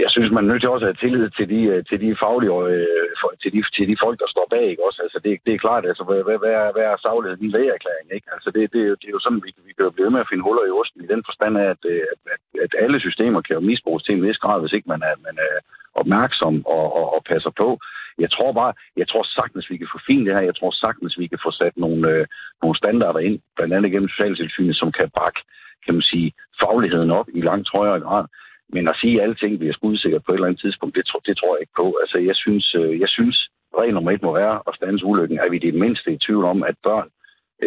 jeg 0.03 0.09
synes, 0.11 0.31
man 0.31 0.43
er 0.43 0.49
nødt 0.51 0.61
til 0.61 0.73
også 0.73 0.85
at 0.85 0.91
have 0.91 1.03
tillid 1.03 1.29
til 1.37 1.47
de, 1.53 1.61
øh, 1.73 1.79
til 1.89 1.97
de 2.03 2.09
faglige, 2.23 2.53
øh, 2.73 3.07
til, 3.41 3.51
de, 3.55 3.59
til 3.77 3.85
de 3.91 4.01
folk, 4.03 4.17
der 4.23 4.29
står 4.33 4.47
bag. 4.53 4.65
Ikke? 4.71 4.85
Også, 4.87 4.99
altså, 5.05 5.19
det, 5.25 5.31
det 5.45 5.53
er 5.53 5.63
klart, 5.65 5.83
altså, 5.91 6.03
hvad, 6.07 6.19
hvad, 6.27 6.37
hvad, 6.43 6.53
er, 6.61 6.71
hvad 6.75 6.85
er 6.91 6.95
sagligheden 6.97 7.43
i 7.43 7.47
en 7.47 7.55
lægeerklæring? 7.55 8.07
Ikke? 8.17 8.27
Altså, 8.35 8.49
det, 8.55 8.61
det, 8.73 8.81
det, 9.01 9.07
er 9.07 9.15
jo 9.17 9.23
sådan, 9.25 9.43
vi, 9.45 9.49
vi 9.67 9.73
kan 9.73 9.87
jo 9.87 9.91
blive 9.97 10.11
med 10.13 10.23
at 10.23 10.29
finde 10.29 10.45
huller 10.47 10.65
i 10.65 10.75
osten 10.79 10.99
i 11.03 11.11
den 11.13 11.21
forstand 11.27 11.53
af, 11.63 11.67
at, 11.73 11.81
øh, 11.93 12.03
at, 12.13 12.19
at, 12.33 12.41
at 12.65 12.71
alle 12.83 12.99
systemer 12.99 13.41
kan 13.41 13.55
jo 13.57 13.67
misbruges 13.69 14.03
til 14.03 14.15
en 14.15 14.25
vis 14.27 14.41
grad, 14.43 14.57
hvis 14.61 14.75
ikke 14.77 14.91
man 14.93 15.01
er, 15.09 15.15
man 15.27 15.35
er 15.49 15.55
opmærksom 16.01 16.55
og, 16.65 16.85
og, 16.99 17.05
og 17.15 17.21
passer 17.31 17.53
på. 17.61 17.69
Jeg 18.19 18.31
tror 18.31 18.51
bare, 18.51 18.73
jeg 18.97 19.07
tror 19.07 19.23
sagtens, 19.23 19.69
vi 19.69 19.77
kan 19.77 19.87
få 19.93 19.99
fint 20.07 20.25
det 20.25 20.35
her. 20.35 20.41
Jeg 20.41 20.55
tror 20.55 20.71
sagtens, 20.71 21.19
vi 21.19 21.27
kan 21.27 21.39
få 21.45 21.51
sat 21.51 21.75
nogle, 21.77 22.09
øh, 22.09 22.25
nogle 22.61 22.77
standarder 22.77 23.19
ind, 23.19 23.39
blandt 23.55 23.73
andet 23.73 23.91
gennem 23.91 24.09
socialtilsynet, 24.09 24.75
som 24.75 24.91
kan 24.91 25.09
bakke 25.19 25.41
kan 25.85 25.93
man 25.93 26.01
sige, 26.01 26.33
fagligheden 26.61 27.11
op 27.11 27.27
i 27.33 27.41
langt 27.41 27.69
højere 27.77 27.99
grad. 27.99 28.25
Men 28.73 28.87
at 28.87 28.95
sige, 29.01 29.21
at 29.21 29.27
alting 29.27 29.59
bliver 29.59 29.73
skudsikkert 29.73 30.23
på 30.23 30.31
et 30.31 30.35
eller 30.35 30.47
andet 30.47 30.61
tidspunkt, 30.61 30.95
det, 30.95 31.03
det 31.27 31.37
tror 31.37 31.55
jeg 31.55 31.61
ikke 31.61 31.79
på. 31.81 31.87
Altså, 32.01 32.17
jeg 32.17 32.35
synes, 32.35 32.75
øh, 32.75 32.99
jeg 32.99 33.09
synes 33.09 33.37
regel 33.77 33.93
nummer 33.93 34.11
et 34.11 34.21
må 34.21 34.33
være 34.33 34.55
at 34.67 34.75
stands 34.75 35.03
ulykken. 35.03 35.37
Er 35.39 35.49
vi 35.49 35.57
det 35.57 35.73
mindste 35.73 36.13
i 36.13 36.17
tvivl 36.25 36.45
om, 36.45 36.63
at 36.63 36.75
børn 36.83 37.09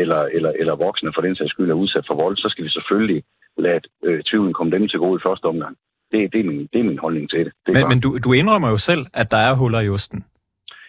eller, 0.03 0.23
eller, 0.37 0.53
eller 0.61 0.75
voksne 0.87 1.13
for 1.15 1.23
den 1.23 1.37
sags 1.37 1.51
skyld 1.51 1.71
er 1.71 1.83
udsat 1.85 2.05
for 2.07 2.15
vold, 2.15 2.37
så 2.37 2.49
skal 2.49 2.65
vi 2.65 2.71
selvfølgelig 2.71 3.23
lade 3.59 3.81
øh, 4.05 4.23
tvivlen 4.23 4.53
komme 4.53 4.73
dem 4.73 4.89
til 4.89 4.99
gode 4.99 5.21
i 5.21 5.27
første 5.27 5.45
omgang. 5.45 5.77
Det, 6.13 6.33
det, 6.33 6.41
er, 6.41 6.45
min, 6.45 6.69
det 6.73 6.79
er 6.81 6.85
min 6.85 6.99
holdning 6.99 7.31
til 7.31 7.45
det. 7.45 7.53
det 7.67 7.75
men 7.75 7.89
men 7.89 8.01
du, 8.01 8.19
du 8.25 8.33
indrømmer 8.33 8.71
jo 8.71 8.79
selv, 8.79 9.07
at 9.15 9.31
der 9.31 9.37
er 9.37 9.55
huller 9.55 9.81
i 9.81 9.89
osten. 9.89 10.25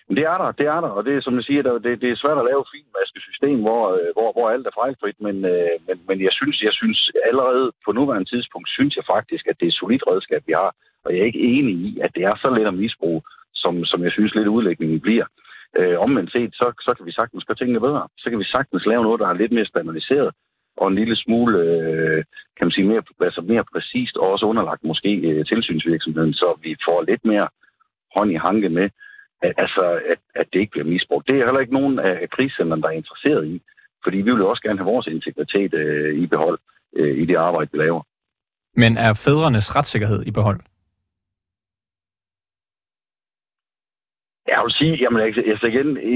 Men 0.07 0.17
det 0.17 0.25
er 0.33 0.37
der, 0.37 0.51
det 0.59 0.67
er 0.75 0.79
der, 0.81 0.91
og 0.97 1.05
det 1.05 1.13
er 1.15 1.21
som 1.21 1.35
jeg 1.35 1.43
siger, 1.43 1.61
det, 1.61 2.01
det 2.01 2.09
er 2.09 2.21
svært 2.21 2.41
at 2.41 2.47
lave 2.49 2.61
et 2.61 2.71
finmasket 2.73 3.21
system, 3.29 3.57
hvor, 3.65 3.83
øh, 3.97 4.09
hvor, 4.15 4.29
hvor 4.35 4.49
alt 4.49 4.67
er 4.67 4.77
fejlfrit, 4.81 5.19
men, 5.27 5.35
øh, 5.53 5.75
men, 5.87 5.97
men 6.07 6.17
jeg 6.27 6.33
synes, 6.39 6.57
jeg 6.67 6.73
synes 6.81 6.99
allerede 7.29 7.71
på 7.85 7.91
nuværende 7.91 8.29
tidspunkt, 8.29 8.69
synes 8.69 8.95
jeg 8.95 9.05
faktisk, 9.15 9.43
at 9.47 9.55
det 9.59 9.65
er 9.65 9.73
et 9.73 9.81
solidt 9.81 10.03
redskab, 10.09 10.41
vi 10.47 10.53
har, 10.61 10.71
og 11.05 11.09
jeg 11.11 11.19
er 11.21 11.29
ikke 11.31 11.47
enig 11.55 11.75
i, 11.87 11.99
at 12.05 12.11
det 12.15 12.23
er 12.23 12.35
så 12.35 12.49
let 12.49 12.67
at 12.67 12.81
misbruge, 12.83 13.21
som, 13.53 13.85
som 13.85 14.03
jeg 14.03 14.11
synes 14.11 14.35
lidt 14.35 14.47
udlægningen 14.47 14.99
bliver. 15.01 15.25
Øh, 15.79 15.99
omvendt 15.99 16.31
set, 16.31 16.51
så, 16.53 16.65
så 16.85 16.93
kan 16.97 17.05
vi 17.05 17.11
sagtens 17.11 17.45
gøre 17.45 17.57
tingene 17.57 17.79
bedre. 17.79 18.07
Så 18.17 18.29
kan 18.29 18.39
vi 18.39 18.53
sagtens 18.55 18.85
lave 18.85 19.03
noget, 19.03 19.19
der 19.19 19.27
er 19.27 19.33
lidt 19.41 19.51
mere 19.51 19.65
standardiseret, 19.65 20.31
og 20.77 20.87
en 20.87 20.95
lille 20.95 21.15
smule, 21.15 21.59
øh, 21.59 22.23
kan 22.57 22.65
man 22.67 22.71
sige, 22.71 22.87
mere, 22.87 23.03
altså 23.21 23.41
mere 23.41 23.63
præcist, 23.73 24.17
og 24.17 24.31
også 24.31 24.45
underlagt 24.45 24.83
måske 24.83 25.11
øh, 25.29 25.45
tilsynsvirksomheden, 25.45 26.33
så 26.33 26.59
vi 26.63 26.75
får 26.85 27.01
lidt 27.01 27.25
mere 27.25 27.47
hånd 28.15 28.31
i 28.31 28.35
hanke 28.35 28.69
med, 28.69 28.89
altså, 29.41 29.99
at, 30.11 30.19
at 30.35 30.47
det 30.53 30.59
ikke 30.59 30.71
bliver 30.71 30.85
misbrugt. 30.85 31.27
Det 31.27 31.35
er 31.35 31.45
heller 31.45 31.59
ikke 31.59 31.73
nogen 31.73 31.99
af 31.99 32.29
krigscenterne, 32.29 32.81
der 32.81 32.87
er 32.87 33.01
interesseret 33.01 33.47
i, 33.47 33.61
fordi 34.03 34.17
vi 34.17 34.31
vil 34.31 34.43
jo 34.43 34.49
også 34.49 34.63
gerne 34.63 34.79
have 34.79 34.91
vores 34.93 35.07
integritet 35.07 35.73
øh, 35.73 36.15
i 36.23 36.27
behold 36.27 36.59
øh, 36.95 37.17
i 37.17 37.25
det 37.25 37.35
arbejde, 37.35 37.69
vi 37.71 37.77
laver. 37.77 38.01
Men 38.75 38.97
er 38.97 39.13
fædrenes 39.25 39.75
retssikkerhed 39.75 40.23
i 40.25 40.31
behold? 40.31 40.59
Jeg 44.47 44.59
vil 44.63 44.73
sige, 44.81 44.95
jamen, 45.03 45.21
altså 45.53 45.67
igen, 45.73 45.89
i 46.13 46.15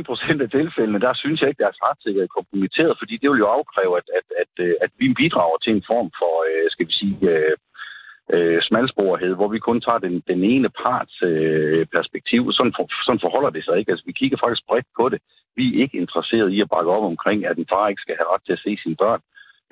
99,9 0.00 0.02
procent 0.10 0.40
af 0.42 0.50
tilfældene, 0.50 1.00
der 1.06 1.12
synes 1.14 1.40
jeg 1.40 1.48
ikke, 1.48 1.62
deres 1.64 1.82
retssikkerhed 1.86 2.24
er 2.28 2.36
kompromitteret, 2.38 2.94
fordi 3.00 3.14
det 3.16 3.30
vil 3.30 3.42
jo 3.44 3.48
afkræve, 3.58 3.96
at, 4.00 4.08
at, 4.18 4.28
at, 4.42 4.52
at 4.84 4.90
vi 5.00 5.06
bidrager 5.22 5.58
til 5.60 5.72
en 5.76 5.84
form 5.90 6.08
for, 6.20 6.34
øh, 6.48 6.66
skal 6.70 6.86
vi 6.88 6.92
sige, 7.00 7.14
øh, 8.34 8.62
smalsporhed, 8.62 9.34
hvor 9.34 9.48
vi 9.48 9.58
kun 9.58 9.80
tager 9.80 9.98
den, 9.98 10.22
den 10.30 10.44
ene 10.44 10.68
parts 10.82 11.22
øh, 11.22 11.86
perspektiv. 11.86 12.52
Sådan, 12.52 12.74
for, 12.76 13.04
sådan 13.06 13.24
forholder 13.26 13.50
det 13.50 13.64
sig 13.64 13.78
ikke. 13.78 13.90
Altså, 13.92 14.06
vi 14.06 14.12
kigger 14.12 14.38
faktisk 14.40 14.66
bredt 14.68 14.86
på 14.98 15.08
det. 15.08 15.20
Vi 15.56 15.64
er 15.68 15.82
ikke 15.82 15.98
interesseret 15.98 16.50
i 16.50 16.60
at 16.60 16.70
bakke 16.74 16.90
op 16.90 17.04
omkring, 17.12 17.46
at 17.46 17.58
en 17.58 17.70
far 17.72 17.88
ikke 17.88 18.04
skal 18.04 18.16
have 18.18 18.32
ret 18.32 18.42
til 18.46 18.52
at 18.52 18.64
se 18.64 18.78
sine 18.82 18.96
børn, 18.96 19.20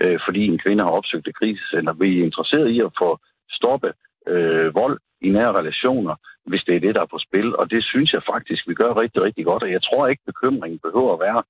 øh, 0.03 0.19
fordi 0.27 0.47
en 0.47 0.59
kvinde 0.59 0.85
har 0.85 0.91
opsøgt 0.91 1.29
et 1.29 1.39
krisecenter. 1.39 1.93
Vi 1.93 2.21
er 2.21 2.25
interesseret 2.25 2.69
i 2.69 2.81
at 2.81 2.93
få 2.99 3.19
stoppe 3.51 3.93
øh, 4.27 4.75
vold 4.75 4.99
i 5.21 5.29
nære 5.29 5.53
relationer, 5.53 6.15
hvis 6.47 6.65
det 6.67 6.77
er 6.77 6.81
det, 6.81 6.95
der 6.95 7.03
er 7.03 7.13
på 7.15 7.19
spil. 7.19 7.57
Og 7.57 7.71
det 7.71 7.85
synes 7.85 8.13
jeg 8.13 8.23
faktisk, 8.33 8.69
vi 8.69 8.75
gør 8.75 9.01
rigtig, 9.01 9.23
rigtig 9.23 9.45
godt. 9.45 9.63
Og 9.63 9.73
jeg 9.73 9.83
tror 9.83 10.07
ikke, 10.07 10.23
bekymringen 10.27 10.79
behøver 10.79 11.13
at 11.13 11.21
være 11.21 11.43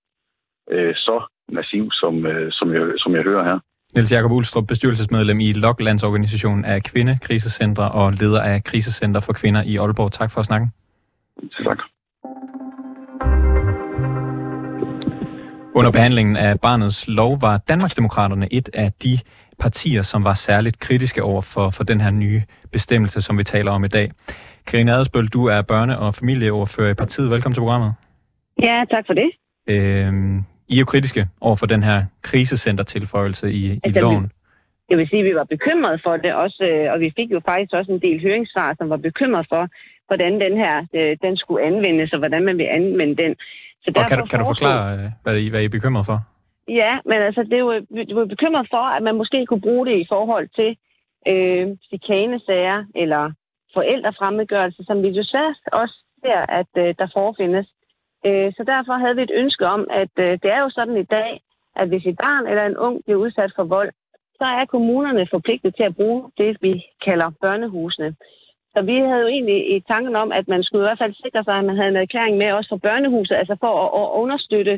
øh, 0.71 0.95
så 0.95 1.27
massiv, 1.49 1.92
som, 1.92 2.27
øh, 2.27 2.53
som, 2.53 2.75
jeg, 2.75 2.83
som 2.97 3.14
jeg 3.14 3.23
hører 3.23 3.45
her. 3.45 3.59
Niels 3.94 4.12
Jakob 4.12 4.33
Ulstrup, 4.33 4.66
bestyrelsesmedlem 4.66 5.40
i 5.40 5.53
Loklandsorganisationen 5.53 6.64
af 6.64 6.83
Kvindekrisecentre 6.83 7.90
og 7.90 8.12
leder 8.12 8.42
af 8.42 8.64
Krisecenter 8.64 9.20
for 9.20 9.33
Kvinder 9.33 9.62
i 9.62 9.77
Aalborg. 9.77 10.12
Tak 10.12 10.31
for 10.31 10.40
at 10.40 10.46
snakke. 10.46 10.68
Tak. 11.64 11.79
Under 15.75 15.90
behandlingen 15.90 16.37
af 16.37 16.61
barnets 16.61 17.09
lov 17.09 17.38
var 17.42 17.59
Danmarksdemokraterne 17.59 18.49
et 18.53 18.68
af 18.75 18.92
de 19.03 19.18
partier, 19.59 20.03
som 20.03 20.25
var 20.25 20.35
særligt 20.35 20.79
kritiske 20.79 21.22
over 21.22 21.40
for, 21.40 21.70
for 21.70 21.85
den 21.85 22.01
her 22.01 22.11
nye 22.11 22.42
bestemmelse, 22.72 23.20
som 23.20 23.38
vi 23.38 23.44
taler 23.44 23.70
om 23.70 23.85
i 23.85 23.88
dag. 23.88 24.11
Karina 24.66 24.92
Adelsbøl, 24.92 25.27
du 25.27 25.46
er 25.46 25.62
børne- 25.72 25.99
og 25.99 26.14
familieordfører 26.14 26.90
i 26.90 26.94
partiet. 26.94 27.31
Velkommen 27.31 27.55
til 27.55 27.61
programmet. 27.61 27.94
Ja, 28.62 28.85
tak 28.90 29.05
for 29.07 29.14
det. 29.14 29.31
Øhm, 29.68 30.44
i 30.68 30.74
er 30.74 30.81
jo 30.81 30.85
kritiske 30.85 31.29
over 31.40 31.57
for 31.57 31.66
den 31.66 31.83
her 31.83 32.05
krisecentertilføjelse 32.22 33.52
i, 33.52 33.66
i 33.66 33.81
altså, 33.85 34.00
loven. 34.00 34.33
Jeg 34.90 34.98
vil 34.98 35.09
sige, 35.09 35.20
at 35.20 35.29
vi 35.31 35.35
var 35.35 35.44
bekymrede 35.44 35.98
for 36.05 36.16
det 36.16 36.35
også, 36.35 36.62
øh, 36.70 36.92
og 36.92 37.00
vi 37.00 37.12
fik 37.16 37.31
jo 37.31 37.40
faktisk 37.44 37.72
også 37.72 37.92
en 37.92 38.00
del 38.00 38.22
høringssvar, 38.22 38.74
som 38.79 38.90
var 38.90 38.96
bekymret 38.96 39.46
for, 39.48 39.68
hvordan 40.07 40.33
den 40.40 40.57
her 40.57 40.87
øh, 40.94 41.16
den 41.22 41.37
skulle 41.37 41.64
anvendes, 41.66 42.12
og 42.12 42.18
hvordan 42.18 42.44
man 42.44 42.59
vil 42.59 42.68
anvende 42.79 43.16
den. 43.22 43.35
Så 43.83 43.88
og 43.96 44.09
kan, 44.09 44.18
du, 44.18 44.24
kan 44.24 44.38
du 44.38 44.44
forklare, 44.44 44.98
øh, 44.98 45.11
hvad 45.22 45.37
I, 45.37 45.48
hvad 45.48 45.61
I 45.62 45.64
er 45.64 45.68
bekymret 45.68 46.07
for? 46.07 46.18
Ja, 46.68 46.98
men 47.05 47.18
altså, 47.29 47.42
det 47.42 47.52
er 47.52 47.64
jo, 47.68 47.83
vi 47.90 48.14
var 48.14 48.24
bekymret 48.24 48.66
for, 48.70 48.85
at 48.96 49.02
man 49.02 49.16
måske 49.16 49.46
kunne 49.46 49.61
bruge 49.61 49.87
det 49.87 49.96
i 50.00 50.07
forhold 50.09 50.48
til 50.59 50.70
øh, 51.33 51.76
chikanesager 51.88 52.85
eller 52.94 53.33
forældrefremmedgørelse, 53.74 54.85
som 54.88 55.02
vi 55.02 55.09
desværre 55.18 55.55
også 55.72 55.96
ser, 56.22 56.40
at 56.61 56.72
øh, 56.83 56.94
der 56.98 57.09
forefindes. 57.14 57.66
Øh, 58.26 58.52
så 58.57 58.64
derfor 58.66 58.92
havde 58.92 59.16
vi 59.16 59.22
et 59.22 59.38
ønske 59.42 59.66
om, 59.66 59.87
at 59.90 60.14
øh, 60.18 60.33
det 60.42 60.50
er 60.57 60.61
jo 60.61 60.70
sådan 60.70 60.96
i 60.96 61.02
dag, 61.02 61.40
at 61.76 61.88
hvis 61.88 62.07
et 62.07 62.16
barn 62.16 62.46
eller 62.46 62.66
en 62.66 62.76
ung 62.76 63.05
bliver 63.05 63.18
udsat 63.18 63.52
for 63.57 63.64
vold, 63.64 63.92
så 64.38 64.44
er 64.44 64.64
kommunerne 64.64 65.26
forpligtet 65.31 65.76
til 65.76 65.83
at 65.83 65.96
bruge 65.96 66.31
det, 66.38 66.57
vi 66.61 66.85
kalder 67.05 67.31
børnehusene. 67.40 68.14
Så 68.76 68.83
vi 68.83 68.96
havde 68.98 69.20
jo 69.20 69.26
egentlig 69.26 69.76
i 69.76 69.81
tanken 69.81 70.16
om, 70.16 70.33
at 70.33 70.48
man 70.48 70.62
skulle 70.62 70.83
i 70.83 70.88
hvert 70.88 71.02
fald 71.02 71.14
sikre 71.14 71.44
sig, 71.44 71.55
at 71.59 71.64
man 71.64 71.76
havde 71.76 71.88
en 71.88 71.96
erklæring 71.96 72.37
med 72.37 72.52
også 72.52 72.68
for 72.68 72.76
børnehuset, 72.76 73.35
altså 73.35 73.57
for 73.61 73.72
at, 73.85 73.90
at 74.00 74.09
understøtte, 74.22 74.74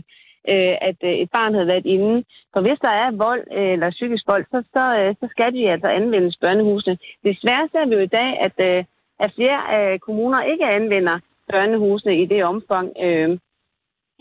øh, 0.52 0.74
at 0.88 0.98
øh, 1.04 1.14
et 1.22 1.30
barn 1.30 1.54
havde 1.54 1.66
været 1.66 1.86
inde. 1.86 2.24
For 2.52 2.60
hvis 2.60 2.78
der 2.86 2.94
er 3.04 3.10
vold 3.10 3.44
øh, 3.58 3.72
eller 3.72 3.90
psykisk 3.90 4.24
vold, 4.26 4.44
så, 4.50 4.62
så, 4.72 4.84
øh, 5.00 5.14
så 5.20 5.26
skal 5.30 5.52
de 5.52 5.70
altså 5.70 5.88
anvendes 5.88 6.36
børnehusene. 6.36 6.98
Desværre 7.24 7.68
ser 7.72 7.86
vi 7.86 7.94
jo 7.94 8.00
i 8.00 8.14
dag, 8.20 8.30
at, 8.46 8.56
øh, 8.68 8.84
at 9.20 9.32
flere 9.36 9.60
øh, 9.76 9.98
kommuner 9.98 10.42
ikke 10.42 10.66
anvender 10.66 11.18
børnehusene 11.52 12.22
i 12.22 12.26
det 12.26 12.44
omfang, 12.44 12.88
øh, 13.06 13.30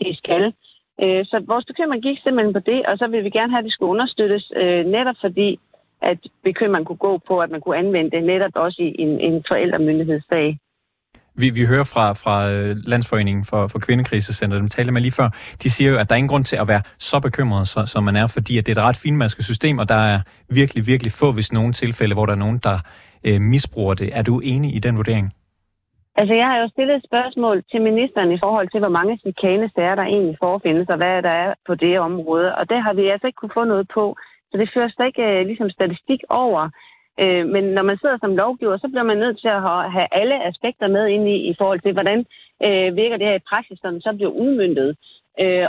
de 0.00 0.16
skal. 0.16 0.44
Øh, 1.02 1.22
så 1.30 1.36
vores 1.46 1.64
bekymring 1.64 2.02
gik 2.02 2.18
simpelthen 2.20 2.52
på 2.52 2.62
det, 2.70 2.86
og 2.86 2.98
så 2.98 3.06
vil 3.06 3.24
vi 3.24 3.30
gerne 3.30 3.52
have, 3.52 3.58
at 3.58 3.64
det 3.64 3.72
skulle 3.72 3.90
understøttes, 3.90 4.52
øh, 4.56 4.84
netop 4.86 5.18
fordi, 5.20 5.58
at 6.02 6.18
bekymringen 6.44 6.86
kunne 6.86 7.04
gå 7.08 7.18
på, 7.28 7.40
at 7.40 7.50
man 7.50 7.60
kunne 7.60 7.76
anvende 7.76 8.10
det 8.10 8.22
netop 8.24 8.54
også 8.54 8.82
i 8.82 8.94
en, 8.98 9.20
en 9.20 9.44
forældremyndighedssag. 9.48 10.58
Vi, 11.34 11.50
vi 11.50 11.64
hører 11.64 11.84
fra, 11.84 12.12
fra 12.12 12.50
øh, 12.50 12.76
Landsforeningen 12.86 13.44
for, 13.44 13.66
for 13.66 13.78
Kvindekrisecenter, 13.78 14.56
dem 14.58 14.68
talte 14.68 14.92
med 14.92 15.02
lige 15.02 15.12
før, 15.12 15.28
de 15.62 15.70
siger 15.70 15.90
jo, 15.90 15.98
at 15.98 16.08
der 16.08 16.14
er 16.14 16.16
ingen 16.16 16.28
grund 16.28 16.44
til 16.44 16.56
at 16.56 16.68
være 16.68 16.82
så 16.98 17.20
bekymret, 17.20 17.68
så, 17.68 17.86
som 17.86 18.04
man 18.04 18.16
er, 18.16 18.26
fordi 18.26 18.58
at 18.58 18.66
det 18.66 18.76
er 18.76 18.80
et 18.80 18.86
ret 18.86 18.96
finmasket 18.96 19.44
system, 19.44 19.78
og 19.78 19.88
der 19.88 19.94
er 19.94 20.20
virkelig, 20.48 20.86
virkelig 20.86 21.12
få, 21.12 21.32
hvis 21.32 21.52
nogen 21.52 21.72
tilfælde, 21.72 22.14
hvor 22.14 22.26
der 22.26 22.32
er 22.32 22.36
nogen, 22.36 22.58
der 22.58 22.78
øh, 23.24 23.40
misbruger 23.40 23.94
det. 23.94 24.10
Er 24.12 24.22
du 24.22 24.40
enig 24.40 24.74
i 24.74 24.78
den 24.78 24.96
vurdering? 24.96 25.32
Altså, 26.20 26.34
jeg 26.34 26.46
har 26.46 26.58
jo 26.58 26.68
stillet 26.68 26.94
et 26.96 27.08
spørgsmål 27.10 27.56
til 27.70 27.80
ministeren 27.82 28.32
i 28.32 28.38
forhold 28.44 28.68
til, 28.70 28.80
hvor 28.80 28.94
mange 28.98 29.18
chikanesager 29.18 29.94
der 29.94 30.02
egentlig 30.02 30.36
forefindes, 30.40 30.88
og 30.88 30.96
hvad 30.96 31.22
der 31.22 31.34
er 31.44 31.54
på 31.66 31.74
det 31.74 31.98
område. 31.98 32.54
Og 32.58 32.70
det 32.70 32.82
har 32.82 32.92
vi 32.92 33.08
altså 33.08 33.26
ikke 33.26 33.40
kunne 33.40 33.58
få 33.60 33.64
noget 33.64 33.86
på. 33.94 34.16
Så 34.50 34.58
det 34.58 34.70
fører 34.74 35.06
ikke 35.06 35.22
øh, 35.22 35.46
ligesom 35.46 35.70
statistik 35.70 36.20
over. 36.28 36.70
Øh, 37.20 37.46
men 37.54 37.64
når 37.64 37.82
man 37.82 37.98
sidder 37.98 38.18
som 38.20 38.36
lovgiver, 38.36 38.76
så 38.76 38.88
bliver 38.88 39.02
man 39.10 39.18
nødt 39.18 39.38
til 39.40 39.48
at 39.48 39.62
have 39.96 40.08
alle 40.12 40.46
aspekter 40.50 40.88
med 40.88 41.06
ind 41.06 41.28
i, 41.28 41.36
i 41.50 41.54
forhold 41.58 41.80
til, 41.80 41.92
hvordan 41.92 42.18
øh, 42.66 42.96
virker 42.96 43.16
det 43.16 43.26
her 43.26 43.38
i 43.38 43.48
praksis, 43.50 43.82
når 43.82 44.00
så 44.00 44.12
bliver 44.16 44.30
udmyndtet. 44.30 44.88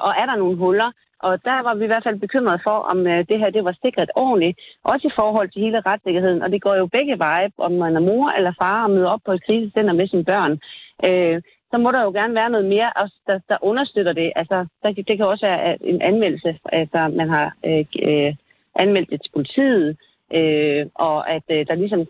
Og 0.05 0.11
er 0.21 0.25
der 0.29 0.35
nogle 0.35 0.57
huller? 0.57 0.91
Og 1.19 1.43
der 1.43 1.63
var 1.63 1.73
vi 1.75 1.83
i 1.83 1.87
hvert 1.87 2.03
fald 2.03 2.19
bekymrede 2.19 2.59
for, 2.63 2.77
om 2.91 3.07
øh, 3.07 3.25
det 3.29 3.39
her 3.39 3.49
det 3.49 3.65
var 3.65 3.75
sikret 3.81 4.11
ordentligt, 4.15 4.59
også 4.83 5.07
i 5.07 5.15
forhold 5.15 5.49
til 5.49 5.61
hele 5.61 5.79
retssikkerheden. 5.85 6.41
Og 6.41 6.51
det 6.51 6.61
går 6.61 6.75
jo 6.75 6.85
begge 6.85 7.19
veje, 7.19 7.49
om 7.57 7.71
man 7.71 7.95
er 7.95 7.99
mor 7.99 8.29
eller 8.29 8.53
far 8.59 8.83
og 8.83 8.91
møder 8.91 9.09
op 9.09 9.21
på 9.25 9.31
et 9.31 9.45
krisecenter 9.45 9.93
med 9.93 10.07
sine 10.07 10.25
børn. 10.25 10.59
Øh, 11.03 11.41
så 11.71 11.77
må 11.77 11.91
der 11.91 12.03
jo 12.03 12.11
gerne 12.11 12.35
være 12.35 12.49
noget 12.49 12.65
mere, 12.65 12.91
der, 13.27 13.39
der 13.49 13.57
understøtter 13.61 14.13
det. 14.13 14.31
Altså, 14.35 14.65
der, 14.83 14.91
det 14.93 15.17
kan 15.17 15.25
også 15.25 15.45
være 15.45 15.83
en 15.83 16.01
anmeldelse, 16.01 16.59
altså 16.65 17.11
man 17.15 17.29
har 17.29 17.53
øh, 17.65 17.85
øh, 18.03 18.35
anmeldt 18.75 19.09
det 19.09 19.21
til 19.21 19.31
politiet, 19.31 19.97
øh, 20.33 20.85
og 20.95 21.29
at 21.29 21.43
øh, 21.49 21.67
der 21.67 21.75
ligesom 21.75 22.05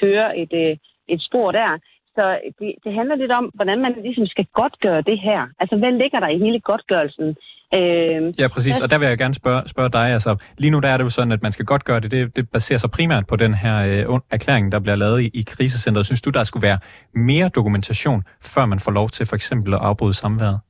kører 0.00 0.32
et, 0.36 0.52
øh, 0.52 0.76
et 1.08 1.22
spor 1.22 1.52
der. 1.52 1.78
Så 2.18 2.26
det, 2.58 2.70
det 2.84 2.92
handler 2.98 3.16
lidt 3.16 3.32
om, 3.40 3.44
hvordan 3.54 3.78
man 3.84 3.92
ligesom 4.06 4.26
skal 4.26 4.46
godtgøre 4.58 5.02
det 5.10 5.18
her. 5.28 5.40
Altså, 5.60 5.76
hvad 5.76 5.92
ligger 6.02 6.20
der 6.20 6.28
i 6.28 6.38
hele 6.38 6.60
godtgørelsen? 6.60 7.28
Øh, 7.74 8.40
ja, 8.40 8.48
præcis. 8.48 8.80
Og 8.80 8.90
der 8.90 8.98
vil 8.98 9.08
jeg 9.08 9.18
gerne 9.18 9.34
spørge, 9.34 9.68
spørge 9.68 9.90
dig. 9.98 10.06
Altså, 10.16 10.36
lige 10.58 10.70
nu 10.70 10.78
der 10.80 10.88
er 10.88 10.96
det 10.96 11.04
jo 11.04 11.10
sådan, 11.10 11.32
at 11.32 11.42
man 11.42 11.52
skal 11.52 11.64
godt 11.64 11.84
gøre 11.84 12.00
det. 12.00 12.10
Det, 12.10 12.36
det 12.36 12.50
baserer 12.50 12.78
sig 12.78 12.90
primært 12.90 13.26
på 13.26 13.36
den 13.36 13.54
her 13.54 13.76
øh, 14.10 14.20
erklæring, 14.30 14.72
der 14.72 14.78
bliver 14.80 14.96
lavet 14.96 15.22
i, 15.22 15.30
i 15.34 15.42
krisecentret. 15.46 16.06
Synes 16.06 16.22
du, 16.22 16.30
der 16.30 16.44
skulle 16.44 16.62
være 16.62 16.78
mere 17.14 17.48
dokumentation, 17.48 18.22
før 18.42 18.66
man 18.66 18.80
får 18.80 18.92
lov 18.92 19.08
til 19.08 19.26
for 19.26 19.36
eksempel 19.36 19.74
at 19.74 19.80
afbryde 19.80 20.14
samværet? 20.14 20.60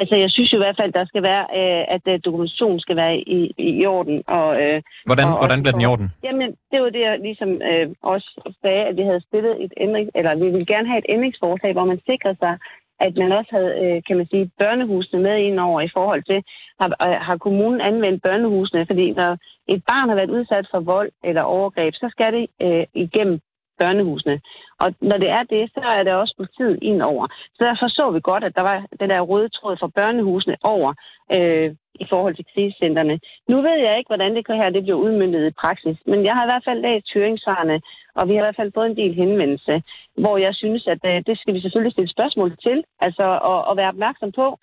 Altså, 0.00 0.14
jeg 0.16 0.30
synes 0.30 0.52
jo 0.52 0.58
i 0.58 0.64
hvert 0.64 0.80
fald, 0.80 0.92
der 0.92 1.04
skal 1.06 1.22
være, 1.22 1.44
øh, 1.58 1.84
at 1.94 2.04
øh, 2.12 2.20
dokumentationen 2.24 2.80
skal 2.80 2.96
være 2.96 3.16
i, 3.36 3.40
i 3.58 3.86
orden. 3.86 4.22
Og, 4.26 4.48
øh, 4.62 4.82
hvordan 5.08 5.26
og, 5.28 5.38
hvordan 5.42 5.60
bliver 5.62 5.74
den 5.76 5.84
i 5.84 5.90
orden? 5.92 6.08
Jamen, 6.26 6.50
det 6.70 6.78
var 6.82 6.90
det, 6.90 7.02
jeg 7.08 7.18
ligesom 7.28 7.50
øh, 7.70 7.86
også 8.02 8.28
sagde, 8.62 8.84
at 8.90 8.96
vi 8.96 9.02
havde 9.02 9.26
stillet 9.28 9.64
et 9.64 9.72
ændring, 9.76 10.10
eller 10.14 10.34
vi 10.34 10.48
ville 10.54 10.66
gerne 10.66 10.88
have 10.88 10.98
et 10.98 11.10
ændringsforslag, 11.14 11.72
hvor 11.72 11.84
man 11.84 12.00
sikrer 12.10 12.34
sig, 12.42 12.54
at 13.00 13.12
man 13.16 13.32
også 13.32 13.50
havde, 13.56 13.72
øh, 13.82 14.02
kan 14.06 14.16
man 14.16 14.26
sige, 14.26 14.50
børnehusene 14.58 15.22
med 15.22 15.36
ind 15.38 15.58
over 15.60 15.80
i 15.80 15.90
forhold 15.96 16.22
til, 16.22 16.42
har, 16.80 16.88
øh, 17.06 17.18
har 17.28 17.36
kommunen 17.36 17.80
anvendt 17.80 18.22
børnehusene, 18.22 18.86
fordi 18.86 19.10
når 19.10 19.38
et 19.68 19.82
barn 19.86 20.08
har 20.08 20.16
været 20.16 20.30
udsat 20.30 20.66
for 20.70 20.80
vold 20.80 21.10
eller 21.24 21.42
overgreb, 21.42 21.94
så 21.94 22.06
skal 22.10 22.32
det 22.32 22.46
øh, 22.62 22.84
igennem 22.94 23.40
børnehusene. 23.78 24.40
Og 24.82 24.94
når 25.00 25.18
det 25.18 25.30
er 25.30 25.42
det, 25.42 25.70
så 25.74 25.80
er 25.80 26.02
det 26.02 26.12
også 26.12 26.34
politiet 26.36 26.78
ind 26.82 27.02
over. 27.02 27.26
Så 27.54 27.64
derfor 27.64 27.88
så 27.88 28.10
vi 28.10 28.20
godt, 28.20 28.44
at 28.44 28.56
der 28.56 28.62
var 28.62 28.86
den 29.00 29.10
der 29.10 29.20
røde 29.20 29.48
tråd 29.48 29.76
fra 29.76 29.88
børnehusene 29.98 30.56
over 30.62 30.94
øh, 31.32 31.74
i 31.94 32.06
forhold 32.08 32.34
til 32.34 32.46
krisecentrene. 32.54 33.20
Nu 33.48 33.56
ved 33.66 33.76
jeg 33.86 33.98
ikke, 33.98 34.08
hvordan 34.08 34.36
det 34.36 34.46
kan 34.46 34.56
her 34.56 34.70
det 34.70 34.82
bliver 34.82 34.98
udmyndtet 34.98 35.46
i 35.46 35.58
praksis, 35.62 35.96
men 36.06 36.24
jeg 36.24 36.34
har 36.34 36.44
i 36.44 36.50
hvert 36.52 36.66
fald 36.68 36.80
læst 36.80 37.14
høringssvarene, 37.14 37.80
og 38.14 38.28
vi 38.28 38.32
har 38.34 38.42
i 38.42 38.46
hvert 38.46 38.60
fald 38.60 38.72
fået 38.74 38.90
en 38.90 38.96
del 38.96 39.14
henvendelse, 39.14 39.82
hvor 40.22 40.36
jeg 40.36 40.54
synes, 40.54 40.86
at 40.86 41.02
øh, 41.04 41.22
det 41.26 41.38
skal 41.38 41.54
vi 41.54 41.60
selvfølgelig 41.60 41.92
stille 41.92 42.14
spørgsmål 42.16 42.56
til, 42.56 42.84
altså 43.00 43.26
at, 43.52 43.60
at 43.70 43.76
være 43.76 43.92
opmærksom 43.94 44.32
på, 44.32 44.58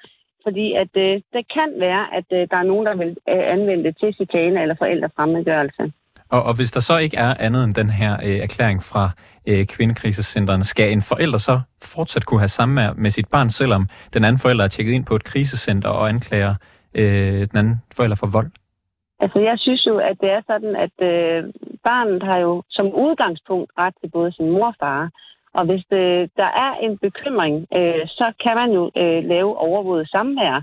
fordi 0.45 0.73
at 0.73 0.93
øh, 1.05 1.21
det 1.35 1.43
kan 1.57 1.69
være, 1.85 2.03
at 2.17 2.27
øh, 2.37 2.47
der 2.51 2.57
er 2.57 2.69
nogen, 2.71 2.85
der 2.85 2.95
vil 2.95 3.17
øh, 3.33 3.43
anvende 3.55 3.83
det 3.83 3.97
til 3.97 4.13
chikane 4.13 4.61
eller 4.61 4.75
forældrefremmedgørelse. 4.75 5.83
Og, 6.31 6.43
og 6.43 6.55
hvis 6.55 6.71
der 6.71 6.79
så 6.79 6.97
ikke 6.97 7.17
er 7.17 7.33
andet 7.39 7.63
end 7.63 7.75
den 7.75 7.89
her 7.89 8.13
øh, 8.25 8.37
erklæring 8.37 8.83
fra 8.83 9.09
øh, 9.47 9.65
kvindekrisecentrene, 9.65 10.63
skal 10.63 10.91
en 10.91 11.01
forælder 11.01 11.37
så 11.37 11.61
fortsat 11.83 12.25
kunne 12.25 12.39
have 12.39 12.47
samvær 12.47 12.93
med 12.93 13.11
sit 13.11 13.27
barn, 13.31 13.49
selvom 13.49 13.87
den 14.13 14.25
anden 14.25 14.39
forælder 14.39 14.63
er 14.63 14.67
tjekket 14.67 14.93
ind 14.93 15.05
på 15.05 15.15
et 15.15 15.23
krisecenter 15.23 15.89
og 15.89 16.09
anklager 16.09 16.55
øh, 16.95 17.47
den 17.49 17.57
anden 17.57 17.75
forælder 17.95 18.15
for 18.15 18.27
vold? 18.27 18.51
Altså, 19.19 19.39
jeg 19.39 19.55
synes 19.59 19.85
jo, 19.87 19.97
at 19.97 20.17
det 20.21 20.29
er 20.29 20.41
sådan, 20.47 20.75
at 20.85 20.95
øh, 21.09 21.53
barnet 21.83 22.23
har 22.23 22.37
jo 22.37 22.63
som 22.69 22.85
udgangspunkt 22.85 23.71
ret 23.77 23.93
til 24.01 24.09
både 24.09 24.31
sin 24.31 24.49
mor 24.51 24.67
og 24.67 24.75
far. 24.79 25.09
Og 25.53 25.65
hvis 25.65 25.85
øh, 25.91 26.21
der 26.41 26.49
er 26.65 26.71
en 26.85 26.97
bekymring, 26.97 27.55
øh, 27.79 28.03
så 28.07 28.25
kan 28.43 28.55
man 28.61 28.69
jo 28.77 28.83
øh, 29.01 29.23
lave 29.33 29.57
overvåget 29.57 30.09
samvær. 30.09 30.61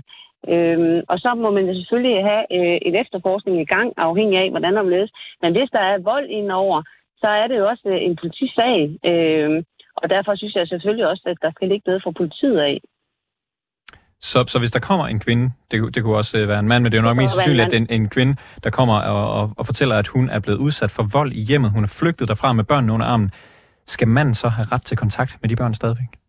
Øhm, 0.53 0.99
og 1.11 1.17
så 1.23 1.29
må 1.43 1.51
man 1.51 1.75
selvfølgelig 1.75 2.23
have 2.29 2.43
øh, 2.57 2.77
et 2.87 2.95
efterforskning 3.01 3.57
i 3.61 3.71
gang, 3.75 3.93
afhængig 3.97 4.37
af, 4.43 4.49
hvordan 4.49 4.75
der 4.75 4.83
ledes. 4.83 5.11
Men 5.41 5.51
hvis 5.55 5.69
der 5.75 5.83
er 5.91 6.05
vold 6.11 6.27
indover, 6.29 6.83
så 7.21 7.27
er 7.27 7.47
det 7.47 7.57
jo 7.57 7.65
også 7.71 7.85
øh, 7.93 7.99
en 8.07 8.15
politisag. 8.21 8.77
Øhm, 9.11 9.57
og 10.01 10.09
derfor 10.09 10.35
synes 10.35 10.55
jeg 10.55 10.67
selvfølgelig 10.67 11.07
også, 11.07 11.23
at 11.25 11.37
der 11.41 11.51
skal 11.51 11.67
ligge 11.67 11.83
noget 11.87 12.03
fra 12.03 12.11
politiet 12.11 12.59
af. 12.59 12.77
Så, 14.21 14.45
så 14.47 14.59
hvis 14.59 14.71
der 14.71 14.79
kommer 14.79 15.07
en 15.07 15.19
kvinde, 15.19 15.51
det, 15.71 15.95
det 15.95 16.03
kunne 16.03 16.17
også 16.17 16.37
øh, 16.37 16.47
være 16.47 16.59
en 16.59 16.67
mand, 16.67 16.83
men 16.83 16.91
det 16.91 16.97
er 16.97 17.01
jo 17.01 17.07
nok 17.07 17.17
mest 17.17 17.33
sandsynligt, 17.33 17.65
at 17.65 17.73
en, 17.73 17.87
en 17.89 18.09
kvinde, 18.09 18.35
der 18.63 18.69
kommer 18.69 18.99
og, 18.99 19.41
og, 19.41 19.51
og 19.57 19.65
fortæller, 19.65 19.95
at 19.95 20.07
hun 20.07 20.29
er 20.29 20.39
blevet 20.39 20.59
udsat 20.59 20.91
for 20.91 21.03
vold 21.13 21.31
i 21.31 21.41
hjemmet, 21.41 21.71
hun 21.71 21.83
er 21.83 21.87
flygtet 21.99 22.27
derfra 22.27 22.53
med 22.53 22.63
børnene 22.63 22.93
under 22.93 23.05
armen, 23.05 23.31
skal 23.85 24.07
manden 24.07 24.35
så 24.35 24.47
have 24.47 24.67
ret 24.71 24.85
til 24.85 24.97
kontakt 24.97 25.37
med 25.41 25.49
de 25.49 25.55
børn 25.55 25.73
stadigvæk? 25.73 26.22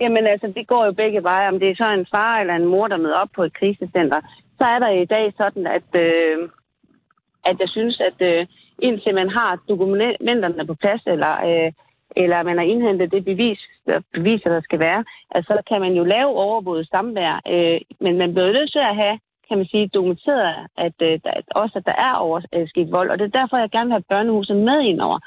Jamen 0.00 0.26
altså, 0.26 0.52
det 0.56 0.66
går 0.66 0.84
jo 0.84 0.92
begge 0.92 1.22
veje. 1.22 1.48
Om 1.48 1.60
det 1.60 1.70
er 1.70 1.74
så 1.74 1.88
en 1.90 2.06
far 2.10 2.40
eller 2.40 2.54
en 2.54 2.64
mor, 2.64 2.88
der 2.88 2.96
møder 2.96 3.14
op 3.14 3.28
på 3.34 3.42
et 3.42 3.52
krisecenter, 3.52 4.20
så 4.58 4.64
er 4.64 4.78
der 4.78 4.88
i 4.88 5.04
dag 5.04 5.32
sådan, 5.36 5.66
at, 5.66 5.90
øh, 5.94 6.48
at 7.44 7.56
jeg 7.60 7.68
synes, 7.68 8.00
at 8.00 8.18
øh, 8.30 8.46
indtil 8.78 9.14
man 9.14 9.30
har 9.30 9.58
dokumenterne 9.68 10.66
på 10.66 10.74
plads, 10.74 11.02
eller, 11.06 11.32
øh, 11.48 11.72
eller 12.16 12.42
man 12.42 12.58
har 12.58 12.64
indhentet 12.64 13.12
det 13.12 13.24
bevis, 13.24 13.60
beviser, 14.12 14.50
der 14.50 14.60
skal 14.60 14.78
være, 14.78 15.04
altså, 15.30 15.52
så 15.56 15.62
kan 15.68 15.80
man 15.80 15.92
jo 15.92 16.04
lave 16.04 16.28
overvåget 16.28 16.88
samvær. 16.88 17.40
Øh, 17.48 17.80
men 18.00 18.18
man 18.18 18.34
bliver 18.34 18.52
nødt 18.52 18.72
til 18.72 18.78
at 18.78 18.96
have 18.96 19.18
kan 19.48 19.58
man 19.58 19.66
sige, 19.66 19.88
dokumenteret, 19.88 20.54
at, 20.76 20.96
øh, 21.02 21.20
der, 21.24 21.32
også 21.50 21.78
at 21.78 21.86
der 21.86 21.96
er 22.08 22.14
oversket 22.14 22.86
øh, 22.86 22.92
vold. 22.92 23.10
Og 23.10 23.18
det 23.18 23.24
er 23.24 23.38
derfor, 23.40 23.56
jeg 23.56 23.70
gerne 23.70 23.86
vil 23.86 23.98
have 23.98 24.12
børnehuset 24.12 24.56
med 24.56 24.80
ind 24.80 25.00
over. 25.00 25.18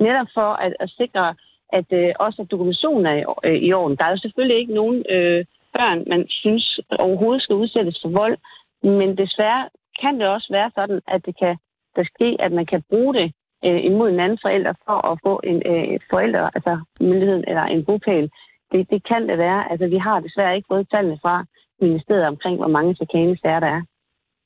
Netop 0.00 0.26
for 0.34 0.50
at, 0.64 0.72
at 0.80 0.90
sikre, 0.90 1.34
at 1.72 1.88
øh, 1.92 2.12
også 2.20 2.42
at 2.42 2.50
dokumentationen 2.50 3.06
er 3.06 3.16
i, 3.20 3.24
øh, 3.44 3.58
i 3.66 3.72
orden. 3.72 3.96
Der 3.96 4.04
er 4.04 4.10
jo 4.10 4.24
selvfølgelig 4.24 4.58
ikke 4.58 4.74
nogen 4.74 5.04
øh, 5.14 5.44
børn, 5.76 6.04
man 6.12 6.22
synes 6.28 6.80
overhovedet 6.98 7.42
skal 7.42 7.56
udsættes 7.56 7.98
for 8.02 8.08
vold, 8.08 8.36
men 8.82 9.18
desværre 9.18 9.68
kan 10.02 10.14
det 10.20 10.26
også 10.28 10.48
være 10.50 10.70
sådan, 10.74 11.00
at 11.08 11.26
det 11.26 11.34
kan 11.38 11.56
der 11.96 12.04
ske, 12.04 12.36
at 12.38 12.52
man 12.52 12.66
kan 12.66 12.82
bruge 12.90 13.14
det 13.14 13.32
øh, 13.64 13.84
imod 13.84 14.08
en 14.10 14.20
anden 14.20 14.38
forælder 14.42 14.72
for 14.86 14.98
at 15.10 15.18
få 15.26 15.40
en 15.44 15.62
øh, 15.66 16.00
forælder, 16.10 16.50
altså 16.56 16.80
myndigheden 17.00 17.44
eller 17.48 17.62
en 17.62 17.84
bopæl. 17.84 18.30
Det, 18.72 18.90
det 18.90 19.08
kan 19.08 19.28
det 19.28 19.38
være. 19.38 19.70
Altså, 19.70 19.86
vi 19.86 19.98
har 19.98 20.20
desværre 20.20 20.56
ikke 20.56 20.70
fået 20.72 20.90
tallene 20.90 21.18
fra 21.22 21.44
ministeriet 21.80 22.26
omkring, 22.26 22.56
hvor 22.56 22.68
mange 22.68 22.94
chikanesager 22.94 23.60
der 23.60 23.66
er. 23.66 23.82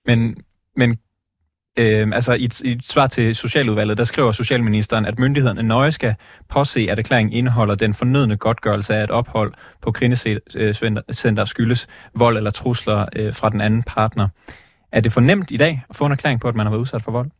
Men, 0.04 0.18
men 0.76 0.98
Øh, 1.76 2.08
altså 2.12 2.32
i 2.32 2.44
et, 2.44 2.60
i 2.60 2.72
et 2.72 2.84
svar 2.84 3.06
til 3.06 3.34
Socialudvalget, 3.34 3.98
der 3.98 4.04
skriver 4.04 4.32
Socialministeren, 4.32 5.06
at 5.06 5.18
myndighederne 5.18 5.62
nøje 5.62 5.92
skal 5.92 6.14
påse, 6.48 6.86
at 6.90 6.98
erklæringen 6.98 7.32
indeholder 7.32 7.74
den 7.74 7.94
fornødne 7.94 8.36
godtgørelse 8.36 8.94
af 8.94 9.04
et 9.04 9.10
ophold 9.10 9.52
på 9.82 9.92
kvindecenter 9.92 11.44
skyldes 11.44 11.86
vold 12.14 12.36
eller 12.36 12.50
trusler 12.50 13.06
øh, 13.16 13.34
fra 13.34 13.48
den 13.48 13.60
anden 13.60 13.82
partner. 13.82 14.28
Er 14.92 15.00
det 15.00 15.12
for 15.12 15.20
nemt 15.20 15.50
i 15.50 15.56
dag 15.56 15.82
at 15.90 15.96
få 15.96 16.06
en 16.06 16.12
erklæring 16.12 16.40
på, 16.40 16.48
at 16.48 16.54
man 16.54 16.66
har 16.66 16.70
været 16.70 16.80
udsat 16.80 17.02
for 17.02 17.12
vold? 17.12 17.30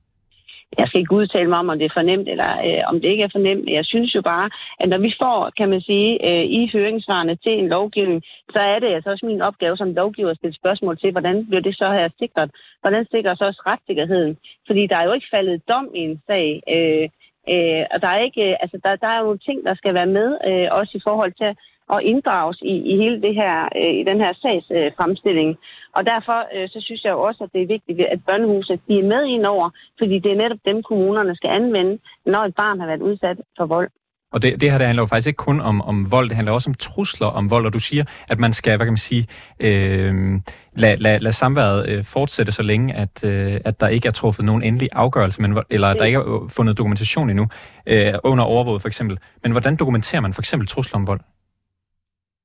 Jeg 0.79 0.87
skal 0.89 1.01
ikke 1.01 1.19
udtale 1.21 1.49
mig 1.49 1.59
om, 1.59 1.69
om 1.69 1.79
det 1.79 1.87
er 1.87 1.99
fornemt 2.01 2.29
eller 2.29 2.51
øh, 2.67 2.83
om 2.91 3.01
det 3.01 3.09
ikke 3.09 3.25
er 3.25 3.35
fornemt. 3.37 3.69
Jeg 3.79 3.85
synes 3.85 4.15
jo 4.15 4.23
bare, 4.23 4.51
at 4.81 4.89
når 4.89 4.99
vi 4.99 5.15
får, 5.23 5.53
kan 5.59 5.69
man 5.69 5.81
sige, 5.81 6.11
øh, 6.29 6.45
i 6.59 6.71
høringsvarene 6.73 7.37
til 7.37 7.53
en 7.53 7.69
lovgivning, 7.69 8.23
så 8.53 8.59
er 8.59 8.79
det 8.79 8.91
altså 8.95 9.11
også 9.11 9.27
min 9.27 9.43
opgave 9.43 9.77
som 9.77 9.95
lovgiver 9.95 10.31
at 10.31 10.37
stille 10.37 10.57
spørgsmål 10.57 10.99
til, 10.99 11.11
hvordan 11.11 11.47
bliver 11.47 11.63
det 11.63 11.77
så 11.77 11.89
her 11.93 12.09
sikret? 12.19 12.51
Hvordan 12.81 13.07
sikrer 13.11 13.35
så 13.35 13.45
også 13.45 13.63
retssikkerheden? 13.67 14.37
Fordi 14.67 14.87
der 14.87 14.97
er 14.97 15.05
jo 15.05 15.13
ikke 15.13 15.33
faldet 15.35 15.69
dom 15.69 15.89
i 15.95 16.01
en 16.09 16.21
sag. 16.27 16.63
Øh, 16.75 17.09
øh, 17.53 17.83
og 17.93 17.99
der 18.03 18.09
er 18.09 18.21
ikke, 18.29 18.43
øh, 18.51 18.57
altså 18.63 18.77
der, 18.85 18.97
der 18.97 19.11
er 19.17 19.21
jo 19.27 19.37
ting, 19.37 19.65
der 19.65 19.75
skal 19.75 19.95
være 19.95 20.11
med, 20.19 20.29
øh, 20.49 20.69
også 20.79 20.93
i 20.95 21.05
forhold 21.05 21.33
til 21.33 21.51
og 21.89 22.03
inddrages 22.03 22.59
i, 22.63 22.75
i 22.93 22.97
hele 23.03 23.23
det 23.23 23.35
her, 23.35 23.69
øh, 23.81 23.95
i 24.01 24.03
den 24.11 24.19
her 24.25 24.33
sags 24.43 24.67
øh, 24.79 24.93
fremstilling. 24.97 25.51
Og 25.97 26.07
derfor 26.13 26.39
øh, 26.55 26.69
så 26.69 26.79
synes 26.87 27.05
jeg 27.05 27.13
jo 27.13 27.21
også, 27.29 27.45
at 27.45 27.53
det 27.53 27.63
er 27.63 27.75
vigtigt, 27.75 28.01
at 28.01 28.25
børnehuset 28.29 28.81
de 28.89 28.99
er 28.99 29.11
med 29.13 29.23
ind 29.35 29.47
over, 29.47 29.71
fordi 29.99 30.19
det 30.19 30.31
er 30.33 30.43
netop 30.43 30.63
dem, 30.65 30.83
kommunerne 30.83 31.37
skal 31.37 31.51
anvende, 31.51 31.99
når 32.27 32.43
et 32.45 32.55
barn 32.55 32.81
har 32.81 32.87
været 32.87 33.03
udsat 33.03 33.39
for 33.59 33.67
vold. 33.67 33.91
Og 34.35 34.43
det, 34.43 34.61
det 34.61 34.71
her 34.71 34.79
det 34.79 34.87
handler 34.87 35.03
jo 35.03 35.07
faktisk 35.07 35.27
ikke 35.27 35.37
kun 35.37 35.61
om, 35.61 35.83
om 35.83 36.11
vold, 36.11 36.29
det 36.29 36.37
handler 36.37 36.53
også 36.53 36.71
om 36.71 36.75
trusler 36.75 37.27
om 37.27 37.51
vold, 37.51 37.67
og 37.67 37.73
du 37.73 37.79
siger, 37.79 38.05
at 38.29 38.39
man 38.39 38.53
skal, 38.53 38.77
hvad 38.77 38.87
kan 38.87 38.93
man 38.93 38.97
sige, 39.11 39.27
øh, 39.61 40.41
lade 40.77 40.97
lad, 41.03 41.21
lad 41.21 41.33
samværet 41.33 41.89
øh, 41.89 42.05
fortsætte 42.05 42.53
så 42.53 42.63
længe, 42.63 42.95
at, 42.95 43.25
øh, 43.25 43.61
at 43.65 43.81
der 43.81 43.89
ikke 43.89 44.09
er 44.09 44.13
truffet 44.13 44.45
nogen 44.45 44.63
endelig 44.63 44.89
afgørelse, 44.93 45.43
men, 45.43 45.59
eller 45.71 45.89
at 45.89 45.97
der 45.99 46.05
ikke 46.05 46.19
er 46.19 46.53
fundet 46.57 46.79
dokumentation 46.79 47.31
endnu, 47.31 47.47
øh, 47.87 48.15
under 48.25 48.45
overvåget 48.45 48.83
for 48.83 48.89
eksempel. 48.89 49.19
Men 49.43 49.53
hvordan 49.53 49.77
dokumenterer 49.77 50.23
man 50.23 50.33
for 50.33 50.43
eksempel 50.43 50.69
trusler 50.69 50.97
om 50.97 51.07
vold? 51.07 51.21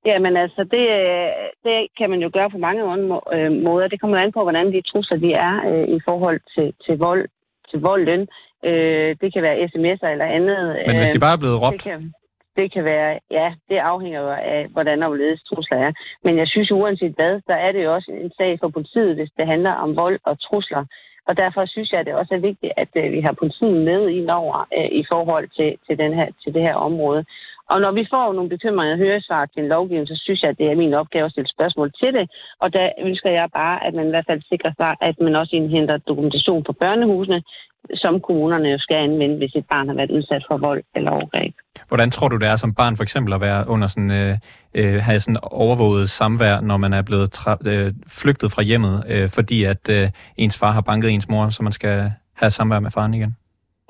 Jamen 0.05 0.37
altså, 0.37 0.61
det, 0.63 0.83
det 1.63 1.87
kan 1.97 2.09
man 2.09 2.19
jo 2.19 2.29
gøre 2.33 2.49
på 2.49 2.57
mange 2.57 2.81
øh, 3.33 3.51
måder. 3.51 3.87
Det 3.87 4.01
kommer 4.01 4.17
an 4.17 4.31
på, 4.31 4.41
hvordan 4.41 4.73
de 4.73 4.81
trusler 4.81 5.17
de 5.17 5.33
er 5.33 5.53
øh, 5.69 5.87
i 5.95 5.99
forhold 6.05 6.39
til, 6.55 6.73
til 6.85 6.97
vold, 6.97 7.27
til 7.69 7.79
volden. 7.79 8.27
Øh, 8.65 9.15
det 9.21 9.33
kan 9.33 9.43
være 9.43 9.63
sms'er 9.71 10.07
eller 10.07 10.25
andet. 10.25 10.83
Men 10.87 10.97
hvis 10.97 11.09
de 11.09 11.19
bare 11.19 11.33
er 11.33 11.43
blevet 11.43 11.61
råbt? 11.61 11.73
Det 11.73 11.83
kan, 11.83 12.13
det 12.55 12.73
kan 12.73 12.83
være, 12.85 13.19
ja, 13.31 13.53
det 13.69 13.77
afhænger 13.77 14.19
jo 14.21 14.29
af, 14.29 14.67
hvordan 14.73 15.03
overledes 15.03 15.43
trusler 15.43 15.77
er. 15.77 15.91
Men 16.23 16.37
jeg 16.37 16.47
synes 16.47 16.71
uanset 16.71 17.13
hvad, 17.15 17.41
så 17.47 17.53
er 17.53 17.71
det 17.71 17.83
jo 17.83 17.93
også 17.93 18.11
en 18.11 18.31
sag 18.37 18.57
for 18.61 18.69
politiet, 18.69 19.15
hvis 19.15 19.31
det 19.37 19.47
handler 19.47 19.71
om 19.71 19.95
vold 19.95 20.19
og 20.23 20.39
trusler. 20.39 20.85
Og 21.29 21.37
derfor 21.37 21.65
synes 21.65 21.91
jeg, 21.91 21.99
at 21.99 22.05
det 22.05 22.13
også 22.13 22.33
er 22.35 22.47
vigtigt, 22.49 22.73
at 22.77 22.91
øh, 22.95 23.11
vi 23.11 23.21
har 23.21 23.33
politiet 23.41 23.77
med 23.89 24.01
i 24.09 24.29
over 24.29 24.67
øh, 24.77 24.89
i 25.01 25.03
forhold 25.11 25.47
til, 25.57 25.69
til, 25.87 25.97
den 25.97 26.13
her, 26.13 26.27
til 26.43 26.53
det 26.53 26.61
her 26.61 26.75
område. 26.75 27.25
Og 27.73 27.77
når 27.81 27.91
vi 27.91 28.03
får 28.13 28.33
nogle 28.33 28.49
bekymrende 28.49 28.97
høresvar 29.03 29.45
til 29.45 29.59
en 29.63 29.69
lovgivning, 29.75 30.07
så 30.07 30.17
synes 30.23 30.41
jeg, 30.41 30.49
at 30.49 30.57
det 30.57 30.67
er 30.71 30.75
min 30.75 30.93
opgave 30.93 31.25
at 31.25 31.31
stille 31.31 31.55
spørgsmål 31.55 31.91
til 32.01 32.11
det. 32.17 32.25
Og 32.63 32.73
der 32.73 32.85
ønsker 33.07 33.29
jeg 33.29 33.47
bare, 33.61 33.77
at 33.87 33.93
man 33.93 34.07
i 34.07 34.09
hvert 34.09 34.29
fald 34.29 34.41
sikrer 34.51 34.73
sig, 34.79 34.91
at 35.01 35.15
man 35.21 35.35
også 35.35 35.55
indhenter 35.55 35.97
dokumentation 35.97 36.63
på 36.63 36.73
børnehusene, 36.73 37.41
som 37.93 38.21
kommunerne 38.21 38.69
jo 38.69 38.77
skal 38.79 38.95
anvende, 38.95 39.37
hvis 39.37 39.55
et 39.55 39.65
barn 39.69 39.87
har 39.87 39.95
været 39.95 40.11
udsat 40.11 40.43
for 40.47 40.57
vold 40.57 40.83
eller 40.95 41.11
overgreb. 41.11 41.53
Hvordan 41.87 42.11
tror 42.11 42.27
du, 42.27 42.37
det 42.37 42.47
er 42.47 42.55
som 42.55 42.73
barn 42.73 42.97
for 42.97 43.03
eksempel 43.03 43.33
at 43.33 43.41
være 43.41 43.67
under 43.67 43.87
sådan, 43.87 44.11
øh, 44.11 44.37
øh, 44.73 45.01
have 45.01 45.19
sådan 45.19 45.39
overvåget 45.43 46.09
samvær, 46.09 46.61
når 46.61 46.77
man 46.77 46.93
er 46.93 47.01
blevet 47.01 47.37
tra- 47.37 47.69
øh, 47.69 47.93
flygtet 48.07 48.51
fra 48.51 48.61
hjemmet, 48.61 49.03
øh, 49.09 49.29
fordi 49.29 49.63
at 49.63 49.89
øh, 49.89 50.09
ens 50.37 50.57
far 50.59 50.71
har 50.71 50.81
banket 50.81 51.09
ens 51.09 51.29
mor, 51.29 51.49
så 51.49 51.63
man 51.63 51.71
skal 51.71 52.11
have 52.35 52.51
samvær 52.51 52.79
med 52.79 52.91
faren 52.91 53.13
igen? 53.13 53.35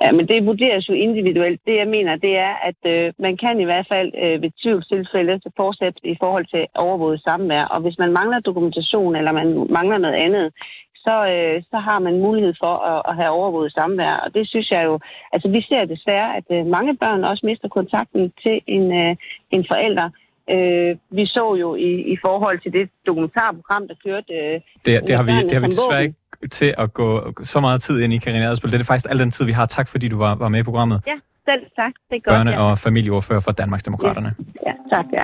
Ja, 0.01 0.12
men 0.12 0.27
det 0.27 0.45
vurderes 0.45 0.89
jo 0.89 0.93
individuelt. 0.93 1.62
Det, 1.65 1.75
jeg 1.75 1.88
mener, 1.88 2.15
det 2.15 2.38
er, 2.38 2.53
at 2.69 2.81
øh, 2.93 3.13
man 3.19 3.38
kan 3.38 3.59
i 3.59 3.63
hvert 3.63 3.88
fald 3.88 4.12
øh, 4.23 4.41
ved 4.41 4.51
tvivlstilfælde 4.63 5.41
fortsætte 5.57 5.99
i 6.03 6.15
forhold 6.19 6.45
til 6.45 6.67
overvåget 6.75 7.21
samvær. 7.23 7.63
Og 7.63 7.81
hvis 7.81 7.97
man 7.99 8.12
mangler 8.12 8.39
dokumentation, 8.39 9.15
eller 9.15 9.31
man 9.31 9.67
mangler 9.69 9.97
noget 9.97 10.15
andet, 10.25 10.53
så, 10.95 11.15
øh, 11.33 11.63
så 11.71 11.77
har 11.77 11.99
man 11.99 12.19
mulighed 12.19 12.53
for 12.59 12.75
at, 12.91 13.01
at 13.09 13.15
have 13.15 13.29
overvåget 13.29 13.73
samvær. 13.73 14.15
Og 14.25 14.33
det 14.33 14.49
synes 14.49 14.71
jeg 14.71 14.85
jo, 14.85 14.99
altså 15.33 15.47
vi 15.49 15.62
ser 15.62 15.85
desværre, 15.85 16.38
at 16.38 16.47
øh, 16.51 16.65
mange 16.65 16.97
børn 16.97 17.23
også 17.23 17.45
mister 17.45 17.67
kontakten 17.67 18.33
til 18.43 18.62
en, 18.67 18.85
øh, 19.01 19.15
en 19.51 19.65
forælder. 19.71 20.09
Øh, 20.55 20.97
vi 21.17 21.25
så 21.25 21.55
jo 21.55 21.75
i, 21.75 21.91
i 22.13 22.17
forhold 22.21 22.59
til 22.59 22.73
det 22.73 22.89
dokumentarprogram, 23.05 23.88
der 23.88 23.95
kørte... 24.05 24.33
Øh, 24.33 24.62
det, 24.85 25.07
det, 25.07 25.15
har 25.15 25.23
vi, 25.23 25.35
det 25.49 25.53
har 25.57 25.63
vi 25.65 25.71
desværre 25.75 26.03
ikke 26.03 26.15
til 26.52 26.73
at 26.78 26.93
gå 26.93 27.34
så 27.43 27.60
meget 27.60 27.82
tid 27.82 28.02
ind 28.02 28.13
i 28.13 28.17
Karina 28.17 28.45
Adspil. 28.45 28.71
Det 28.71 28.80
er 28.82 28.84
faktisk 28.86 29.06
al 29.10 29.19
den 29.19 29.32
tid, 29.32 29.45
vi 29.45 29.52
har. 29.52 29.65
Tak 29.65 29.88
fordi 29.88 30.08
du 30.08 30.17
var, 30.17 30.36
var 30.36 30.49
med 30.49 30.60
i 30.60 30.63
programmet. 30.63 31.02
Ja, 31.08 31.13
selv 31.45 31.62
tak. 31.75 31.91
Det 32.10 32.15
er 32.15 32.19
godt, 32.38 32.47
Børne- 32.47 32.52
ja. 32.52 32.62
og 32.63 32.80
familieordfører 32.80 33.39
for 33.39 33.52
Danmarksdemokraterne. 33.52 34.36
Ja, 34.65 34.71
ja 34.71 34.95
tak, 34.97 35.06
ja. 35.13 35.23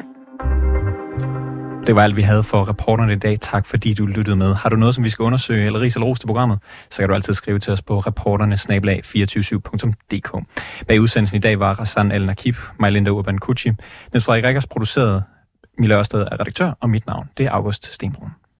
Det 1.88 1.96
var 1.96 2.02
alt, 2.04 2.16
vi 2.16 2.22
havde 2.22 2.44
for 2.44 2.70
reporterne 2.70 3.14
i 3.14 3.16
dag. 3.16 3.38
Tak 3.42 3.66
fordi 3.66 3.94
du 3.94 4.06
lyttede 4.06 4.36
med. 4.36 4.54
Har 4.54 4.70
du 4.70 4.76
noget, 4.76 4.96
som 4.96 5.04
vi 5.04 5.10
skal 5.10 5.24
undersøge, 5.24 5.66
eller 5.66 5.82
ris 5.82 5.96
eller 5.96 6.08
ros 6.08 6.20
til 6.20 6.28
programmet, 6.28 6.60
så 6.90 7.02
kan 7.02 7.10
du 7.10 7.16
altid 7.16 7.34
skrive 7.34 7.60
til 7.60 7.74
os 7.74 7.82
på 7.82 8.00
reporterne 8.00 8.56
247dk 8.56 10.44
Bag 10.88 11.02
udsendelsen 11.02 11.38
i 11.38 11.40
dag 11.40 11.60
var 11.60 11.74
Rassan 11.80 12.12
El 12.12 12.26
Nakib, 12.26 12.56
Majlinda 12.80 13.10
Urban 13.12 13.38
Kucci. 13.38 13.70
Niels 14.14 14.26
Frederik 14.26 14.44
Rikkers 14.46 14.68
producerede 14.68 15.24
Mille 15.78 15.98
Ørsted 15.98 16.22
er 16.22 16.40
redaktør, 16.40 16.72
og 16.80 16.90
mit 16.90 17.08
navn 17.08 17.30
det 17.38 17.46
er 17.46 17.52
August 17.52 17.94
Stenbrun. 17.94 18.30